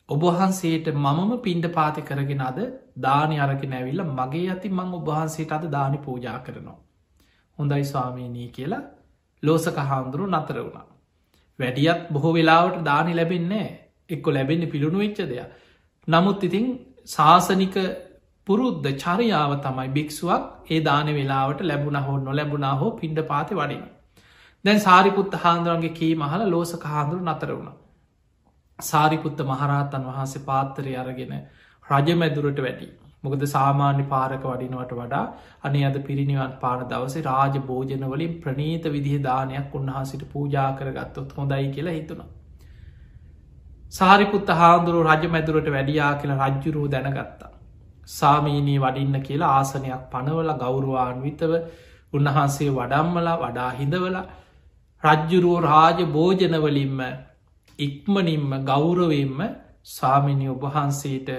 ඔබහන්සේට 0.10 0.88
මමම 0.96 1.32
පින්ඩ 1.40 1.66
පාති 1.70 2.02
කරගෙන 2.02 2.42
අද 2.42 2.60
දානි 2.98 3.38
අරගෙන 3.40 3.74
ඇවිල්ල 3.74 4.02
මගේ 4.10 4.48
ඇති 4.48 4.70
මං 4.70 4.92
ඔබහන්සේට 4.94 5.52
අද 5.52 5.66
දානි 5.70 5.98
පූජා 6.00 6.40
කරනවා. 6.40 6.80
හොඳයි 7.60 7.84
ස්වාමීනී 7.84 8.50
කියලා 8.50 8.84
ලෝසක 9.44 9.78
හාමුදුරු 9.84 10.26
නතර 10.28 10.58
වුණා. 10.58 10.86
වැඩියත් 11.60 12.02
බොහෝ 12.12 12.34
වෙලාවට 12.34 12.84
දානි 12.84 13.14
ලැබෙන්නේ 13.14 13.68
එක්කො 14.10 14.30
ලැබෙන්නේ 14.32 14.70
පිළුණු 14.70 15.00
වෙච්ච 15.00 15.22
දෙයක්. 15.24 15.50
නමුත් 16.08 16.44
ඉතිං 16.44 16.68
ශාසනික 17.08 17.76
පුරුද්ධ 18.48 18.90
චරියාව 18.96 19.52
තමයි 19.62 19.88
භික්ෂුවක් 19.90 20.44
ඒ 20.70 20.80
දාන 20.82 21.10
වෙලාවට 21.14 21.62
ලැබුණ 21.64 22.00
හෝ 22.00 22.18
නොලැබුණා 22.20 22.76
හෝ 22.76 22.92
පින්ඩ 22.94 23.20
පාති 23.24 23.54
වඩින. 23.56 23.82
දැන් 24.66 24.80
සාරිපුත්ත 24.80 25.34
හාන්දුරන්ගේ 25.40 25.94
කී 25.94 26.14
මහල 26.16 26.46
ලෝසක 26.50 26.86
හාන්දුරු 26.86 27.24
නතර 27.26 27.52
වුණ. 27.52 27.74
සාරිපුත්ත 28.80 29.40
මහරහතන් 29.42 30.06
වහන්සේ 30.06 30.44
පාත්තරය 30.44 30.96
අරගෙන 30.96 31.34
රජමැදුරට 31.86 32.60
වැඩි. 32.60 32.88
මොකද 33.24 33.44
සාමාන්‍ය 33.48 34.04
පාරක 34.06 34.44
වඩිනවට 34.44 34.94
වඩා 34.94 35.26
අනේ 35.64 35.86
අද 35.86 35.98
පිරිනිවන් 36.02 36.54
පාන 36.60 36.86
දවසේ 36.86 37.24
රාජ 37.24 37.56
භෝජනවලින් 37.62 38.34
ප්‍රනීත 38.42 38.86
විදිහ 38.88 39.18
දානයක් 39.22 39.76
උන්වහන්සිට 39.76 40.24
පූජා 40.28 40.70
කරගත්තොත් 40.74 41.30
හොඳයි 41.34 41.68
කියලා 41.70 41.94
හිතුණා. 41.94 42.30
සාරිපුත්ත 43.92 44.50
හාන්දුරු 44.54 45.04
රජ 45.04 45.28
මැදුරට 45.28 45.70
වැඩියා 45.70 46.14
කියලා 46.16 46.40
රජ්ජුරුව 46.46 46.88
දැනගත්තා. 46.90 47.52
සාමීනී 48.10 48.80
වඩින්න 48.80 49.22
කියලා 49.22 49.54
ආසනයක් 49.54 50.02
පනවල 50.12 50.52
ගෞරුවාන්විතව 50.56 51.54
උන්වහන්සේ 52.14 52.72
වඩම්මලා 52.72 53.38
වඩා 53.38 53.72
හිඳවල 53.74 54.18
රජ්ජුරුවෝ 55.04 55.64
රාජ 55.64 56.00
භෝජනවලින්ම 56.10 57.00
ඉක්මනින්ම 57.80 58.52
ගෞරවෙන්ම 58.64 59.40
සාමිනි 59.84 60.48
ඔබහන්සේට 60.50 61.30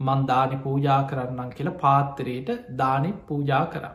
මන්දානි 0.00 0.56
පූජා 0.58 1.02
කරන්නම් 1.04 1.50
කියලා 1.50 1.80
පාත්තරයට 1.80 2.48
දානෙ 2.78 3.12
පූජා 3.26 3.66
කරා. 3.66 3.94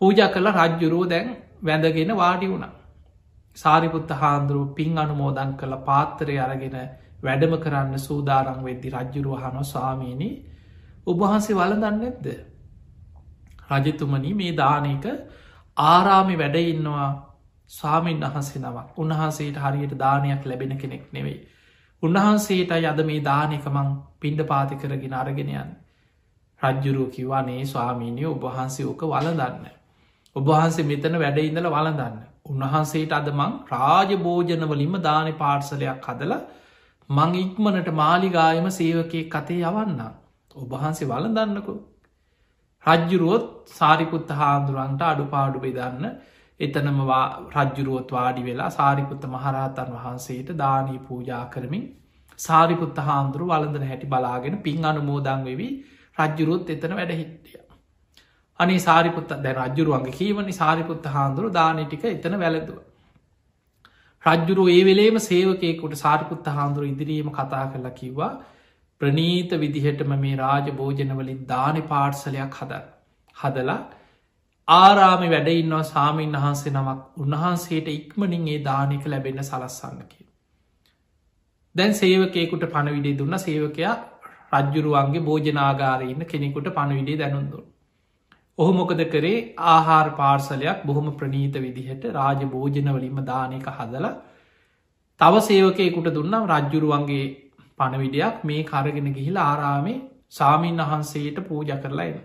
පූජ 0.00 0.20
කළ 0.26 0.48
රජ්ජුරුව 0.48 1.08
දැන් 1.08 1.28
වැඳගෙන 1.62 2.12
වාඩි 2.14 2.46
වුණ. 2.46 2.66
සාරිපුත්ත 3.56 4.10
හාන්දුරුව 4.12 4.74
පින් 4.74 4.98
අනුමෝදන් 4.98 5.52
කළ 5.56 5.76
පාත්තරය 5.84 6.36
අරගෙන 6.38 6.76
වැඩම 7.22 7.54
කරන්න 7.58 7.98
සූදාරං 7.98 8.60
වෙද්දි 8.64 8.88
රජ්ජුරුව 8.90 9.40
හනො 9.40 9.62
ස්වාමීණී 9.64 10.34
ඔබහන්සේ 11.06 11.56
වලදන්න 11.56 12.02
ඇද්ද. 12.02 12.26
රජතුමනි 13.72 14.34
මේ 14.34 14.52
දානක 14.54 15.06
ආරාමි 15.76 16.36
වැඩඉන්නවා 16.38 17.10
ස්වාමීන් 17.70 18.20
වහන්සේ 18.22 18.60
නවක් 18.60 18.98
උන්වහන්සේට 18.98 19.56
හරියට 19.58 19.94
දානයක් 19.96 20.44
ලැබෙන 20.44 20.76
කෙනෙක් 20.76 21.04
නෙවෙයි. 21.12 21.38
උන්වහන්සේට 22.02 22.70
යද 22.72 23.00
මේ 23.04 23.22
දානකමං 23.22 23.90
පින්ඩ 24.20 24.40
පාති 24.44 24.76
කරගෙන 24.76 25.14
අරගෙනයන්. 25.14 25.70
රජ්ජුරුව 26.60 27.08
කිව්වානේ 27.10 27.64
ස්වාමීනිය 27.66 28.28
ඔබහන්සේ 28.28 28.86
ඕක 28.86 29.02
වලදන්න. 29.04 29.66
ඔබහන්සේ 30.36 30.84
මෙතන 30.84 31.18
වැඩඉඳල 31.18 31.68
වලදන්න. 31.68 32.16
උන්වහන්සේට 32.46 33.12
අදමං 33.12 33.58
රාජ 33.70 34.10
භෝජනවලින්ම 34.18 34.94
දානි 35.02 35.32
පාර්සලයක් 35.34 36.06
හදලා 36.06 36.40
මං 37.10 37.34
ඉක්මනට 37.36 37.90
මාලිගායම 37.94 38.70
සේවකය 38.70 39.20
කතේ 39.26 39.60
යවන්න. 39.64 40.00
ඔබහන්සේ 40.56 41.08
වලදන්නකු. 41.08 41.74
රජ්ජුරුවොත් 42.84 43.46
සාරිකුත්ත 43.70 44.30
හාමුදුරන්ට 44.32 45.02
අඩුපාඩු 45.04 45.58
බෙදන්න 45.60 46.06
එතනම 46.60 46.98
රජ්ජුරුවොත් 47.54 48.10
වාඩි 48.10 48.42
වෙලා 48.42 48.70
සාරිපුත්ත 48.70 49.24
මහරහතන් 49.26 49.92
වහන්සේට 49.94 50.50
දානී 50.56 50.98
පූජා 51.00 51.44
කරමින් 51.48 51.84
සාරිපුත්ත 52.38 52.98
හාමුදුරු 53.00 53.46
වලඳන 53.46 53.84
හැටි 53.84 54.08
බලාගෙන 54.08 54.58
පින් 54.60 54.84
අනුමෝදං 54.84 55.44
වෙවී 55.44 55.72
රජ්ජුරුවොත් 56.16 56.70
එතන 56.70 56.94
වැඩ 56.94 57.12
හිටිය. 57.12 57.62
අනි 58.60 58.76
සාරිපුත්ත 58.80 59.32
දැ 59.38 59.54
රජ්ජුරුවන්ගේ 59.54 60.14
කීවනි 60.14 60.54
සාරිපුත්ත 60.54 61.08
හාමුදුරු 61.08 61.52
දානටික 61.52 62.04
එතන 62.06 62.38
වැලදුව. 62.38 62.78
රජ්ජුරු 64.24 64.62
ඒ 64.68 64.82
වෙලේම 64.84 65.18
සේවකයකුට 65.20 65.96
සාරිපුත්ත 65.96 66.46
හාමුදුරු 66.48 66.86
ඉදිරීම 66.86 67.28
කතා 67.32 67.64
කරලා 67.66 67.92
කිව්වා 67.92 68.32
ප්‍රනීත 69.00 69.50
විදිහටම 69.56 70.12
මේ 70.16 70.36
රාජ 70.36 70.68
භෝජනවලින් 70.72 71.40
දානි 71.46 71.82
පාර්සලයක් 71.84 72.56
හද 72.56 72.80
හදලා 73.36 73.78
ආරාමි 74.68 75.28
වැඩඉන්නවා 75.30 75.82
සාමීන් 75.84 76.32
වහන්සේ 76.36 76.72
නමක් 76.72 77.22
උන්වහන්සේට 77.24 77.88
ඉක්මනින් 77.90 78.48
ඒ 78.48 78.58
දානක 78.64 79.04
ලැබෙන 79.06 79.38
සලස්සන්නකි. 79.42 80.26
දැන් 81.74 81.94
සේවකයකුට 81.94 82.66
පණවිඩේ 82.72 83.18
දුන්න 83.18 83.38
සේවකයා 83.38 83.94
රජ්ජුරුවන්ගේ 84.54 85.22
භෝජනාගාරඉන්න 85.22 86.26
කෙනෙකුට 86.26 86.68
පණවිඩේ 86.72 87.18
දැනුන්දුන්. 87.18 87.64
ඔහු 88.58 88.72
මොකද 88.72 89.02
කරේ 89.08 89.38
ආහාර 89.68 90.06
පාර්සලයක් 90.16 90.84
බොහොම 90.84 91.10
ප්‍රනීත 91.14 91.58
විදිහට 91.60 92.10
රාජ 92.12 92.46
භෝජනවලින්ම 92.48 93.24
දානක 93.24 93.72
හදල 93.72 94.06
තව 95.20 95.42
සේවකයකුට 95.42 96.14
දුන්නම් 96.14 96.52
රජ්ජුරුවන්ගේ 96.52 97.26
පණවිඩයක් 97.78 98.44
මේ 98.44 98.62
කරගෙන 98.64 99.12
ගිහිල 99.12 99.38
ආරාමේ 99.42 100.00
සාමීන් 100.30 100.82
වහන්සේට 100.84 101.38
පූජ 101.44 101.78
කරලායින්න. 101.78 102.24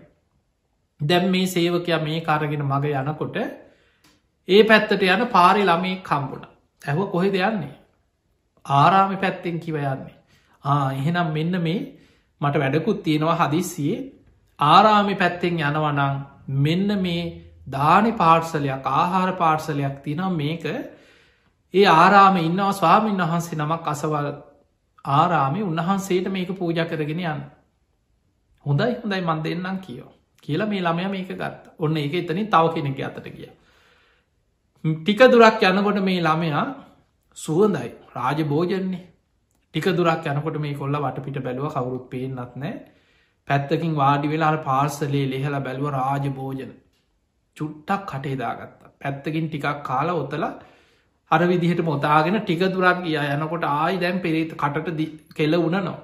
දැම් 1.02 1.28
මේ 1.28 1.46
සේවකයා 1.48 2.00
මේ 2.00 2.20
කාරගෙන 2.22 2.64
මග 2.64 2.84
යනකොට 2.94 3.36
ඒ 4.48 4.62
පැත්තට 4.64 5.02
යන 5.04 5.22
පාරි 5.28 5.62
ළමේ 5.64 6.02
කම්බුණ 6.02 6.50
ඇහව 6.82 7.00
කොහෙ 7.08 7.30
දෙයන්නේ 7.30 7.74
ආරාමි 8.66 9.16
පැත්තෙන් 9.16 9.60
කිව 9.60 9.76
යන්නේ. 9.76 10.14
ආ 10.64 10.92
එහෙනම් 10.92 11.32
මෙන්න 11.32 11.54
මේ 11.60 11.80
මට 12.40 12.56
වැඩකුත් 12.56 13.02
තියෙනවා 13.02 13.36
හදිස්සියේ. 13.36 14.12
ආරාමි 14.58 15.14
පැත්තෙන් 15.16 15.58
යනවනං 15.60 16.20
මෙන්න 16.58 16.98
මේ 16.98 17.22
දානි 17.66 18.12
පාර්සලයක් 18.14 18.86
ආහාර 18.86 19.32
පාර්සලයක් 19.34 20.02
තිනම් 20.02 20.32
මේක 20.34 20.64
ඒ 21.74 21.86
ආරාම 21.86 22.36
ඉන්නවා 22.38 22.72
ස්වාමීන් 22.72 23.22
වහන්සේ 23.22 23.58
නමක් 23.58 23.86
අසවල් 23.86 24.28
ආරාමි 25.10 25.62
උන්වහන්සේට 25.62 26.26
මේක 26.28 26.50
පූජ 26.52 26.78
කරගෙන 26.84 27.22
යන්න. 27.22 27.42
හොඳයි 28.66 28.92
හොඳයි 28.96 29.20
මන් 29.22 29.42
දෙන්නම් 29.42 29.78
කියෝ. 29.78 30.12
කියලා 30.42 30.68
මේ 30.68 30.80
ළමය 30.80 31.08
මේක 31.08 31.30
ගත්ත. 31.32 31.74
ඔන්න 31.78 31.96
ඒක 31.96 32.14
එතනින් 32.14 32.48
තව 32.48 32.74
කෙනෙක 32.74 33.00
අතට 33.02 33.28
ගිය. 33.30 33.48
ටික 34.84 35.20
දුරක් 35.28 35.62
යනකොට 35.64 36.02
මේ 36.02 36.20
ළමයා 36.20 36.64
සුවඳයි. 37.36 37.90
රාජ 38.12 38.44
භෝජන්නේ 38.44 39.04
ටික 39.74 39.86
දුරක් 39.92 40.26
යනකොට 40.26 40.58
මේ 40.58 40.74
කොල්ල 40.74 40.96
වටපිට 40.98 41.38
බැලුව 41.40 41.72
කවුරුත් 41.72 42.04
පේෙන්න්නත් 42.10 42.56
නෑ 42.56 42.74
පැත්තකින් 43.48 43.94
වාඩි 43.94 44.28
වෙලා 44.28 44.56
පාර්සලේ 44.62 45.26
ලෙහල 45.28 45.56
බැලුව 45.60 45.88
රාජ 45.92 46.26
භෝජන 46.32 46.72
චුට්ටක් 47.56 48.04
කටේදාගත්ත 48.10 48.82
පැත්තකින් 49.00 49.48
ටිකක් 49.48 49.82
කාලා 49.82 50.18
ඔතල 50.18 50.44
අර 51.30 51.40
විදිහට 51.44 51.82
මොතාගෙන 51.82 52.38
ටික 52.38 52.62
දුරක් 52.68 53.02
ගිය. 53.02 53.18
යනකොට 53.34 53.64
ආයි 53.66 54.00
දැන් 54.00 54.20
පෙරේත 54.20 54.52
කටට 54.54 55.34
කෙල 55.34 55.54
උන 55.58 55.76
නො 55.82 55.94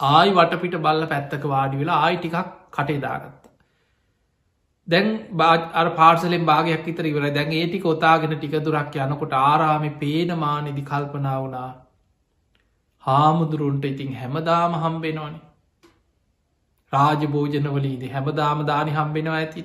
ආයි 0.00 0.32
වටපිට 0.32 0.76
බල්ල 0.80 1.06
පැත්තක 1.06 1.44
වාඩි 1.46 1.76
වෙලා 1.76 1.98
ආයි 2.00 2.18
ටිකක් 2.18 2.52
කටේ 2.74 3.00
දාගත්ත. 3.00 3.44
දැන් 4.88 5.08
බාර 5.32 5.86
පාර්සලෙන් 5.92 6.44
භාගයක් 6.44 6.84
විතර 6.84 7.04
ඉවර 7.04 7.30
දැන් 7.30 7.52
ඒටි 7.52 7.80
කොතාගෙන 7.80 8.34
ටික 8.34 8.58
දුරක් 8.62 8.98
යනකොට 8.98 9.34
ආරාමි 9.34 9.90
පේනමානෙදි 9.96 10.82
කල්පනා 10.82 11.38
වුණා. 11.38 11.70
හාමුදුරුන්ට 13.04 13.84
ඉතින් 13.84 14.12
හැමදාම 14.14 14.76
හම්බෙනවානි. 14.76 15.40
රාජ 16.92 17.24
භෝජනවලීද 17.28 18.04
හැමදාම 18.10 18.66
දානි 18.66 18.92
හම්බෙනවා 18.92 19.38
ඇති. 19.38 19.64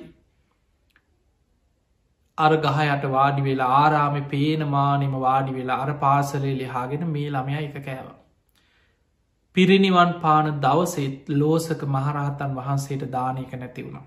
අර 2.38 2.52
ගහයට 2.58 3.04
වාඩි 3.10 3.44
වෙලා 3.44 3.72
ආරාමි 3.76 4.22
පේනමානෙම 4.28 5.20
වාඩි 5.20 5.54
වෙලා 5.54 5.80
අර 5.82 5.92
පාසලේ 5.98 6.56
ලිහාගෙන 6.56 7.06
මේ 7.08 7.28
ළමය 7.30 7.58
එක 7.58 7.78
කෑවා. 7.80 8.19
පිරිනිවන් 9.56 10.12
පාන 10.16 10.46
දවසෙත් 10.58 11.28
ලෝසක 11.30 11.80
මහරහතන් 11.86 12.52
වහන්සේට 12.54 13.04
දානයක 13.08 13.52
නැති 13.54 13.84
වුණා. 13.84 14.06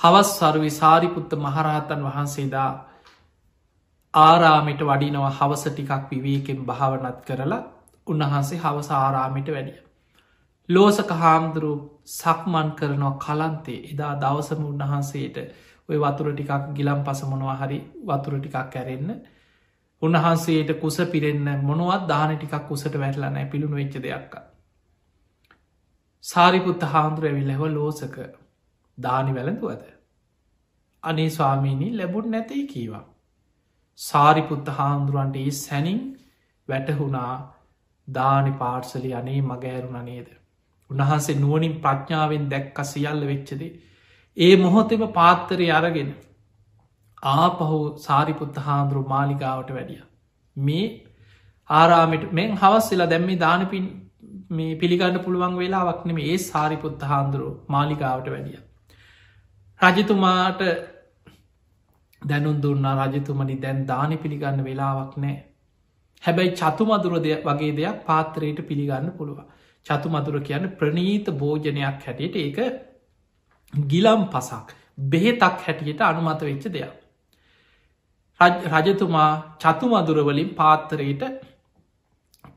හවස් 0.00 0.28
සරුවි 0.34 0.70
සාරිපුත්ත 0.72 1.32
මහරහතන් 1.36 2.04
වහන්සේදා 2.04 2.70
ආරාමිට 4.14 4.80
වඩිනව 4.82 5.26
හවස 5.30 5.64
ටිකක් 5.66 6.04
විවේකෙන් 6.10 6.60
භාවනත් 6.64 7.18
කරලා 7.22 7.62
උන්වහන්සේ 8.06 8.58
හවස 8.58 8.88
ආරාමිට 8.92 9.48
වැඩිය. 9.48 9.78
ලෝසක 10.68 11.10
හාමුදුරු 11.12 11.72
සක්මන් 12.12 12.68
කරනවා 12.72 13.14
කලන්තේ 13.18 13.84
එදා 13.90 14.12
දවසම 14.16 14.62
උන්වහන්සේට 14.64 15.36
ඔය 15.88 15.96
වතුර 15.98 16.28
ටිකක් 16.30 16.64
ගිලම් 16.76 17.00
පසමොනවා 17.02 17.56
හරි 17.56 17.78
වතුර 18.04 18.34
ටිකක් 18.36 18.66
කැරෙන්න්න 18.70 19.10
උන්වහන්සේට 20.04 20.70
කුස 20.80 20.96
පිරෙන්න්න 21.08 21.62
මොනුවත් 21.62 22.04
දාන 22.08 22.34
ටිකක් 22.34 22.68
කුසට 22.68 22.98
වැටලා 22.98 23.30
නෑ 23.30 23.46
පිළුණු 23.46 23.76
වෙච්ච 23.76 23.96
දෙයක්ක. 24.00 24.34
සාරිපුත්ත 26.24 26.86
හාන්දුර 26.88 27.24
ඇවිල්ලෙව 27.24 27.62
ලෝසක 27.70 28.16
දානි 28.98 29.32
වැළඳුවද. 29.32 29.82
අනේ 31.02 31.30
ස්වාමීණී 31.30 31.96
ලැබුණ 31.96 32.30
නැතයි 32.30 32.66
කීවා. 32.66 33.04
සාරිපුත්ත 33.98 34.68
හාමුදුරුවන්ට 34.70 35.36
ඒ 35.36 35.50
සැනින් 35.52 36.00
වැටහුණා 36.68 37.32
දානි 38.08 38.52
පාර්සලි 38.54 39.14
අනේ 39.14 39.40
මගෑරුණ 39.42 40.04
නේද. 40.04 40.28
උන්වහන්සේ 40.90 41.36
නුවනින් 41.36 41.74
ප්‍රඥාවෙන් 41.80 42.50
දැක්ක 42.50 42.78
සියල්ල 42.84 43.26
වෙච්චදේ. 43.26 43.72
ඒ 44.36 44.54
මොහොතෙම 44.56 45.04
පාත්තරය 45.10 45.70
අරගෙන 45.70 46.10
ආපහු 47.24 47.80
සාරිපුත්ත 47.98 48.56
හාන්දුරු 48.58 49.02
මාලිගාවට 49.06 49.70
වැඩිය. 49.70 50.02
මේ 50.56 50.86
ආරාමිට 51.70 52.32
මෙන් 52.32 52.56
හවස් 52.56 52.90
වෙලා 52.92 53.10
දැම්මි 53.10 53.36
දානපින් 53.38 53.86
මේ 54.50 54.74
පිළිගන්න 54.76 55.18
පුළුවන් 55.18 55.56
වෙලාවක් 55.56 56.04
නෙම 56.06 56.18
ඒ 56.22 56.38
සාරිපුත්ත 56.40 57.02
හාන්දුරු 57.02 57.48
මාලිකාවට 57.68 58.28
වැඩිය. 58.28 58.58
රජතුමාට 59.80 60.62
දැනුන් 62.22 62.62
දුන්නා 62.62 62.94
රජතුමනි 63.06 63.56
දැන් 63.60 63.86
දානි 63.86 64.16
පිළිගන්න 64.16 64.64
වෙලාවක් 64.64 65.16
නෑ. 65.16 65.36
හැබැයි 66.22 66.54
චතුමදුර 66.54 67.14
දෙයක් 67.20 67.42
වගේ 67.42 67.72
දෙයක් 67.72 67.98
පාත්‍රයට 68.06 68.60
පිළිගන්න 68.68 69.10
පුළුව. 69.12 69.38
චතුමදුර 69.86 70.36
කියන්න 70.40 70.68
ප්‍රනීත 70.78 71.26
භෝජනයක් 71.34 72.02
හැටියට 72.02 72.36
ඒක 72.36 72.58
ගිලම් 73.72 74.22
පසක් 74.28 74.76
බෙහෙතක් 75.08 75.58
හැටියට 75.60 76.00
අනුමත 76.02 76.42
වෙච්ච 76.42 76.68
දෙයක්. 76.70 76.94
රජතුමා 78.40 79.56
චතුමදුරවලින් 79.58 80.50
පාත්තරයට 80.52 81.22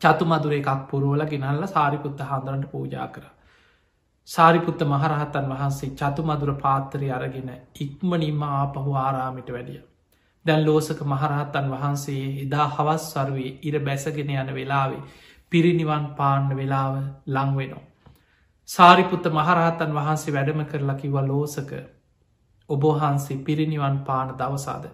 චතුමදුර 0.02 0.54
එකක් 0.54 0.70
පුරුවල 0.90 1.26
ගෙනල්ල 1.26 1.68
සාරිපුත්ත 1.68 2.20
හාන්දරට 2.22 2.66
පූජා 2.68 3.08
කර. 3.08 3.24
සාරිපුත්ත 4.30 4.82
මහරහතන් 4.84 5.46
වහන්සේ 5.48 5.92
චතුමදුර 5.92 6.52
පාත්තරය 6.56 7.12
අරගෙන 7.12 7.50
ඉක්මනින්ම 7.78 8.42
ආපහු 8.44 8.92
ආරාමිට 8.96 9.50
වැඩිය. 9.50 9.82
දැන් 10.46 10.66
ලෝසක 10.66 11.00
මහරහත්තන් 11.04 11.72
වහන්සේ 11.72 12.26
එදා 12.44 12.68
හවස් 12.70 13.04
සරුවේ 13.10 13.58
ඉර 13.64 13.76
බැසගෙන 13.82 14.30
යන 14.36 14.54
වෙලාවේ 14.54 15.04
පිරිනිවන් 15.52 16.06
පාන්න 16.16 16.50
වෙලාව 16.52 16.94
ලංවෙනවා. 17.28 17.86
සාරිපුත්ත 18.70 19.26
මහරහත්තන් 19.32 19.92
වහන්සේ 19.94 20.34
වැඩම 20.34 20.62
කරලා 20.66 20.96
කිව 20.96 21.16
ලෝසක 21.24 21.72
ඔබහන්සේ 22.70 23.38
පිරිනිවන් 23.40 23.98
පාන 24.02 24.30
දවසාද. 24.36 24.86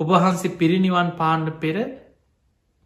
ඔබහන්සේ 0.00 0.56
පිරිනිවන් 0.56 1.10
පාන්න 1.16 1.46
පෙර 1.58 1.76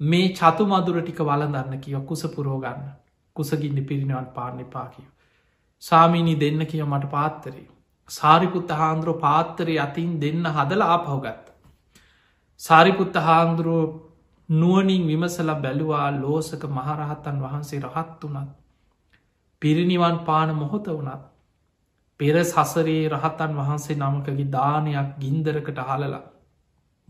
මේ 0.01 0.33
චතු 0.33 0.65
මදුර 0.67 0.97
ටික 0.99 1.21
වලදන්න 1.23 1.81
කිව 1.81 2.01
කුස 2.05 2.23
පුරෝගන්න 2.29 2.83
කුසගින්න 3.37 3.79
පිරිනිවන් 3.85 4.27
පාන්න 4.35 4.59
පාකිව. 4.67 5.07
සාමීනී 5.83 6.37
දෙන්න 6.37 6.67
කිය 6.67 6.83
මට 6.85 7.11
පාත්තරේ. 7.11 7.67
සාරිපුත්ත 8.11 8.71
හාන්දුරුව 8.73 9.21
පාත්තරය 9.21 9.79
අතින් 9.79 10.13
දෙන්න 10.21 10.45
හදල 10.47 10.83
ආපහුගත්ත. 10.85 11.47
සාරිපුත්ත 12.61 13.15
හාන්දුරුව 13.23 13.89
නුවනින් 14.49 15.03
විමසල 15.07 15.51
බැලුවා 15.57 16.09
ලෝසක 16.15 16.63
මහරහත්තන් 16.71 17.37
වහන්සේ 17.41 17.83
රහත් 17.83 18.23
වනත්. 18.25 18.49
පිරිනිවන් 19.63 20.19
පාන 20.25 20.51
මොහොත 20.55 20.87
වනත්. 20.91 21.23
පෙර 22.21 22.35
සසරේ 22.45 23.03
රහතන් 23.11 23.53
වහන්සේ 23.57 23.97
නමකගේ 23.99 24.53
දානයක් 24.53 25.09
ගින්දරකට 25.19 25.89
හලලා. 25.89 26.27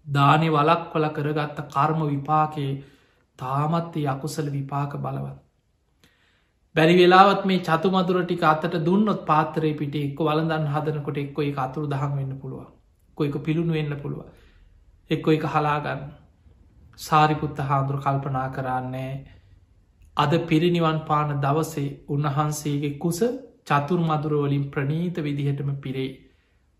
දානෙ 0.08 0.48
වලක් 0.50 0.94
වල 0.94 1.08
කරගත්ත 1.10 1.58
කර්ම 1.68 2.00
විපාකයේ 2.06 2.72
තාමත්තේ 3.38 4.06
අකුසල 4.06 4.48
විපාක 4.50 4.96
බලවත්. 4.98 5.38
බැරි 6.74 6.94
වෙලාවත් 6.96 7.42
මේ 7.44 7.60
චතුමදුර 7.60 8.18
ටික 8.20 8.42
අතට 8.44 8.74
දුන්නොත් 8.82 9.20
පාතරය 9.24 9.72
පිට 9.74 9.94
එක්ක 9.96 10.20
වලදන් 10.22 10.66
හදනකොට 10.68 11.18
එක්කො 11.18 11.40
එක 11.42 11.58
අතුරු 11.58 11.86
දහම් 11.88 12.12
වෙන්න 12.16 12.34
පුළුව 12.36 12.66
කොයික 13.18 13.36
පිළුණු 13.40 13.72
වෙන්න 13.72 13.94
පුළුව 13.96 14.22
එක්කො 15.10 15.28
එක 15.30 15.44
හලාගන්න 15.46 16.06
සාරිපුත්ත 16.98 17.58
හාමුදුර 17.62 17.98
කල්පනා 18.00 18.46
කරන්නේ 18.50 19.12
අද 20.16 20.32
පිරිනිවන් 20.46 20.98
පාන 21.02 21.28
දවසේ 21.38 21.90
උන්වහන්සේගේ 22.08 22.98
කුස 22.98 23.20
චතුර 23.66 24.00
මදුරුවලින් 24.02 24.64
ප්‍රනීත 24.70 25.16
විදිහටම 25.18 25.70
පිරේ. 25.76 26.10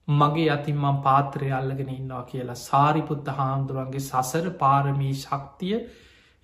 මගේ 0.08 0.50
අතින්මම් 0.50 1.00
පාත්‍රය 1.02 1.50
අල්ලගෙන 1.52 1.90
ඉන්නවා 1.90 2.22
කියලා 2.24 2.60
සාරිපුත්ත 2.60 3.32
හාමුදුරුවන්ගේ 3.32 4.00
සසර 4.02 4.46
පාරමී 4.56 5.14
ශක්තිය 5.16 5.74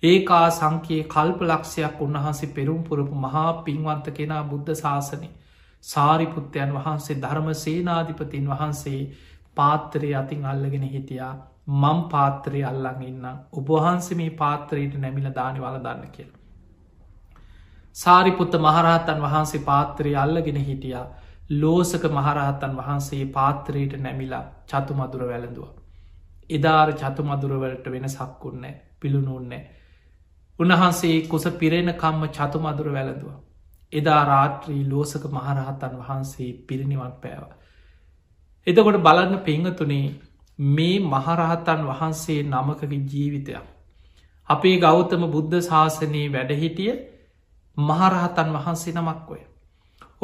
ඒකා 0.03 0.45
සංකයේ 0.51 1.07
කල්ප 1.07 1.41
ලක්ෂයක් 1.43 2.01
උන්වහන්සේ 2.01 2.53
පෙරුම් 2.53 2.83
පුරපු 2.83 3.23
මහා 3.23 3.49
පින්වන්ත 3.63 4.13
කෙනා 4.13 4.43
බුද්ධ 4.45 4.75
ශාසනය 4.75 5.29
සාරිපුත්තයන් 5.83 6.71
වහන්සේ 6.73 7.17
ධර්ම 7.17 7.49
සේනාධිපතින් 7.55 8.47
වහන්සේ 8.47 9.01
පාත්තරය 9.55 10.13
අතින් 10.13 10.45
අල්ලගෙන 10.45 10.85
හිටියා. 10.85 11.33
මම් 11.73 11.99
පාත්‍රය 12.05 12.63
අල්ලඟ 12.63 13.03
ඉන්න 13.03 13.27
ඔබහන්සේ 13.53 14.17
මේ 14.17 14.31
පාත්‍රයට 14.31 14.97
නැමිල 14.97 15.29
දානි 15.31 15.61
වල 15.61 15.77
දන්න 15.79 16.11
කියල. 16.11 16.31
සාරිපුත්ත 17.95 18.57
මහරහතන් 18.59 19.21
වහන්සේ 19.21 19.63
පාත්‍රය 19.63 20.15
අල්ලගෙන 20.17 20.59
හිටියා. 20.61 21.05
ලෝසක 21.51 22.03
මහරහත්තන් 22.09 22.77
වහන්සේ 22.77 23.25
පාත්‍රයට 23.27 23.93
නැමිලා 23.97 24.45
චතු 24.65 24.93
මදුර 24.93 25.23
වැළඳුව. 25.23 25.67
එදාර 26.49 26.89
චතු 26.93 27.23
මදුරවලට 27.23 27.85
වෙන 27.87 28.09
සක්කුන්නේ 28.09 28.81
පිළුණුන්නේ. 28.99 29.63
උන්වහන්සේ 30.59 31.17
කුස 31.23 31.45
පිරෙන 31.53 31.93
කම්ම 31.93 32.23
චතු 32.29 32.59
මදුර 32.59 32.87
වැළඳුව. 32.89 33.31
එදා 33.93 34.21
රාත්‍රී 34.25 34.89
ලෝසක 34.89 35.23
මහරහත්තන් 35.27 35.93
වහන්සේ 35.97 36.51
පිරිනිවන් 36.67 37.13
පෑව. 37.21 37.43
එතකොට 38.67 38.97
බලන්න 38.97 39.37
පෙංහතුනේ 39.39 40.07
මේ 40.59 40.99
මහරහතන් 41.01 41.81
වහන්සේ 41.83 42.43
නමකගේ 42.43 43.05
ජීවිතයක්. 43.05 43.65
අපේ 44.49 44.77
ගෞතම 44.77 45.23
බුද්ධ 45.27 45.61
ශාසනයේ 45.61 46.31
වැඩහිටිය 46.31 46.93
මහරහතන් 47.77 48.49
වහන්සේ 48.53 48.93
නමක් 48.93 49.29
ඔය. 49.29 49.41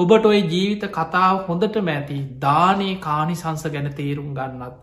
ඔබට 0.02 0.26
ඔය 0.26 0.40
ජීවිත 0.44 0.86
කතාව 0.90 1.42
හොඳට 1.48 1.76
මැති 1.82 2.20
දානයේ 2.40 2.96
කානිසංස 3.00 3.64
ගැන 3.68 3.90
තේරුම් 3.94 4.30
ගන්නත්. 4.34 4.76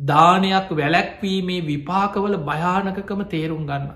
දානයක් 0.00 0.68
වැලැක්වීමේ 0.72 1.60
විපාකවල 1.62 2.36
භයානකකම 2.40 3.22
තේරුම් 3.26 3.66
ගන්න. 3.66 3.90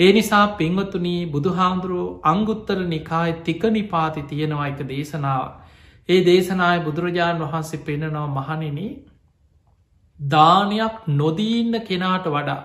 ඒ 0.00 0.12
නිසා 0.12 0.46
පිංවතුනී 0.54 1.20
බුදුහාමුදුරුව 1.28 2.20
අංගුත්තර 2.24 2.78
නිකාය 2.86 3.32
තික 3.44 3.62
නිපාති 3.70 4.22
තියෙනවා 4.24 4.68
එක 4.68 4.80
දේශනාව. 4.84 5.46
ඒ 6.08 6.20
දේශනාය 6.24 6.78
බුදුරජාණන් 6.80 7.42
වහන්සේ 7.42 7.82
පෙනෙනවා 7.82 8.28
මහනින 8.28 8.78
දානයක් 10.20 10.96
නොදීන්න 11.12 11.74
කෙනාට 11.82 12.26
වඩා 12.28 12.62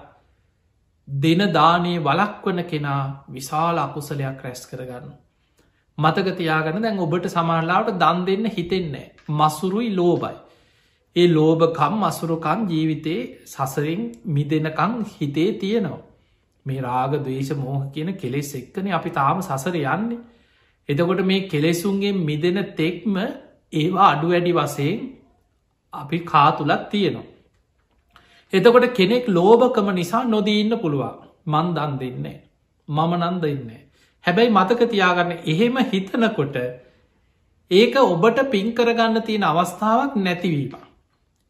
දෙන 1.08 1.42
දානයේ 1.52 2.00
වලක්වන 2.02 2.60
කෙනා 2.66 3.04
විශාල 3.30 3.78
අකුසලයක් 3.80 4.44
රැස් 4.44 4.62
කරගන්න. 4.68 5.08
මතක 6.00 6.36
තියාගන්න 6.36 6.82
දැන් 6.82 7.00
ඔබට 7.00 7.26
සමාරලාවට 7.30 7.98
දන් 7.98 8.20
දෙන්න 8.26 8.46
හිතෙන්නේ 8.50 9.08
මසුරුයි 9.32 9.90
ලෝබයි. 9.94 10.36
ඒ 11.16 11.28
ලෝභකම් 11.30 11.94
මසුරුකම් 12.00 12.60
ජීවිතේ 12.68 13.22
සසරින් 13.46 14.04
මිදෙනකං 14.28 14.94
හිතේ 15.12 15.50
තියෙනවා. 15.56 16.02
මේ 16.66 16.82
රාග 16.82 17.14
දවේශ 17.20 17.54
මෝහ 17.58 17.82
කියන 17.94 18.12
කෙලෙස් 18.16 18.52
එක්කන 18.56 18.92
අපි 18.94 19.10
තාම 19.12 19.42
සසර 19.42 19.76
යන්නේ. 19.78 20.20
එතකොට 20.90 21.22
මේ 21.24 21.48
කෙලෙසුන්ගේ 21.48 22.14
මිදෙන 22.22 22.60
තෙක්ම 22.76 23.16
ඒවා 23.74 24.08
අඩු 24.08 24.28
වැඩි 24.28 24.54
වසයෙන් 24.54 25.00
අපි 25.94 26.20
කාතුලත් 26.26 26.84
තියෙනවා. 26.90 27.28
එතකොට 28.54 28.88
කෙනෙක් 28.94 29.26
ලෝභකම 29.30 29.90
නිසා 29.94 30.24
නොදීන්න 30.26 30.74
පුළුවන් 30.78 31.18
මන් 31.48 31.68
දන් 31.76 31.94
දෙන්නේ. 31.98 32.38
මම 32.88 33.12
නන්ද 33.22 33.46
ඉන්නේ. 33.48 33.82
හැබැයි 34.26 34.52
මතක 34.52 34.88
තියාගන්න 34.88 35.32
එහෙම 35.46 35.78
හිතනකොට 35.88 36.56
ඒක 37.72 37.96
ඔබට 38.04 38.40
පින්කරගන්න 38.48 39.22
තියෙන 39.24 39.46
අවස්ථාවක් 39.46 40.16
නැතිවීම. 40.18 40.74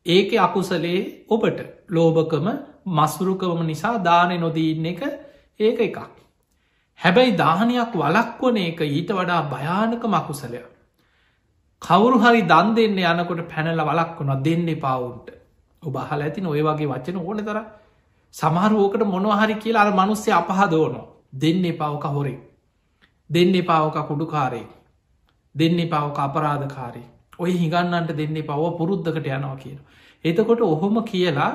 ඒක 0.05 0.31
අකුසලේ 0.39 1.25
ඔබට 1.27 1.59
ලෝභකම 1.89 2.47
මසුරුකවම 2.87 3.61
නිසා 3.65 3.95
දානය 3.99 4.37
නොදීන්න 4.37 4.85
එක 4.87 5.01
ඒක 5.59 5.79
එකක්. 5.81 5.99
හැබැයි 6.99 7.37
දානයක් 7.37 7.95
වලක්වන 7.95 8.57
එක 8.59 8.81
ඊට 8.81 9.11
වඩා 9.11 9.41
භයානක 9.47 10.03
මකුසලය. 10.07 10.61
කවුරු 11.81 12.17
හරි 12.19 12.41
දන් 12.43 12.75
දෙන්න 12.75 12.99
යනකොට 13.13 13.43
පැනල 13.47 13.81
වලක් 13.81 14.17
වුණ 14.19 14.43
දෙන්න 14.43 14.67
පවුන්ට 14.77 15.27
ඔබහල 15.83 16.21
ඇතින 16.21 16.45
ඔය 16.45 16.61
වගේ 16.61 16.87
වචන 16.87 17.19
ඕන 17.19 17.39
තර 17.41 17.59
සමහරුවෝකට 18.33 19.03
මොනවහරි 19.05 19.55
කියලා 19.55 19.83
අර 19.83 19.91
මනුස්්‍ය 19.93 20.31
අපහදෝනො 20.33 21.01
දෙන්න 21.35 21.63
පවක 21.73 22.05
හොරේ 22.09 22.37
දෙන්න 23.29 23.55
එපාවක 23.55 23.97
කුඩුකාරේ 24.03 24.67
දෙන්න 25.55 25.79
එපාවක 25.79 26.19
අපරාධකාරේ 26.19 27.07
ඔය 27.39 27.51
හිගන්නන්ට 27.53 28.13
දෙන්න 28.13 28.37
පව 28.41 28.61
පුරුද්ධකට 28.77 29.27
යනවා 29.27 29.57
කියන. 29.57 29.79
එතකොට 30.25 30.61
ඔහොම 30.63 30.95
කියලා 31.03 31.51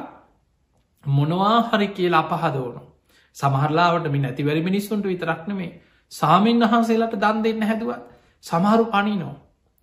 මොනවා 1.04 1.56
හරි 1.68 1.88
කියලා 1.88 2.22
අපහදවනු. 2.26 2.80
සමහරලාවට 3.36 4.06
මි 4.08 4.18
නැතිවැරි 4.18 4.62
මිනිස්සුන්ට 4.62 5.04
විතරක්නමේ 5.04 5.70
සාමීන් 6.12 6.60
වහන්සේලට 6.62 7.16
දන් 7.16 7.42
දෙන්න 7.42 7.62
හැදුව 7.62 7.90
සමහරු 8.44 8.84
පනිනෝ 8.86 9.34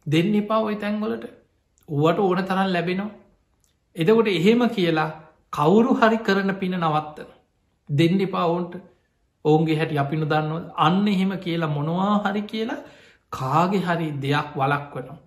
දෙන්න 0.08 0.36
එපා 0.36 0.62
ඔය 0.62 0.76
තැන්ගොලට 0.76 1.26
ඌවට 1.89 2.20
ඕන 2.20 2.44
තරන් 2.44 2.70
ලැබෙනවා. 2.70 3.12
එදකොට 3.96 4.28
එහෙම 4.30 4.62
කියලා 4.70 5.10
කවුරු 5.54 5.92
හරි 5.96 6.18
කරන 6.20 6.52
පින 6.56 6.74
නවත්තන. 6.74 7.30
දෙන්න 7.89 8.22
එපා 8.22 8.46
ඔවුන්ට 8.46 8.74
ඔවුන්ගේ 9.46 9.78
හැටි 9.78 9.98
අපිනු 9.98 10.26
දන්නව 10.26 10.62
අන්න 10.78 11.08
එහෙම 11.08 11.34
කියලා 11.38 11.70
මොනවා 11.70 12.16
හරි 12.26 12.44
කියලා 12.44 12.80
කාගෙ 13.34 13.80
හරි 13.80 14.08
දෙයක් 14.20 14.50
වලක් 14.56 14.94
වනවා. 14.96 15.20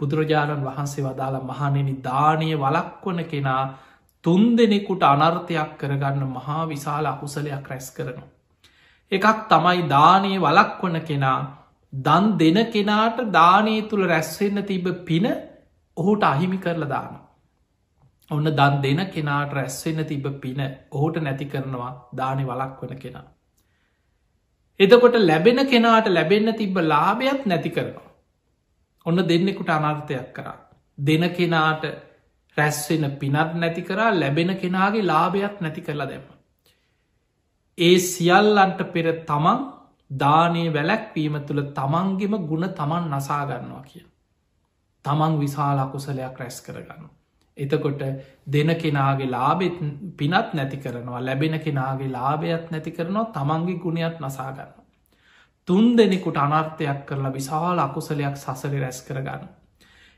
බුදුරජාණන් 0.00 0.66
වහන්සේ 0.66 1.04
වදාළ 1.04 1.38
මහනෙනි 1.44 1.94
දානය 2.02 2.50
වලක්වන 2.56 3.20
කෙනා 3.26 3.62
තුන් 4.24 4.42
දෙනෙකුට 4.56 5.02
අනර්ථයක් 5.04 5.72
කරගන්න 5.78 6.22
මහා 6.28 6.60
විශාල 6.66 7.06
අකුසලයක් 7.06 7.66
රැස් 7.66 7.88
කරනවා. 7.90 8.28
එකක් 9.12 9.40
තමයි 9.48 9.88
දානය 9.88 10.32
වලක්වන 10.38 10.96
කෙනා 11.02 11.38
දන් 11.92 12.26
දෙන 12.38 12.58
කෙනාට 12.66 13.18
දානය 13.30 13.74
තුළ 13.84 14.04
රැස්වෙන්න 14.04 14.62
තිබ 14.64 14.86
පින 15.04 15.26
ඔහුට 15.96 16.22
අහිමි 16.24 16.58
කරලා 16.58 16.88
දාන. 16.88 17.14
ඔන්න 18.30 18.48
දන් 18.52 18.74
දෙන 18.80 19.00
කෙනාට 19.08 19.52
රැස්වෙන්න 19.52 20.06
තිබ 20.06 20.26
පින 20.40 20.60
ඔහුට 20.90 21.16
නැති 21.18 21.46
කරනවා 21.46 21.92
දානය 22.14 22.44
වලක් 22.44 22.80
වන 22.82 22.98
කෙනා. 22.98 23.26
එතකොට 24.80 25.16
ලැබෙන 25.20 25.66
කෙනාට 25.66 26.06
ලැබෙන්න 26.08 26.54
තිබ්බ 26.54 26.76
ලාභයක් 26.84 27.46
නැති 27.46 27.70
කරනවා. 27.70 28.08
ඔන්න 29.06 29.18
දෙන්නෙකුට 29.24 29.70
අනර්ථයක් 29.70 30.28
කරා. 30.32 30.58
දෙන 30.98 31.24
කෙනාට 31.30 31.84
රැස්වෙන 32.56 33.04
පිනත් 33.14 33.54
නැති 33.54 33.82
කරා 33.82 34.10
ලැබෙන 34.12 34.56
කෙනාගේ 34.56 35.04
ලාභයක් 35.04 35.60
නැති 35.60 35.80
කරලා 35.80 36.08
දෙම. 36.08 36.24
ඒ 37.78 37.98
සියල්ලන්ට 38.00 38.80
පෙර 38.92 39.06
තමන් 39.24 39.60
දානය 40.10 40.64
වැලැක්වීම 40.68 41.36
තුළ 41.42 41.62
තමන්ගෙම 41.72 42.34
ගුණ 42.44 42.68
තමන් 42.72 43.04
නසාගන්නවා 43.10 43.84
කිය. 43.84 44.04
තමන් 45.04 45.40
විශාල 45.40 45.78
අකුසලයක් 45.78 46.38
රැස් 46.38 46.60
කරගන්න. 46.60 47.04
එතකොට 47.56 48.02
දෙන 48.46 48.70
කෙනාගේ 48.76 49.28
ලාබෙත් 49.28 49.78
පිනත් 50.16 50.52
නැති 50.52 50.76
කරනවා 50.78 51.20
ලැබෙන 51.20 51.56
කෙනාගේ 51.58 52.10
ලාභයක් 52.10 52.70
නැති 52.70 52.90
කරනවා 52.90 53.26
තමන්ගේ 53.28 53.78
ගුණයක් 53.78 54.20
නසාගන්න. 54.20 54.70
තුන් 55.68 55.96
දෙනෙකුට 55.96 56.36
අනර්ථයක් 56.38 57.00
කරලා 57.06 57.32
විශාල 57.32 57.78
අකුසලයක් 57.78 58.36
සසරි 58.36 58.78
රැස් 58.78 59.02
කරගන්න. 59.02 59.42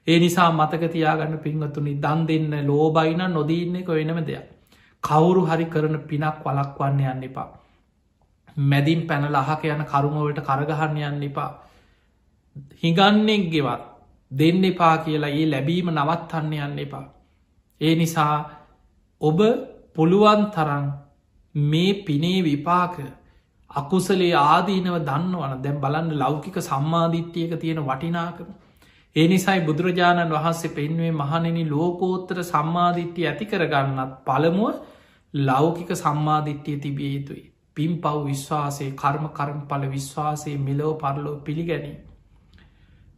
ඒ 0.07 0.19
නිසා 0.19 0.51
මතකතියාගන්න 0.53 1.39
පින්වතුනි 1.39 1.95
දන් 1.97 2.21
දෙන්න 2.27 2.67
ලෝබයින 2.67 3.23
නොදීන්නෙක 3.31 3.89
වෙනම 3.91 4.21
දෙයක්. 4.23 4.47
කවුරු 5.05 5.43
හරි 5.45 5.67
කරන 5.67 5.99
පිනක් 6.03 6.45
වලක්වන්න 6.45 7.01
යන්න 7.09 7.25
එපා. 7.25 7.49
මැදින් 8.57 9.07
පැනල 9.07 9.35
අහක 9.37 9.65
යන 9.67 9.85
කරුමවලට 9.85 10.41
කරගහන්න 10.41 11.03
යන්න 11.03 11.23
එපා. 11.23 11.51
හිගන්නෙක් 12.77 13.51
ගෙවත් 13.51 13.83
දෙන්න 14.31 14.65
එපා 14.65 14.95
කියලා 14.99 15.33
ඒ 15.33 15.47
ලැබීම 15.47 15.91
නවත්හන්න 15.91 16.53
යන්න 16.61 16.79
එපා. 16.79 17.05
ඒ 17.83 17.95
නිසා 17.95 18.37
ඔබ 19.21 19.39
පුළුවන් 19.95 20.43
තරන් 20.51 20.87
මේ 21.55 21.93
පිනේ 22.03 22.39
විපාක 22.43 22.97
අකුසලේ 23.71 24.35
ආදීනව 24.35 24.97
දන්නවන 25.01 25.63
දැම් 25.63 25.79
බලන්න 25.81 26.19
ලෞකික 26.19 26.57
සම්මාධිත්‍යයක 26.61 27.53
තියෙන 27.57 27.81
වටිනාකම. 27.81 28.49
ඒ 29.17 29.27
නිසයි 29.29 29.61
බුදුරජාණන් 29.61 30.33
වහන්සේ 30.33 30.71
පෙන්වේ 30.71 31.13
මහනෙනි 31.13 31.65
ලෝකෝත්තර 31.67 32.39
සම්මාධිත්‍යය 32.45 33.27
ඇති 33.27 33.47
කරගන්නත් 33.47 34.13
පළමුුව 34.25 34.75
ලෞකික 35.35 35.91
සම්මාධිත්‍යය 35.95 36.77
තිබිය 36.79 37.11
යුතුයි. 37.15 37.45
පින් 37.77 37.93
පව් 37.99 38.25
විශ්වාසේ 38.27 38.91
කර්ම 38.93 39.27
කරම් 39.31 39.61
පල 39.63 39.85
විශ්වාසයේ 39.89 40.57
මෙලෝ 40.59 40.95
පරලෝ 40.95 41.37
පිළිගැනී. 41.39 41.99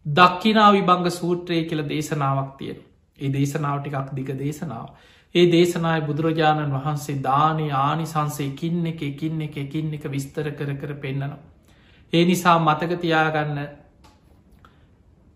දක්කිනා 0.06 0.70
විභංග 0.72 1.08
සූත්‍රය 1.12 1.62
කියල 1.64 1.82
දේශනාවක් 1.88 2.50
තියෙන. 2.58 2.78
ඒ 3.18 3.30
දේශනාවටිකක් 3.30 4.14
දිග 4.14 4.30
දේශනාව. 4.36 4.88
ඒ 5.34 5.46
දේශනාය 5.48 6.00
බුදුරජාණන් 6.02 6.74
වහන්සේ 6.74 7.22
දානය 7.22 7.70
ආනිසන්සේ 7.76 8.46
එකින් 8.48 8.86
එක 8.86 9.02
එකින් 9.04 9.40
එක 9.42 9.56
එකින් 9.58 9.94
එක 9.94 10.04
විස්තර 10.08 10.50
කර 10.52 10.70
කර 10.74 10.94
පෙන්න්නනවා. 10.96 11.42
ඒ 12.12 12.24
නිසා 12.24 12.58
මතකතියාගන්න 12.60 13.58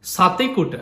සතෙකුට 0.05 0.75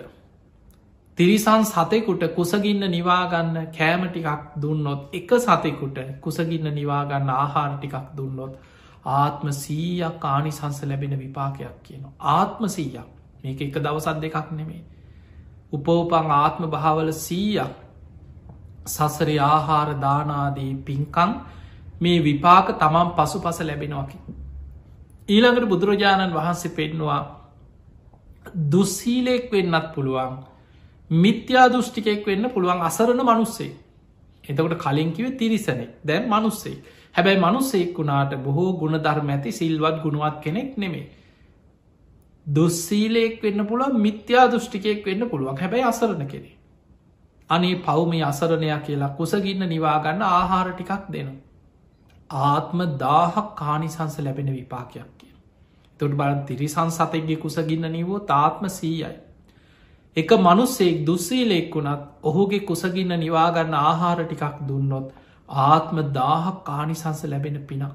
තිරිසන් 1.18 1.64
සතෙකුට 1.64 2.22
කුසගින්න 2.30 2.90
නිවාගන්න 2.90 3.54
කෑමටිකක් 3.70 4.42
දුන්නොත් 4.58 5.14
එක 5.14 5.30
සතෙකුට 5.40 5.98
කුසගින්න 6.20 6.74
නිවාගන්න 6.74 7.30
ආහාර 7.32 7.76
ටිකක් 7.76 8.10
දුන්නොත් 8.16 8.58
ආත්ම 9.12 9.48
සීයක් 9.54 10.24
ආනිසංස 10.26 10.82
ලැබෙන 10.84 11.18
විපාකයක් 11.18 11.76
කියනවා. 11.82 12.12
ආත්ම 12.30 12.68
සීයක් 12.68 13.08
මේක 13.42 13.60
එක 13.62 13.74
දවසත් 13.78 14.20
දෙකක් 14.20 14.52
නෙමේ. 14.52 14.82
උපෝපං 15.76 16.32
ආත්ම 16.34 16.62
භාවල 16.68 17.10
සීයක්. 17.18 17.74
සසරි 18.86 19.36
ආහාර 19.44 19.88
දානාදී 19.98 20.72
පින්කං 20.82 21.30
මේ 22.00 22.18
විපාක 22.20 22.66
තමන් 22.76 23.08
පසු 23.12 23.38
පස 23.40 23.58
ලැබෙනවාකි. 23.62 24.18
ඊළඟට 25.28 25.68
බුදුරජාණන් 25.68 26.34
වහන්සේ 26.34 26.72
පෙන්නවා 26.72 27.22
දුස්සීලෙක් 28.66 29.50
වෙන්නත් 29.52 29.86
පුළුවන් 29.94 30.36
මිත්‍යා 31.10 31.66
දෘෂ්ටිකෙක් 31.68 32.26
වෙන්න 32.26 32.50
පුළුවන් 32.50 32.80
අසරණ 32.82 33.22
මනුස්සේ. 33.22 33.72
එතකොට 34.44 34.78
කලින්කිව 34.78 35.36
තිරිසනෙක් 35.36 35.90
දැන් 36.02 36.28
මනුස්සේ 36.28 36.76
හැබැයි 37.14 37.40
මනුස්සෙක් 37.40 37.98
වුණාට 37.98 38.32
බොහෝ 38.38 38.72
ගුණ 38.74 38.98
ධර්ම 38.98 39.28
ඇති 39.28 39.52
සිල්වත් 39.52 40.02
ගුණුවත් 40.02 40.36
කෙනෙක් 40.40 40.76
නෙමේ 40.76 41.06
දුස්සීලෙක් 42.46 43.42
වෙන්න 43.42 43.66
පුළුවන් 43.66 43.98
මිත්‍යා 44.00 44.46
දෘෂ්ටිකයෙක් 44.48 45.04
වෙන්න 45.04 45.28
පුළුවන් 45.28 45.56
හැබැයි 45.56 45.84
අසරණ 45.84 46.28
කෙනෙ 46.28 46.56
අනේ 47.50 47.74
පව්මේ 47.78 48.22
අසරණයක් 48.22 48.82
කියලා 48.82 49.10
කුසගින්න 49.10 49.62
නිවාගන්න 49.64 50.22
ආහාර 50.24 50.68
ටිකක් 50.70 51.04
දෙනු. 51.10 51.34
ආත්ම 52.30 52.80
දාහක් 52.98 53.54
කානිසංස 53.54 54.18
ලැබෙන 54.20 54.50
විපාකයක් 54.52 55.10
කිය. 55.18 55.34
තොට 56.00 56.12
බලන් 56.12 56.40
තිරිසන් 56.44 56.90
සතෙක්ගේ 56.90 57.36
කුසගින්න 57.38 57.86
නිවෝ 57.88 58.18
තාත්ම 58.24 58.64
සීයයි. 58.70 59.12
එක 60.16 60.30
මනුස්සෙක් 60.38 61.06
දුස්සීලෙක් 61.06 61.74
වුණත් 61.74 62.02
ඔහුගේ 62.22 62.60
කුසගින්න 62.62 63.12
නිවාගන්න 63.16 63.78
ආහාර 63.80 64.18
ටිකක් 64.22 64.58
දුන්නොත් 64.68 65.06
ආත්ම 65.48 65.96
දාහක් 66.12 66.58
කානිසංස 66.64 67.24
ලැබෙන 67.24 67.58
පිනක්. 67.62 67.94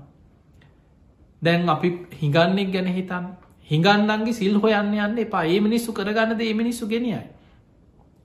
දැන් 1.41 1.69
අපි 1.69 1.89
හිගන්නෙක් 2.13 2.69
ගැන 2.71 2.87
හිතන් 2.89 3.25
හිගන්නන්ගේ 3.71 4.33
සිල් 4.33 4.55
හොයන්න 4.57 4.93
යන්න 4.99 5.21
එපා 5.25 5.43
ඒ 5.45 5.59
මිනිස්සු 5.59 5.93
කරගන්නද 5.93 6.41
ඒ 6.41 6.53
මිනිස්සු 6.53 6.87
ගෙනියයි. 6.87 7.23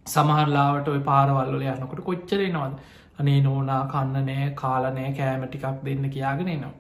සමහරලාවට 0.07 0.89
ඔය 0.89 1.01
පාරවල්ල 1.01 1.63
යනකොට 1.63 2.03
කොච්චරෙනවද 2.03 2.75
අනේ 3.19 3.41
නෝනා 3.41 3.83
කන්න 3.93 4.27
නෑ 4.27 4.51
කාලනෑ 4.55 5.13
කෑම 5.13 5.47
ටිකක් 5.47 5.83
දෙන්න 5.85 6.11
කියාගෙන 6.11 6.53
නවා. 6.55 6.75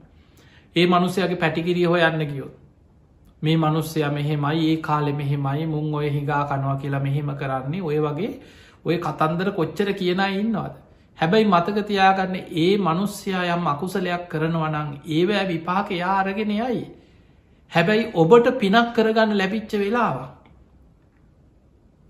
ඒ 0.76 0.86
මනුස්සයගේ 0.86 1.36
පැටිකිරිය 1.36 1.86
හොයන්න 1.86 2.26
ගියොත්. 2.26 2.54
මේ 3.42 3.56
මනුස්සය 3.56 4.02
මෙහෙමයි 4.10 4.66
ඒ 4.66 4.76
කාලෙ 4.78 5.12
මෙහෙමයි 5.12 5.66
මුං 5.66 5.94
ඔය 5.94 6.10
හිගා 6.10 6.42
කනවා 6.46 6.76
කියලා 6.76 7.00
මෙහෙම 7.00 7.30
කරන්නේ 7.36 7.82
ඔය 7.82 7.98
වගේ 8.00 8.32
ඔය 8.84 8.98
කතන්දර 8.98 9.50
කොච්චර 9.52 9.92
කියන 9.94 10.20
ඉන්නවාද. 10.32 10.74
හැබැයි 11.18 11.46
මතකතියාගන්න 11.46 12.36
ඒ 12.56 12.72
මනුස්්‍යයා 12.78 13.44
යම් 13.54 13.66
අකුසලයක් 13.66 14.28
කරනවනං 14.28 14.90
ඒවෑ 15.08 15.48
විපාක 15.48 15.90
යාරගෙන 15.92 16.50
යයි. 16.52 16.84
හැබැයි 17.72 18.10
ඔබට 18.14 18.46
පිනක් 18.56 18.94
කරගන්න 18.94 19.32
ලැබිච්ච 19.34 19.72
වෙලාවා. 19.74 20.28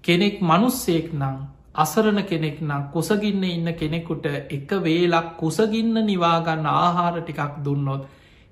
කෙනෙක් 0.04 0.36
මනුස්සෙක් 0.40 1.08
නං 1.12 1.36
අසරණ 1.74 2.20
කෙනෙක් 2.24 2.60
නම් 2.60 2.82
කුසගින්න 2.90 3.44
ඉන්න 3.46 3.68
කෙනෙකුට 3.74 4.26
එක 4.50 4.70
වේලක් 4.80 5.28
කුසගින්න 5.36 5.96
නිවාගන්න 6.02 6.66
ආහාර 6.74 7.16
ටිකක් 7.18 7.58
දුන්නොත් 7.64 8.02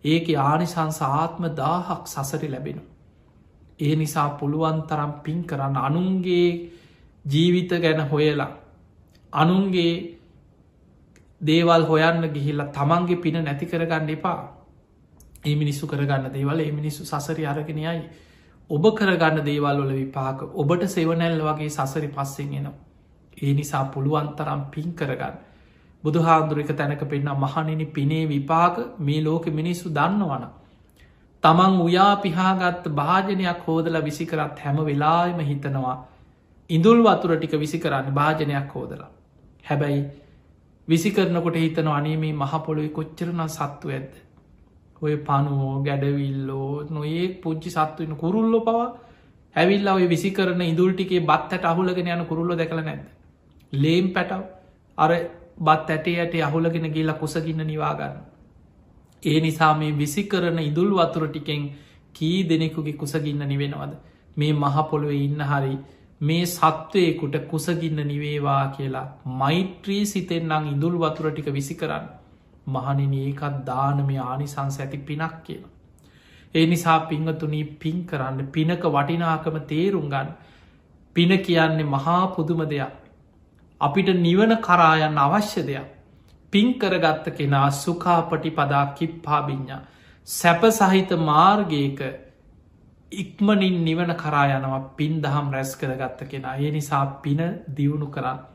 ඒක 0.05 0.27
ආනිසංස 0.43 0.99
ආත්ම 1.03 1.45
දාහක් 1.53 2.03
සසරි 2.07 2.49
ලැබෙන. 2.49 2.81
ඒ 3.81 3.95
නිසා 3.95 4.29
පුළුවන් 4.33 4.79
තරම් 4.83 5.13
පින් 5.23 5.39
කරන්න 5.45 5.77
අනුන්ගේ 5.79 6.49
ජීවිත 7.25 7.73
ගැන 7.79 8.01
හොයලා 8.09 8.53
අනුන්ගේ 9.33 9.95
දේවල් 11.41 11.83
හොයන්න 11.85 12.23
ගිහිල්ලා 12.29 12.73
තමන්ගේ 12.73 13.17
පින 13.19 13.37
නැති 13.39 13.67
කරගන්න 13.67 14.11
එපා 14.11 14.41
ඒ 15.45 15.55
මිනිස්සු 15.55 15.87
කරගන්න 15.87 16.33
දේවල් 16.33 16.61
ඒ 16.61 16.73
මිනිස්සු 16.73 17.05
සසරි 17.05 17.47
අරගෙනයයි 17.47 18.03
ඔබ 18.71 18.85
කරගන්න 18.93 19.43
දේවල් 19.43 19.77
වල 19.79 19.93
විපාක 19.95 20.43
ඔබට 20.55 20.85
සෙවනැල් 20.89 21.41
වගේ 21.41 21.71
සසරි 21.71 22.09
පස්සෙන් 22.09 22.55
එනවා. 22.55 22.75
ඒ 23.37 23.53
නිසා 23.53 23.85
පුළුවන්තරම් 23.87 24.63
පින් 24.71 24.95
කරගන්න. 24.95 25.37
බුදු 26.05 26.19
හාදුරක 26.21 26.71
තැනක 26.73 27.03
පෙන්න්න 27.07 27.31
මහනිනි 27.37 27.87
පිනේ 27.89 28.25
විපාක 28.27 28.77
මේ 29.01 29.21
ලෝක 29.21 29.47
මිනිස්සු 29.53 29.87
දන්නවන. 29.91 30.45
තමන් 31.43 31.81
උයා 31.81 32.17
පිහාගත්ත 32.19 32.85
භාජනයක් 32.91 33.63
හෝදල 33.67 33.97
විසිකරත් 34.03 34.59
හැම 34.59 34.77
වෙලාම 34.83 35.41
හිතනවා 35.43 35.97
ඉඳුල් 36.71 37.03
වතුර 37.03 37.31
ටික 37.33 37.55
විසි 37.55 37.79
කරන්න 37.79 38.13
භාජනයක් 38.13 38.71
හෝදලා. 38.71 39.11
හැබැයි 39.65 40.05
විසිකරනකොට 40.89 41.57
හිතන 41.57 41.89
අනේමේ 41.91 42.33
මහපොළොයි 42.35 42.89
කොච්චරන 42.91 43.49
සත්තු 43.49 43.89
ඇද. 43.91 44.13
ඔය 45.05 45.15
පනුවෝ 45.23 45.75
ගැඩවිල්ලෝ 45.83 46.73
නොඒ 46.91 47.25
පුංචි 47.39 47.71
සත්වන 47.71 48.15
කුරුල්ලො 48.17 48.61
පවා 48.63 48.87
ඇවිල්ල 49.57 49.89
ඔය 49.91 50.07
විසි 50.09 50.31
කරන 50.31 50.63
ඉදුල්ටිකේ 50.65 51.23
බත් 51.23 51.51
ඇට 51.53 51.67
අහුලගෙන 51.67 52.09
යන 52.09 52.27
කුරුල්ලො 52.27 52.55
දැකළ 52.55 52.83
නැද. 52.83 53.03
ලේම් 53.73 54.07
පැටව් 54.11 54.43
අර 54.99 55.13
බත් 55.61 55.89
ඇටේ 55.91 56.17
ඇට 56.19 56.35
අහුලගෙන 56.43 56.89
ගිල්ලා 56.91 57.17
කුසගින්න 57.17 57.63
නිවාගන්න. 57.65 58.17
ඒ 59.23 59.39
නිසා 59.41 59.73
මේ 59.75 59.93
විසි 59.95 60.25
කරන 60.25 60.59
ඉදුල් 60.61 60.91
වතුර 60.93 61.27
ටිකෙන් 61.29 61.63
කී 62.15 62.39
දෙනෙකුගේ 62.45 62.97
කුසගින්න 62.97 63.45
නිවෙනවද 63.45 63.95
මේ 64.37 64.53
මහපොළොවේ 64.55 65.21
ඉන්න 65.21 65.45
හරි 65.45 65.75
මේ 66.21 66.45
සත්වයකුට 66.49 67.37
කුසගින්න 67.47 68.01
නිවේවා 68.05 68.63
කියලා 68.71 69.07
මෛත්‍රී 69.39 70.03
සිතෙන් 70.07 70.47
නං 70.51 70.69
ඉදුල් 70.69 70.97
වතුර 70.99 71.27
ටික 71.29 71.49
විසි 71.53 71.75
කරන්න 71.75 72.07
මහනින 72.67 73.15
ඒකත් 73.15 73.57
දානමය 73.67 74.19
ආනිසංස 74.21 74.81
ඇති 74.81 74.99
පිනක් 75.01 75.37
කියලා. 75.45 75.71
ඒ 76.55 76.67
නිසා 76.67 76.99
පිංහතුනී 77.03 77.65
පින් 77.81 78.05
කරන්න 78.05 78.47
පිනක 78.49 78.85
වටිනාකම 78.89 79.57
තේරුම් 79.67 80.07
ගන්න. 80.09 80.29
පින 81.17 81.39
කියන්නේ 81.41 81.85
මහා 81.87 82.23
පුදුම 82.29 82.61
දෙයක්. 82.67 82.93
අපිට 83.81 84.09
නිවන 84.19 84.57
කරායන්න 84.59 85.19
අවශ්‍ය 85.19 85.62
දෙයක්. 85.62 85.89
පින් 86.53 86.69
කරගත්ත 86.75 87.27
කෙනා 87.37 87.71
සුකාපටි 87.73 88.51
පදා 88.51 88.87
කිප්පාබිඤ්ඥා 88.95 89.83
සැප 90.29 90.62
සහිත 90.73 91.11
මාර්ගයක 91.21 92.01
ඉක්මනින් 93.12 93.85
නිවන 93.85 94.15
කරායනවා 94.15 94.81
පින් 94.97 95.21
දහම් 95.21 95.53
රැස් 95.53 95.77
කරගත්ත 95.77 96.21
කෙනා. 96.27 96.57
ඒ 96.57 96.71
නිසා 96.71 97.07
පින 97.23 97.41
දියුණු 97.77 98.07
කරන්න. 98.07 98.54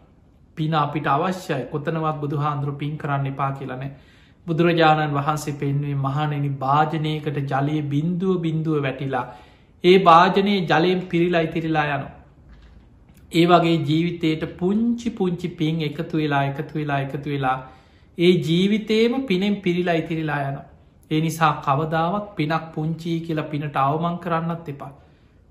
පින 0.59 0.77
අපිට 0.77 1.07
අවශ්‍යයි 1.07 1.63
කොතනවත් 1.71 2.15
බුදු 2.19 2.37
හාන්දුරු 2.37 2.73
පින් 2.75 2.95
කරන්න 2.97 3.27
එපා 3.27 3.51
කියලනේ 3.53 3.91
බුදුරජාණන් 4.47 5.15
වහන්සේ 5.15 5.57
පෙන්වේ 5.57 5.95
මහනෙනි 5.97 6.49
භාජනයකට 6.59 7.39
ජලය 7.51 7.77
බින්දුව 7.89 8.41
බින්දුව 8.41 8.77
වැටිලා 8.81 9.25
ඒ 9.83 9.97
භාජනයේ 9.99 10.61
ජලයෙන් 10.63 11.01
පිරිලා 11.03 11.41
ඉතිරිලා 11.41 11.85
යන. 11.89 12.05
ඒ 13.31 13.45
වගේ 13.45 13.75
ජීවිතයට 13.81 14.43
පුංචි 14.57 15.09
පුංචි 15.11 15.49
පින් 15.49 15.81
එකතු 15.81 16.17
වෙලා 16.17 16.43
එකතු 16.45 16.79
වෙලා 16.79 16.99
එකතු 16.99 17.29
වෙලා 17.29 17.57
ඒ 18.17 18.33
ජීවිතේම 18.47 19.13
පිනෙන් 19.23 19.55
පිරිලා 19.57 19.95
ඉතිරිලා 19.95 20.39
යන. 20.47 20.57
ඒ 21.11 21.21
නිසා 21.21 21.53
කවදාවත් 21.59 22.25
පිනක් 22.35 22.65
පුංචී 22.75 23.19
කියලා 23.21 23.51
පිනට 23.53 23.77
අවමං 23.77 24.17
කරන්නත් 24.17 24.67
එපා. 24.67 24.91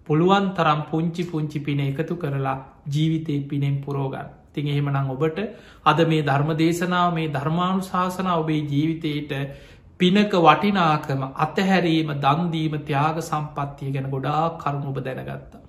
පුළුවන් 0.07 0.51
තරම් 0.57 0.83
පුංචි 0.91 1.23
පුංචි 1.25 1.59
පින 1.61 1.81
එකතු 1.83 2.17
කරලා 2.17 2.59
ජීවිතය 2.89 3.41
පිනෙන් 3.51 3.77
පුරෝගන්න. 3.85 4.38
තින් 4.55 4.69
එහෙමනං 4.69 5.11
ඔබට 5.11 5.41
අද 5.87 6.05
මේ 6.07 6.23
ධර්ම 6.25 6.53
දේශනාව 6.57 7.09
මේ 7.15 7.29
ධර්මාණු 7.31 7.85
ශාසන 7.85 8.31
ඔබේ 8.33 8.63
ජීවිතයට 8.67 9.35
පිනක 10.01 10.35
වටිනාකම 10.41 11.23
අතහැරීම 11.39 12.11
දන්දීම 12.19 12.75
ත්‍යයාග 12.83 13.23
සම්පත්තිය 13.23 13.93
ගැන 13.93 14.09
ගොඩා 14.09 14.43
කරුණු 14.57 14.91
ඔබ 14.91 14.99
දැනගත්තා. 15.03 15.63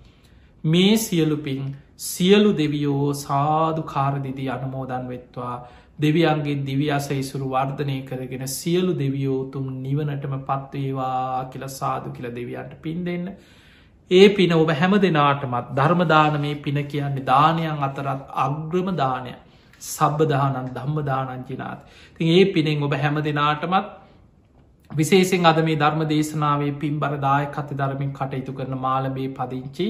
මේ 0.64 0.96
සියලු 1.00 1.38
පින් 1.40 1.62
සියලු 2.06 2.52
දෙවියෝ 2.54 3.14
සාදු 3.16 3.82
කාරදිදී 3.86 4.50
අනමෝදන් 4.50 5.08
වෙත්වා 5.08 5.56
දෙවියන්ගේ 6.00 6.60
දිවියස 6.64 7.08
ඉසුරු 7.14 7.48
වර්ධනය 7.50 7.96
කරගෙන 8.04 8.46
සියලු 8.50 8.94
දෙවියෝතුම් 8.96 9.66
නිවනටම 9.80 10.36
පත්වේවා 10.42 11.50
කියල 11.52 11.66
සාදු 11.72 12.12
කියල 12.12 12.28
දෙවියන්ට 12.32 12.76
පින් 12.82 13.02
දෙන්න 13.06 13.26
ඒ 14.12 14.28
පින 14.32 14.54
ඔබ 14.54 14.72
හැම 14.72 14.94
දෙනාටමත් 15.00 15.72
ධර්මදානමේ 15.74 16.56
පින 16.58 16.78
කියන්නේ 16.86 17.26
දානයන් 17.26 17.82
අතරත් 17.82 18.22
අග්‍රම 18.38 18.90
දානය 18.96 19.34
සබ්බදානන් 19.82 20.70
ධම්මදානංචිනාත් 20.74 21.80
ති 22.16 22.30
ඒ 22.32 22.46
පිනෙන් 22.48 22.84
ඔබ 22.84 22.94
හැම 22.96 23.20
දෙනාටමත් 23.22 23.88
විශේසිෙන් 24.92 25.46
අද 25.46 25.60
මේ 25.62 25.78
ධර්ම 25.78 26.02
දේශනාවේ 26.06 26.74
පින් 26.76 27.00
බරදාය 27.00 27.46
කති 27.50 27.76
ධරමින් 27.76 28.12
කටයුතු 28.12 28.54
කරන 28.54 28.76
මාලබේ 28.80 29.30
පදිංචි 29.32 29.88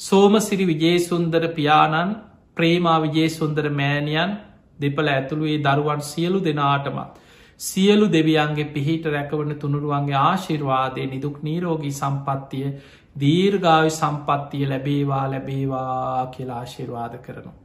සෝමසිරි 0.00 0.66
විජේසුන්දර 0.66 1.42
පියාණන් 1.50 2.14
ප්‍රේමා 2.56 3.00
විජේසුන්දර 3.00 3.66
මෑණියන් 3.72 4.38
දෙපල 4.78 5.08
ඇතුළුවේ 5.08 5.58
දරුවන් 5.60 6.00
සියලු 6.02 6.40
දෙනාටමත් 6.40 7.20
සියලු 7.60 8.06
දෙවියන්ගේ 8.08 8.70
පිහිට 8.70 9.04
රැකවන 9.06 9.52
තුනුරුවන්ගේ 9.56 10.18
ආශිර්වාදය 10.20 11.06
නිදුක් 11.06 11.36
නීරෝගී 11.40 11.92
සම්පත්තිය 11.92 12.68
දීර්ගාවි 13.16 13.90
සම්පත්තිය 13.92 14.64
ලැබේවා 14.66 15.24
ලැබේවා 15.28 16.26
කියලා 16.28 16.58
ආශිර්වාද 16.58 17.14
කරනවා. 17.18 17.58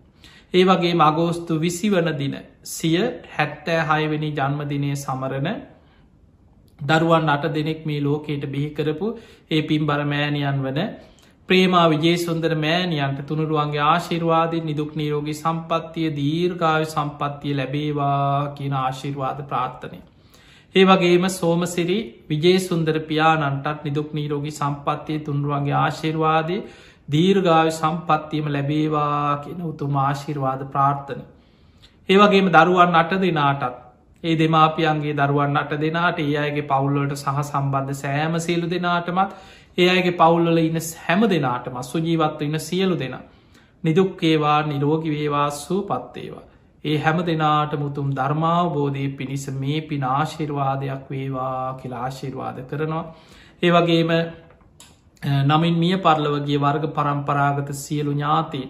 ඒ 0.53 0.63
වගේ 0.63 0.93
මගෝස්තු 0.95 1.53
විසි 1.57 1.87
වන 1.89 2.09
දින 2.17 2.35
සිය 2.65 3.01
හැත්තෑ 3.33 3.81
හයවෙනි 3.89 4.29
ජන්මදිනය 4.33 4.91
සමරණ 4.95 5.59
දරුවන් 6.79 7.29
අට 7.29 7.45
දෙනෙක් 7.49 7.85
මේ 7.85 8.01
ලෝකයට 8.01 8.43
බිහිකරපු 8.47 9.07
ඒ 9.51 9.61
පින් 9.63 9.85
බරමෑණියන් 9.85 10.59
වන 10.61 10.79
ප්‍රේමා 11.49 11.87
විජේසුන්දර 11.89 12.53
මෑණියන්ට 12.57 13.19
තුනුරුවන්ගේ 13.25 13.83
ආශිර්වාදී 13.83 14.61
නිදුක් 14.61 14.91
නීරෝගී 14.95 15.35
සම්පත්තිය 15.35 16.09
දීර්ගාව 16.11 16.83
සම්පත්තිය 16.85 17.53
ලැබේවා 17.53 18.53
කියන 18.55 18.73
ආශිර්වාද 18.75 19.39
ප්‍රාර්ථනය. 19.43 19.99
ඒ 20.75 20.85
වගේම 20.85 21.25
සෝමසිරි 21.31 21.97
විජේසුන්දර 22.27 22.97
පියානන්ටත් 23.01 23.83
නිදුක් 23.83 24.09
නීරෝගී 24.13 24.53
සම්පත්තිය 24.53 25.19
තුන්රුවන්ගේ 25.21 25.75
ආශිර්වාදය 25.75 26.57
දීර්ගාව 27.07 27.67
සම්පත්තියම 27.71 28.47
ලැබේවා 28.49 29.41
කියන 29.43 29.61
උතුම 29.63 29.95
ආශිර්වාද 29.97 30.61
ප්‍රාර්ථනය. 30.67 31.23
ඒ 32.09 32.17
වගේම 32.17 32.49
දරුවන් 32.49 32.95
අට 32.95 33.13
දෙනාටත් 33.17 33.77
ඒ 34.23 34.35
දෙමාපියන්ගේ 34.35 35.15
දරුවන් 35.15 35.57
අට 35.57 35.71
දෙනාට 35.77 36.19
ඒ 36.19 36.35
අයගේ 36.37 36.65
පවුල්ලට 36.65 37.15
සහ 37.15 37.39
සම්බන්ධ 37.43 37.95
සෑම 37.95 38.37
සියලු 38.39 38.67
දෙනාටමත් 38.67 39.31
ඒ 39.77 39.89
අයගේ 39.89 40.15
පවුල්ල 40.15 40.57
ඉන්න 40.59 40.79
හැම 40.99 41.25
දෙනාටම 41.27 41.81
සුජීවත්ව 41.83 42.41
ඉන්න 42.41 42.59
සියලු 42.61 42.95
දෙෙන. 42.95 43.15
නිදුක්කේවා 43.83 44.59
නිරෝගි 44.63 45.09
වේවා 45.11 45.49
සූ 45.53 45.81
පත්තේවා. 45.83 46.45
ඒ 46.83 46.97
හැම 46.97 47.17
දෙනාට 47.21 47.73
මුතුම් 47.75 48.09
ධර්මාවබෝධය 48.13 49.05
පිණිස 49.11 49.45
මේ 49.53 49.79
පින 49.83 50.03
ආශිර්වාදයක් 50.05 51.03
වේවා 51.09 51.77
කියලා 51.79 52.03
ආශිර්වාද 52.03 52.57
කරනවා. 52.65 53.05
ඒ 53.63 53.71
වගේම 53.71 54.11
නමින් 55.45 55.75
මිය 55.75 55.95
පරලවගේ 55.99 56.59
වර්ග 56.59 56.85
පරම්පරාගත 56.91 57.69
සියලු 57.75 58.11
ඥාති 58.13 58.61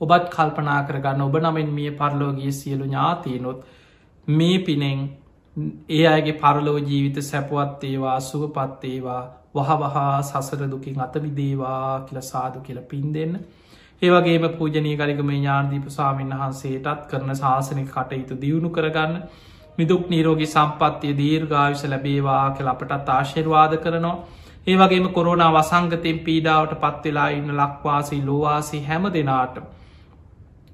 ඔබත් 0.00 0.24
කල්පනා 0.28 0.80
කරගන්න 0.82 1.22
ඔබ 1.22 1.36
නමින් 1.38 1.70
මිය 1.70 1.90
පරලෝගේ 1.92 2.52
සියලු 2.52 2.84
ඥාතියනොත් 2.84 3.64
මේ 4.28 4.58
පිනෙන් 4.60 5.00
ඒ 5.90 6.06
අයගේ 6.06 6.32
පරලෝ 6.34 6.78
ජීවිත 6.80 7.18
සැපවත්තේවා 7.22 8.18
සුහපත්තේවා 8.22 9.22
වහවහා 9.54 10.22
සසර 10.22 10.62
දුකින් 10.66 11.00
අතවිදේවා 11.00 12.00
කියල 12.00 12.20
සාදු 12.22 12.60
කියල 12.60 12.80
පින් 12.82 13.14
දෙන්න. 13.14 13.32
ඒවගේම 14.02 14.46
පූජනී 14.52 14.96
ගරිකම 14.96 15.30
ඥාර්දීප 15.30 15.86
සාමීන් 15.90 16.32
වහන්සේටත් 16.32 17.04
කරන 17.10 17.30
ශාසනය 17.34 17.84
කටයුතු 17.86 18.34
දියුණු 18.36 18.70
කරගන්න 18.70 19.14
මිදුක් 19.78 20.08
නීරෝගී 20.08 20.48
සම්පත්තිය 20.48 21.14
දීර්ගාවිශ 21.14 21.84
ලැබේවා 21.86 22.50
කියල 22.50 22.68
අපටත් 22.68 23.08
ආශිර්වාද 23.10 23.76
කරනවා. 23.78 24.16
ඒ 24.66 24.76
වගේම 24.76 25.06
කොරුණා 25.10 25.50
වසංගතයෙන් 25.52 26.18
පීඩාවට 26.20 26.76
පත්වෙලා 26.78 27.28
ඉන්න 27.30 27.50
ලක්වාසී 27.54 28.22
ලෝවාසි 28.22 28.80
හැම 28.82 29.04
දෙනාට. 29.10 29.56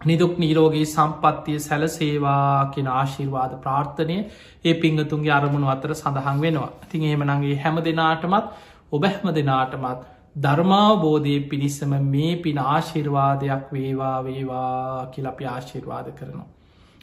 නිදුක් 0.02 0.34
නීරෝගේ 0.38 0.84
සම්පත්තිය 0.86 1.58
සැලසේවා 1.60 2.66
කියෙන 2.66 2.88
ආශිර්වාද 2.90 3.52
ප්‍රාර්ථනය 3.58 4.16
ඒ 4.64 4.74
පිංගතුන්ගේ 4.76 5.32
අරමුණු 5.32 5.68
අතර 5.68 5.94
සඳහන් 5.94 6.40
වෙනවා. 6.40 6.70
ඉතින් 6.84 7.04
ඒමනගේ 7.04 7.56
හැම 7.58 7.76
දෙනාටමත් 7.80 8.46
ඔබැහම 8.92 9.26
දෙනාටමත් 9.32 10.11
ධර්මාවබෝධය 10.36 11.34
පිණිස්සම 11.46 11.92
මේ 12.06 12.32
පින 12.38 12.58
ආශිර්වාදයක් 12.60 13.64
වේවා 13.70 14.18
වේවා 14.22 15.06
කියලපි 15.08 15.46
ආශිර්වාද 15.46 16.06
කරනවා. 16.12 16.48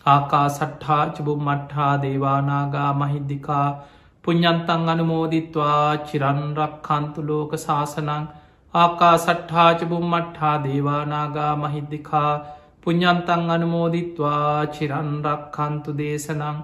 ආකා 0.06 0.48
සට්හා 0.50 1.06
චබුම් 1.12 1.44
මට්හා 1.46 1.94
දේවානාගා 2.02 2.92
මහිද්දිකා 2.96 3.68
පුഞ්ඥන්තන් 4.24 4.90
අනුමෝදිත්වා 4.90 5.98
චිරන්රක් 6.06 6.74
කන්තුලෝක 6.84 7.54
ශාසනං 7.58 8.26
ආකා 8.74 9.16
සට්හාචබුම් 9.20 10.08
මට්හා 10.08 10.56
දේවානාගා 10.64 11.54
මහිද්දිකා 11.58 12.32
පුഞ්ඥන්තන් 12.84 13.46
අනුමෝදිත්වා 13.52 14.66
චිරන්රක් 14.72 15.44
කන්තු 15.52 15.98
දේශනං 15.98 16.58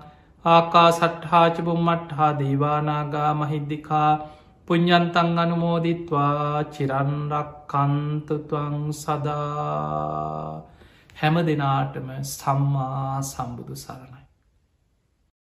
ආකා 0.46 0.90
සට්හාචබුම් 0.94 1.82
මට්හා 1.84 2.32
දේවානාගා 2.36 3.32
මහිද්දිකා 3.36 4.10
පුഞ්ඥන්තන් 4.68 5.38
අනුමෝදිත්වා 5.38 6.64
චිරන්රක් 6.74 7.52
කන්තුතුවං 7.72 8.78
සදා 8.94 10.62
හැම 11.20 11.36
දෙනාටම 11.48 12.10
සම්මා 12.32 13.22
සම්බුදු 13.24 13.76
සරණයි. 13.78 14.15